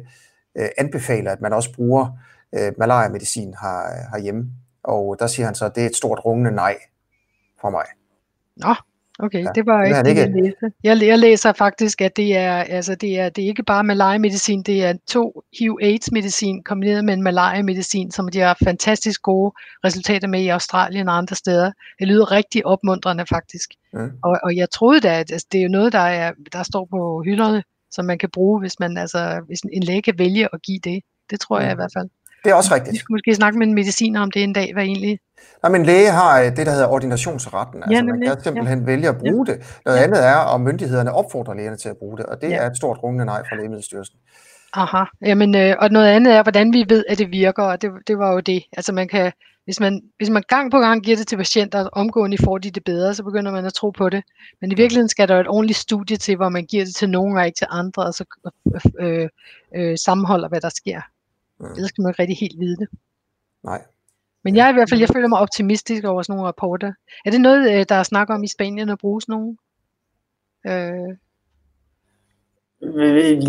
øh, 0.58 0.70
anbefale, 0.78 1.32
at 1.32 1.42
man 1.42 1.54
også 1.54 1.74
bruger 1.76 2.08
øh, 2.56 2.74
malaria-medicin 2.78 3.54
her, 3.62 3.78
herhjemme. 4.14 4.52
Og 4.84 5.16
der 5.20 5.28
siger 5.28 5.46
han 5.46 5.56
så, 5.56 5.66
at 5.66 5.76
det 5.76 5.84
er 5.84 5.90
et 5.90 5.96
stort 5.96 6.26
rungende 6.26 6.52
nej 6.52 6.76
fra 7.62 7.70
mig. 7.70 7.86
Nå, 8.58 8.76
okay, 9.20 9.44
ja, 9.44 9.50
det 9.56 9.66
var 9.66 9.84
ikke 9.84 9.98
det, 9.98 10.08
ikke... 10.08 10.22
jeg 10.22 10.32
læste. 10.44 10.72
Jeg, 10.84 11.02
jeg 11.02 11.20
læser 11.20 11.54
faktisk, 11.54 12.02
at 12.02 12.18
det 12.18 12.38
er, 12.38 12.56
altså 12.58 12.96
det 12.96 13.20
er, 13.20 13.30
det 13.30 13.44
er 13.44 13.48
ikke 13.48 13.64
bare 13.64 13.84
malaria-medicin, 13.84 14.64
det 14.64 14.86
er 14.86 14.94
to 15.08 15.44
HIV-AIDS-medicin 15.60 16.64
kombineret 16.64 17.06
med 17.06 17.14
en 17.14 17.24
malaria-medicin, 17.24 18.12
som 18.12 18.28
de 18.28 18.40
har 18.40 18.58
fantastisk 18.64 19.22
gode 19.22 19.52
resultater 19.86 20.28
med 20.28 20.42
i 20.42 20.48
Australien 20.48 21.10
og 21.10 21.18
andre 21.18 21.36
steder. 21.36 21.72
Det 22.00 22.08
lyder 22.08 22.32
rigtig 22.32 22.66
opmuntrende 22.66 23.26
faktisk. 23.30 23.70
Mm. 23.94 24.12
Og, 24.24 24.38
og 24.44 24.56
jeg 24.56 24.70
troede 24.70 25.02
da, 25.02 25.20
at 25.20 25.32
altså, 25.32 25.48
det 25.52 25.58
er 25.58 25.64
jo 25.64 25.70
noget, 25.70 25.94
der, 25.94 26.00
er, 26.00 26.32
der 26.54 26.64
står 26.64 26.88
på 26.92 27.22
hylderne, 27.26 27.64
som 27.92 28.06
man 28.06 28.18
kan 28.18 28.30
bruge, 28.30 28.60
hvis 28.60 28.80
man 28.80 28.98
altså, 28.98 29.42
hvis 29.48 29.62
en 29.62 29.84
læge 29.84 30.02
kan 30.02 30.14
vælge 30.18 30.50
at 30.54 30.62
give 30.62 30.80
det. 30.84 31.04
Det 31.30 31.40
tror 31.40 31.60
jeg 31.60 31.72
i 31.72 31.76
hvert 31.76 31.92
fald. 31.98 32.10
Det 32.44 32.52
er 32.52 32.56
også 32.56 32.76
rigtigt. 32.76 32.94
Vi 32.94 32.98
skulle 32.98 33.16
måske 33.16 33.36
snakke 33.36 33.60
med 33.60 33.68
en 33.68 33.74
mediciner 33.74 34.22
om 34.22 34.32
det 34.32 34.44
en 34.44 34.54
dag, 34.54 34.74
hvad 34.74 34.84
egentlig? 34.84 35.20
Nej, 35.64 35.72
men 35.72 35.86
læge 35.86 36.12
har 36.12 36.42
øh, 36.42 36.46
det, 36.46 36.66
der 36.66 36.72
hedder 36.72 36.88
ordinationsretten. 36.88 37.84
Altså, 37.84 37.96
ja, 37.96 38.04
man 38.04 38.22
kan 38.22 38.44
simpelthen 38.44 38.80
ja. 38.80 38.86
vælge 38.86 39.10
at 39.10 39.18
bruge 39.18 39.46
ja. 39.48 39.54
det. 39.54 39.80
Noget 39.86 39.98
ja. 39.98 40.04
andet 40.04 40.26
er, 40.26 40.36
om 40.36 40.62
myndighederne 40.62 41.14
opfordrer 41.14 41.54
lægerne 41.54 41.78
til 41.78 41.90
at 41.90 41.98
bruge 41.98 42.18
det, 42.18 42.26
og 42.26 42.42
det 42.42 42.50
ja. 42.50 42.56
er 42.56 42.70
et 42.70 42.78
stort 42.78 43.04
rungende 43.04 43.26
nej 43.26 43.44
fra 43.50 43.56
Lægemiddelstyrelsen. 43.56 44.16
Aha, 44.74 45.04
Jamen, 45.22 45.56
øh, 45.56 45.76
og 45.80 45.90
noget 45.90 46.08
andet 46.08 46.34
er, 46.34 46.44
hvordan 46.44 46.74
vi 46.74 46.86
ved, 46.90 47.04
at 47.10 47.18
det 47.18 47.32
virker, 47.32 47.64
og 47.64 47.82
det, 47.82 47.92
det 48.08 48.18
var 48.18 48.34
jo 48.34 48.40
det. 48.40 48.64
Altså 48.78 48.94
man 48.94 49.08
kan, 49.08 49.32
hvis 49.66 49.80
man, 49.80 50.02
hvis 50.18 50.30
man 50.30 50.44
gang 50.48 50.72
på 50.72 50.80
gang 50.80 51.04
giver 51.04 51.18
det 51.18 51.28
til 51.28 51.38
patienter, 51.38 51.80
og 51.84 51.90
omgående 51.94 52.38
får 52.44 52.58
de 52.58 52.72
det 52.72 52.84
bedre, 52.84 53.14
så 53.14 53.24
begynder 53.24 53.52
man 53.52 53.66
at 53.66 53.74
tro 53.74 53.90
på 53.90 54.10
det. 54.10 54.24
Men 54.62 54.72
i 54.72 54.76
virkeligheden 54.76 55.10
skal 55.10 55.28
der 55.28 55.36
jo 55.36 55.42
et 55.42 55.48
ordentligt 55.48 55.80
studie 55.80 56.18
til, 56.18 56.36
hvor 56.36 56.50
man 56.50 56.66
giver 56.66 56.86
det 56.86 56.96
til 56.96 57.10
nogen 57.10 57.38
og 57.38 57.46
ikke 57.46 57.58
til 57.58 57.68
andre, 57.70 58.04
og 58.04 58.14
så 58.14 58.26
øh, 59.00 59.30
øh, 59.76 59.98
sammenholder, 59.98 60.48
hvad 60.50 60.62
der 60.62 60.70
sker. 60.70 61.02
Mm. 61.62 61.72
Ellers 61.72 61.90
skal 61.90 62.02
man 62.02 62.10
ikke 62.10 62.22
rigtig 62.22 62.38
helt 62.38 62.60
vide 62.60 62.78
det. 62.78 62.88
Nej. 63.64 63.82
Men 64.44 64.56
jeg 64.56 64.70
i 64.70 64.74
hvert 64.74 64.90
fald, 64.90 65.00
jeg 65.00 65.10
føler 65.10 65.28
mig 65.28 65.40
optimistisk 65.40 66.04
over 66.04 66.22
sådan 66.22 66.34
nogle 66.36 66.48
rapporter. 66.48 66.94
Er 67.26 67.32
det 67.32 67.42
noget, 67.42 67.72
øh, 67.72 67.86
der 67.90 67.96
er 67.96 68.04
snak 68.04 68.30
om 68.30 68.44
i 68.44 68.48
Spanien 68.48 68.90
at 68.90 69.00
bruge 69.00 69.22
sådan 69.22 69.34
nogle? 69.34 69.58
Øh... 70.68 71.18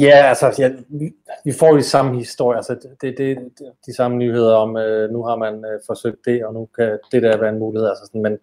Ja, 0.01 0.17
altså, 0.29 0.55
ja, 0.59 0.71
vi 1.45 1.53
får 1.53 1.77
de 1.77 1.83
samme 1.83 2.19
historier, 2.19 2.57
altså 2.57 2.75
det, 2.75 3.01
det, 3.01 3.19
det, 3.19 3.53
de 3.87 3.95
samme 3.95 4.17
nyheder 4.17 4.55
om, 4.55 4.77
øh, 4.77 5.11
nu 5.11 5.23
har 5.23 5.37
man 5.37 5.55
øh, 5.55 5.81
forsøgt 5.87 6.25
det, 6.25 6.45
og 6.45 6.55
nu 6.55 6.69
kan 6.77 6.99
det 7.13 7.23
der 7.23 7.37
være 7.37 7.49
en 7.49 7.59
mulighed, 7.59 7.89
altså 7.89 8.07
sådan, 8.07 8.23
men 8.23 8.39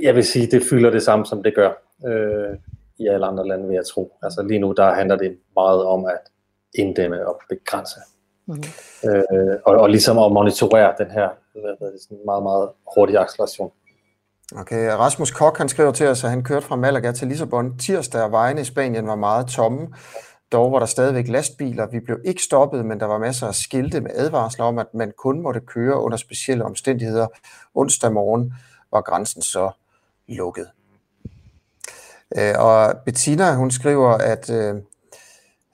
jeg 0.00 0.14
vil 0.14 0.24
sige, 0.24 0.46
det 0.46 0.62
fylder 0.70 0.90
det 0.90 1.02
samme, 1.02 1.26
som 1.26 1.42
det 1.42 1.54
gør 1.54 1.70
øh, 2.06 2.58
i 2.98 3.06
alle 3.06 3.26
andre 3.26 3.48
lande, 3.48 3.66
vil 3.66 3.74
jeg 3.74 3.86
tro. 3.86 4.18
Altså 4.22 4.42
lige 4.42 4.60
nu, 4.60 4.72
der 4.72 4.94
handler 4.94 5.16
det 5.16 5.38
meget 5.54 5.84
om 5.84 6.04
at 6.04 6.20
inddæmme 6.78 7.28
og 7.28 7.40
begrænse 7.48 8.00
Mm. 8.46 8.62
Øh, 9.04 9.56
og, 9.64 9.76
og 9.76 9.90
ligesom 9.90 10.18
at 10.18 10.32
monitorere 10.32 10.94
den 10.98 11.10
her 11.10 11.28
sådan 12.02 12.18
meget, 12.24 12.42
meget 12.42 12.68
hurtige 12.94 13.18
acceleration. 13.18 13.72
Okay, 14.56 14.90
Rasmus 14.90 15.30
Kok 15.30 15.58
han 15.58 15.68
skriver 15.68 15.92
til 15.92 16.06
os, 16.06 16.24
at 16.24 16.30
han 16.30 16.44
kørte 16.44 16.66
fra 16.66 16.76
Malaga 16.76 17.12
til 17.12 17.28
Lissabon 17.28 17.78
tirsdag, 17.78 18.22
og 18.22 18.32
vejene 18.32 18.60
i 18.60 18.64
Spanien 18.64 19.06
var 19.06 19.14
meget 19.14 19.46
tomme. 19.46 19.88
Dog 20.52 20.72
var 20.72 20.78
der 20.78 20.86
stadigvæk 20.86 21.28
lastbiler. 21.28 21.86
Vi 21.86 22.00
blev 22.00 22.18
ikke 22.24 22.42
stoppet, 22.42 22.84
men 22.84 23.00
der 23.00 23.06
var 23.06 23.18
masser 23.18 23.46
af 23.46 23.54
skilte 23.54 24.00
med 24.00 24.10
advarsler 24.14 24.64
om, 24.64 24.78
at 24.78 24.94
man 24.94 25.12
kun 25.18 25.40
måtte 25.40 25.60
køre 25.60 26.00
under 26.00 26.16
specielle 26.16 26.64
omstændigheder. 26.64 27.26
Onsdag 27.74 28.12
morgen 28.12 28.54
var 28.92 29.00
grænsen 29.00 29.42
så 29.42 29.70
lukket. 30.28 30.70
Øh, 32.38 32.54
og 32.58 32.94
Bettina, 33.04 33.54
hun 33.54 33.70
skriver, 33.70 34.08
at 34.08 34.50
øh, 34.50 34.74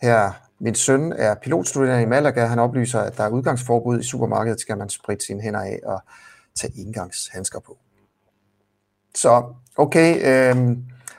her 0.03 0.42
min 0.63 0.75
søn 0.75 1.13
er 1.13 1.35
pilotstuderende 1.35 2.03
i 2.03 2.07
Malaga. 2.07 2.45
Han 2.45 2.59
oplyser, 2.59 3.01
at 3.01 3.17
der 3.17 3.25
er 3.25 3.29
udgangsforbud 3.29 4.01
i 4.01 4.03
supermarkedet, 4.03 4.61
skal 4.61 4.79
man 4.79 4.89
spritte 4.89 5.27
sine 5.27 5.41
hænder 5.43 5.61
af 5.61 5.81
og 5.85 6.01
tage 6.55 6.73
indgangshandsker 6.77 7.61
på. 7.61 7.79
Så 9.15 9.55
okay, 9.77 10.17
øh, 10.17 10.77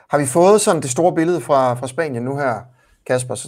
har 0.08 0.18
vi 0.18 0.26
fået 0.26 0.60
sådan 0.60 0.82
det 0.82 0.90
store 0.90 1.14
billede 1.14 1.40
fra, 1.40 1.74
fra 1.74 1.88
Spanien 1.88 2.22
nu 2.22 2.36
her, 2.36 2.62
Kasper? 3.06 3.46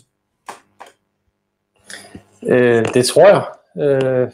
Øh, 2.42 2.84
det 2.94 3.06
tror 3.06 3.28
jeg. 3.28 3.44
Øh, 3.82 4.30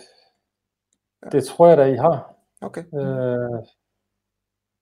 det 1.32 1.44
tror 1.46 1.68
jeg 1.68 1.76
da, 1.76 1.84
I 1.84 1.96
har. 1.96 2.34
Okay. 2.60 2.84
Øh, 2.94 3.66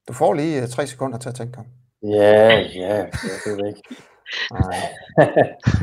du 0.08 0.12
får 0.12 0.34
lige 0.34 0.62
øh, 0.62 0.68
tre 0.68 0.86
sekunder 0.86 1.18
til 1.18 1.28
at 1.28 1.34
tænke 1.34 1.56
dig. 1.56 1.64
Ja, 2.02 2.58
ja, 2.58 3.06
det 3.44 3.56
ved 3.56 3.66
ikke. 3.66 3.82
Nej, 4.52 4.82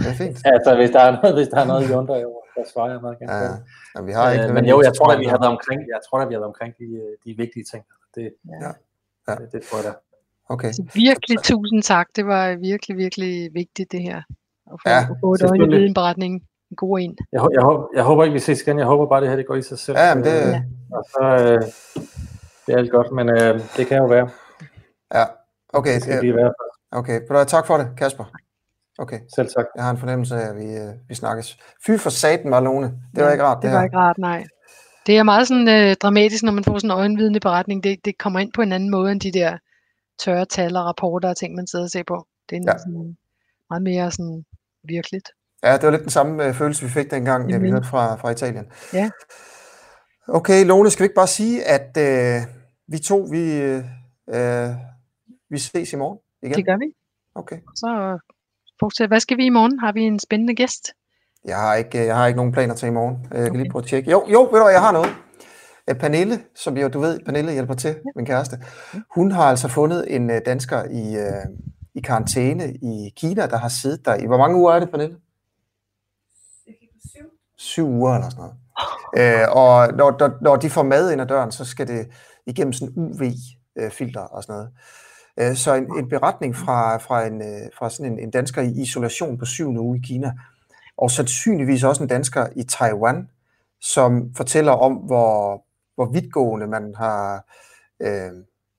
det 0.02 0.08
er 0.12 0.18
fint. 0.24 0.38
altså, 0.56 0.72
hvis 0.80 0.92
der 0.96 1.02
er 1.08 1.12
noget, 1.22 1.36
hvis 1.40 1.48
der 1.54 1.60
er 1.64 1.68
noget, 1.72 1.90
I 1.90 1.94
undrer 1.94 2.26
over, 2.26 2.42
så 2.56 2.72
svarer 2.72 2.92
jeg 2.92 3.02
meget 3.02 3.20
gerne. 3.20 3.34
Ja, 3.34 3.54
ja. 3.96 4.02
vi 4.10 4.12
har 4.12 4.32
ikke 4.32 4.48
øh, 4.48 4.54
men 4.54 4.66
jo, 4.66 4.82
jeg 4.88 4.94
tror, 4.98 5.10
at 5.16 5.20
vi 5.20 5.26
har 5.34 5.40
været 5.44 5.54
omkring, 5.58 5.80
jeg 5.96 6.02
tror, 6.08 6.18
at 6.20 6.30
vi 6.30 6.34
har 6.34 6.42
været 6.44 6.54
omkring 6.54 6.74
de, 6.82 6.88
de 7.26 7.38
vigtige 7.44 7.66
ting. 7.72 7.84
Det, 8.16 8.26
ja. 8.64 8.72
Ja. 9.28 9.36
Det, 9.36 9.52
det 9.54 9.62
tror 9.68 9.78
jeg 9.78 9.86
da. 9.90 9.94
Okay. 10.50 10.72
Virkelig 10.94 11.38
tusind 11.44 11.84
tak. 11.84 12.08
Det 12.16 12.26
var 12.28 12.56
virkelig, 12.56 12.98
virkelig 12.98 13.54
vigtigt 13.54 13.92
det 13.92 14.02
her. 14.02 14.22
At 14.72 14.78
få, 14.82 14.90
ja, 14.90 15.00
at 15.00 15.18
få 15.22 15.34
et 15.34 15.88
en 15.88 15.94
beretning. 15.94 16.34
En 16.72 16.76
god 16.76 17.00
en. 17.00 17.18
Jeg, 17.32 17.42
jeg, 17.54 17.62
håber, 17.62 17.88
jeg 17.96 18.04
håber 18.04 18.24
ikke, 18.24 18.34
vi 18.34 18.40
ses 18.40 18.62
igen. 18.62 18.80
Jeg 18.80 18.86
håber 18.86 19.06
bare, 19.06 19.22
det 19.22 19.30
her 19.30 19.36
det 19.36 19.48
går 19.48 19.56
i 19.56 19.62
sig 19.62 19.80
selv. 19.80 19.98
Ja, 19.98 20.16
men 20.16 20.24
det... 20.24 20.32
Ja. 20.32 20.64
Og 20.92 21.04
så, 21.12 21.24
øh, 21.24 21.62
det 22.66 22.74
er 22.74 22.78
alt 22.78 22.92
godt, 22.92 23.12
men 23.12 23.30
øh, 23.30 23.62
det 23.78 23.88
kan 23.88 23.98
jo 23.98 24.06
være. 24.06 24.30
Ja, 25.14 25.24
okay. 25.74 25.96
Det 25.96 26.02
skal 26.02 26.20
blive 26.20 26.36
Okay, 26.92 27.20
tak 27.48 27.68
for 27.68 27.78
det, 27.78 27.88
Kasper. 27.98 28.26
Okay. 29.00 29.20
Selv 29.36 29.48
tak. 29.48 29.66
Jeg 29.76 29.84
har 29.84 29.92
en 29.92 29.98
fornemmelse 29.98 30.36
af, 30.36 30.50
at 30.50 30.56
vi, 30.56 30.76
øh, 30.76 30.94
vi 31.10 31.16
snakkes. 31.16 31.58
Fy 31.86 31.92
for 31.98 32.10
saten, 32.10 32.50
Marlone. 32.50 32.88
Det 32.88 33.18
ja, 33.18 33.24
var 33.24 33.32
ikke 33.32 33.44
rart, 33.44 33.58
det, 33.58 33.64
det 33.64 33.72
var 33.72 33.78
her. 33.78 33.86
ikke 33.86 33.98
rart, 33.98 34.18
nej. 34.18 34.44
Det 35.08 35.18
er 35.18 35.24
meget 35.24 35.48
sådan 35.48 35.68
øh, 35.68 35.96
dramatisk, 35.96 36.44
når 36.44 36.52
man 36.52 36.64
får 36.64 36.78
sådan 36.78 36.92
en 36.92 36.98
øjenvidende 36.98 37.40
beretning. 37.40 37.84
Det, 37.84 38.06
det 38.06 38.18
kommer 38.18 38.40
ind 38.40 38.52
på 38.54 38.62
en 38.62 38.72
anden 38.72 38.92
måde, 38.92 39.12
end 39.12 39.22
de 39.22 39.32
der 39.32 39.58
tørre 40.20 40.46
tal 40.46 40.76
og 40.76 40.86
rapporter 40.86 41.30
og 41.30 41.38
ting, 41.38 41.56
man 41.56 41.68
sidder 41.68 41.86
og 41.86 41.92
ser 41.92 42.04
på. 42.08 42.28
Det 42.50 42.56
er 42.56 42.62
ja. 42.68 42.78
sådan, 42.78 43.18
meget 43.70 43.84
mere 43.84 44.12
sådan 44.12 44.46
virkeligt. 44.84 45.30
Ja, 45.64 45.74
det 45.74 45.84
var 45.84 45.92
lidt 45.92 46.02
den 46.02 46.10
samme 46.10 46.46
øh, 46.46 46.54
følelse, 46.54 46.86
vi 46.86 46.92
fik 46.92 47.12
dengang, 47.12 47.46
mm-hmm. 47.46 47.64
vi 47.64 47.72
hørte 47.72 47.88
fra, 47.88 48.16
fra 48.16 48.30
Italien. 48.30 48.66
Ja. 48.94 49.10
Okay, 50.28 50.66
Lone, 50.66 50.90
skal 50.90 51.04
vi 51.04 51.06
ikke 51.06 51.16
bare 51.16 51.28
sige, 51.28 51.64
at 51.64 51.98
øh, 51.98 52.42
vi 52.88 53.00
to, 53.00 53.28
vi, 53.32 53.62
øh, 54.30 54.70
vi 55.50 55.58
ses 55.58 55.94
i 55.94 55.96
morgen 55.96 56.20
igen? 56.44 56.56
Det 56.56 56.66
gør 56.66 56.78
vi. 56.78 56.86
Okay. 57.36 57.60
Så 57.76 58.20
fortsætte. 58.80 59.10
Hvad 59.12 59.20
skal 59.20 59.38
vi 59.38 59.46
i 59.46 59.50
morgen? 59.50 59.80
Har 59.80 59.92
vi 59.92 60.02
en 60.02 60.20
spændende 60.20 60.56
gæst? 60.56 60.94
Jeg 61.46 61.58
har 61.58 61.76
ikke, 61.76 62.06
jeg 62.06 62.16
har 62.16 62.28
ikke 62.28 62.38
nogen 62.38 62.52
planer 62.52 62.76
til 62.76 62.88
i 62.88 62.92
morgen. 62.92 63.18
Jeg 63.24 63.32
kan 63.32 63.50
okay. 63.50 63.60
lige 63.60 63.72
prøve 63.72 63.84
at 63.84 63.90
tjekke. 63.90 64.12
Jo, 64.12 64.26
jo, 64.28 64.42
ved 64.52 64.60
du 64.60 64.68
jeg 64.68 64.82
har 64.82 64.92
noget. 64.92 65.10
Øh, 65.90 65.96
Pernille, 65.96 66.40
som 66.56 66.78
jo 66.78 66.88
du 66.88 67.00
ved, 67.00 67.20
Pernille 67.26 67.52
hjælper 67.52 67.74
til, 67.74 67.90
ja. 67.90 68.12
min 68.16 68.26
kæreste, 68.26 68.58
hun 69.16 69.32
har 69.32 69.44
altså 69.44 69.68
fundet 69.68 70.16
en 70.16 70.30
øh, 70.30 70.42
dansker 70.46 70.84
i, 70.84 71.16
øh, 71.16 71.46
i 71.96 72.02
karantæne 72.02 72.74
i 72.74 73.14
Kina, 73.16 73.48
der 73.48 73.58
har 73.58 73.70
siddet 73.70 74.06
der 74.06 74.16
i, 74.16 74.26
hvor 74.26 74.38
mange 74.38 74.58
uger 74.58 74.74
er 74.74 74.80
det, 74.80 74.90
Pernille? 74.90 75.18
Syv. 77.10 77.26
Syv 77.58 77.88
uger 77.88 78.14
eller 78.16 78.30
sådan 78.30 78.42
noget. 78.42 78.56
Øh, 79.18 79.48
og 79.52 79.94
når, 79.94 80.16
når, 80.20 80.38
når 80.42 80.56
de 80.56 80.70
får 80.70 80.84
mad 80.84 81.12
ind 81.12 81.22
ad 81.22 81.28
døren, 81.28 81.52
så 81.52 81.66
skal 81.66 81.88
det 81.88 82.08
igennem 82.46 82.74
sådan 82.74 82.94
en 82.98 83.04
UV 83.04 83.22
øh, 83.76 83.92
filter 83.92 84.22
og 84.22 84.44
sådan 84.44 84.54
noget. 84.54 84.70
Øh, 85.40 85.56
så 85.56 85.74
en, 85.74 85.98
en 85.98 86.10
beretning 86.10 86.56
fra, 86.56 86.98
fra, 86.98 87.26
en, 87.26 87.42
øh, 87.42 87.70
fra 87.78 87.90
sådan 87.90 88.12
en, 88.12 88.20
en 88.20 88.32
dansker 88.32 88.62
i 88.62 88.72
isolation 88.82 89.38
på 89.38 89.46
syvende 89.46 89.82
uge 89.82 89.98
i 89.98 90.02
Kina, 90.08 90.32
og 90.98 91.12
sandsynligvis 91.12 91.84
også 91.84 92.04
en 92.04 92.10
dansker 92.10 92.48
i 92.56 92.64
Taiwan, 92.64 93.30
som 93.82 94.34
fortæller 94.38 94.72
om, 94.72 94.94
hvor, 94.94 95.64
hvor 95.96 96.12
vidtgående 96.14 96.68
man 96.68 96.94
har, 96.98 97.46
øh, 98.02 98.32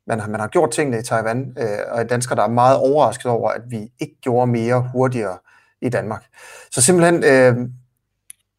man 0.07 0.21
har, 0.21 0.29
man 0.29 0.41
har 0.41 0.49
gjort 0.49 0.71
tingene 0.71 0.99
i 0.99 1.03
Taiwan, 1.03 1.57
øh, 1.59 1.79
og 1.91 2.01
en 2.01 2.07
dansker, 2.07 2.35
der 2.35 2.43
er 2.43 2.49
meget 2.49 2.79
overrasket 2.79 3.27
over, 3.27 3.51
at 3.51 3.63
vi 3.69 3.93
ikke 4.01 4.17
gjorde 4.21 4.51
mere 4.51 4.89
hurtigere 4.93 5.39
i 5.83 5.89
Danmark. 5.89 6.25
Så 6.71 6.83
simpelthen 6.83 7.25
øh, 7.25 7.69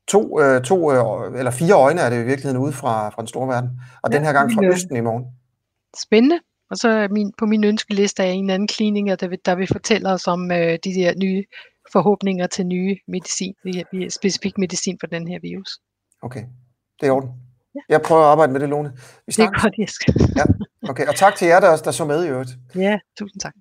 to, 0.07 0.41
øh, 0.41 0.61
to 0.61 0.91
øh, 0.91 1.39
eller 1.39 1.51
fire 1.51 1.73
øjne 1.73 2.01
er 2.01 2.09
det 2.09 2.21
i 2.21 2.25
virkeligheden 2.25 2.57
ude 2.57 2.73
fra, 2.73 3.09
fra 3.09 3.21
den 3.21 3.27
store 3.27 3.47
verden, 3.47 3.69
og 4.03 4.11
ja, 4.11 4.17
den 4.17 4.25
her 4.25 4.33
gang 4.33 4.51
fra 4.53 4.65
Østen 4.65 4.95
i 4.95 5.01
morgen. 5.01 5.25
Spændende. 5.97 6.39
Og 6.69 6.77
så 6.77 6.89
er 6.89 7.07
min, 7.07 7.31
på 7.39 7.45
min 7.45 7.63
ønskeliste 7.63 8.23
er 8.23 8.31
en 8.31 8.49
anden 8.49 8.67
kliniker, 8.67 9.15
der 9.15 9.27
vil, 9.27 9.39
der 9.45 9.55
vil 9.55 9.67
fortælle 9.67 10.09
os 10.09 10.27
om 10.27 10.51
øh, 10.51 10.57
de 10.83 10.93
der 10.93 11.13
nye 11.15 11.43
forhåbninger 11.91 12.47
til 12.47 12.65
nye 12.65 12.97
medicin, 13.07 13.53
specifik 14.09 14.57
medicin 14.57 14.97
for 14.99 15.07
den 15.07 15.27
her 15.27 15.39
virus. 15.41 15.69
Okay, 16.21 16.43
det 17.01 17.07
er 17.07 17.11
orden. 17.11 17.29
Ja. 17.75 17.79
Jeg 17.89 18.01
prøver 18.01 18.21
at 18.21 18.27
arbejde 18.27 18.51
med 18.51 18.59
det, 18.59 18.69
Lone. 18.69 18.89
Vi 19.27 19.31
det 19.31 19.39
er 19.39 19.61
godt, 19.63 19.73
Jesk. 19.79 20.01
ja. 20.35 20.43
Okay, 20.89 21.07
og 21.07 21.15
tak 21.15 21.35
til 21.35 21.47
jer, 21.47 21.59
der, 21.59 21.77
der 21.77 21.91
så 21.91 22.05
med 22.05 22.25
i 22.25 22.27
øvrigt. 22.27 22.51
Ja, 22.75 22.99
tusind 23.19 23.41
tak. 23.41 23.53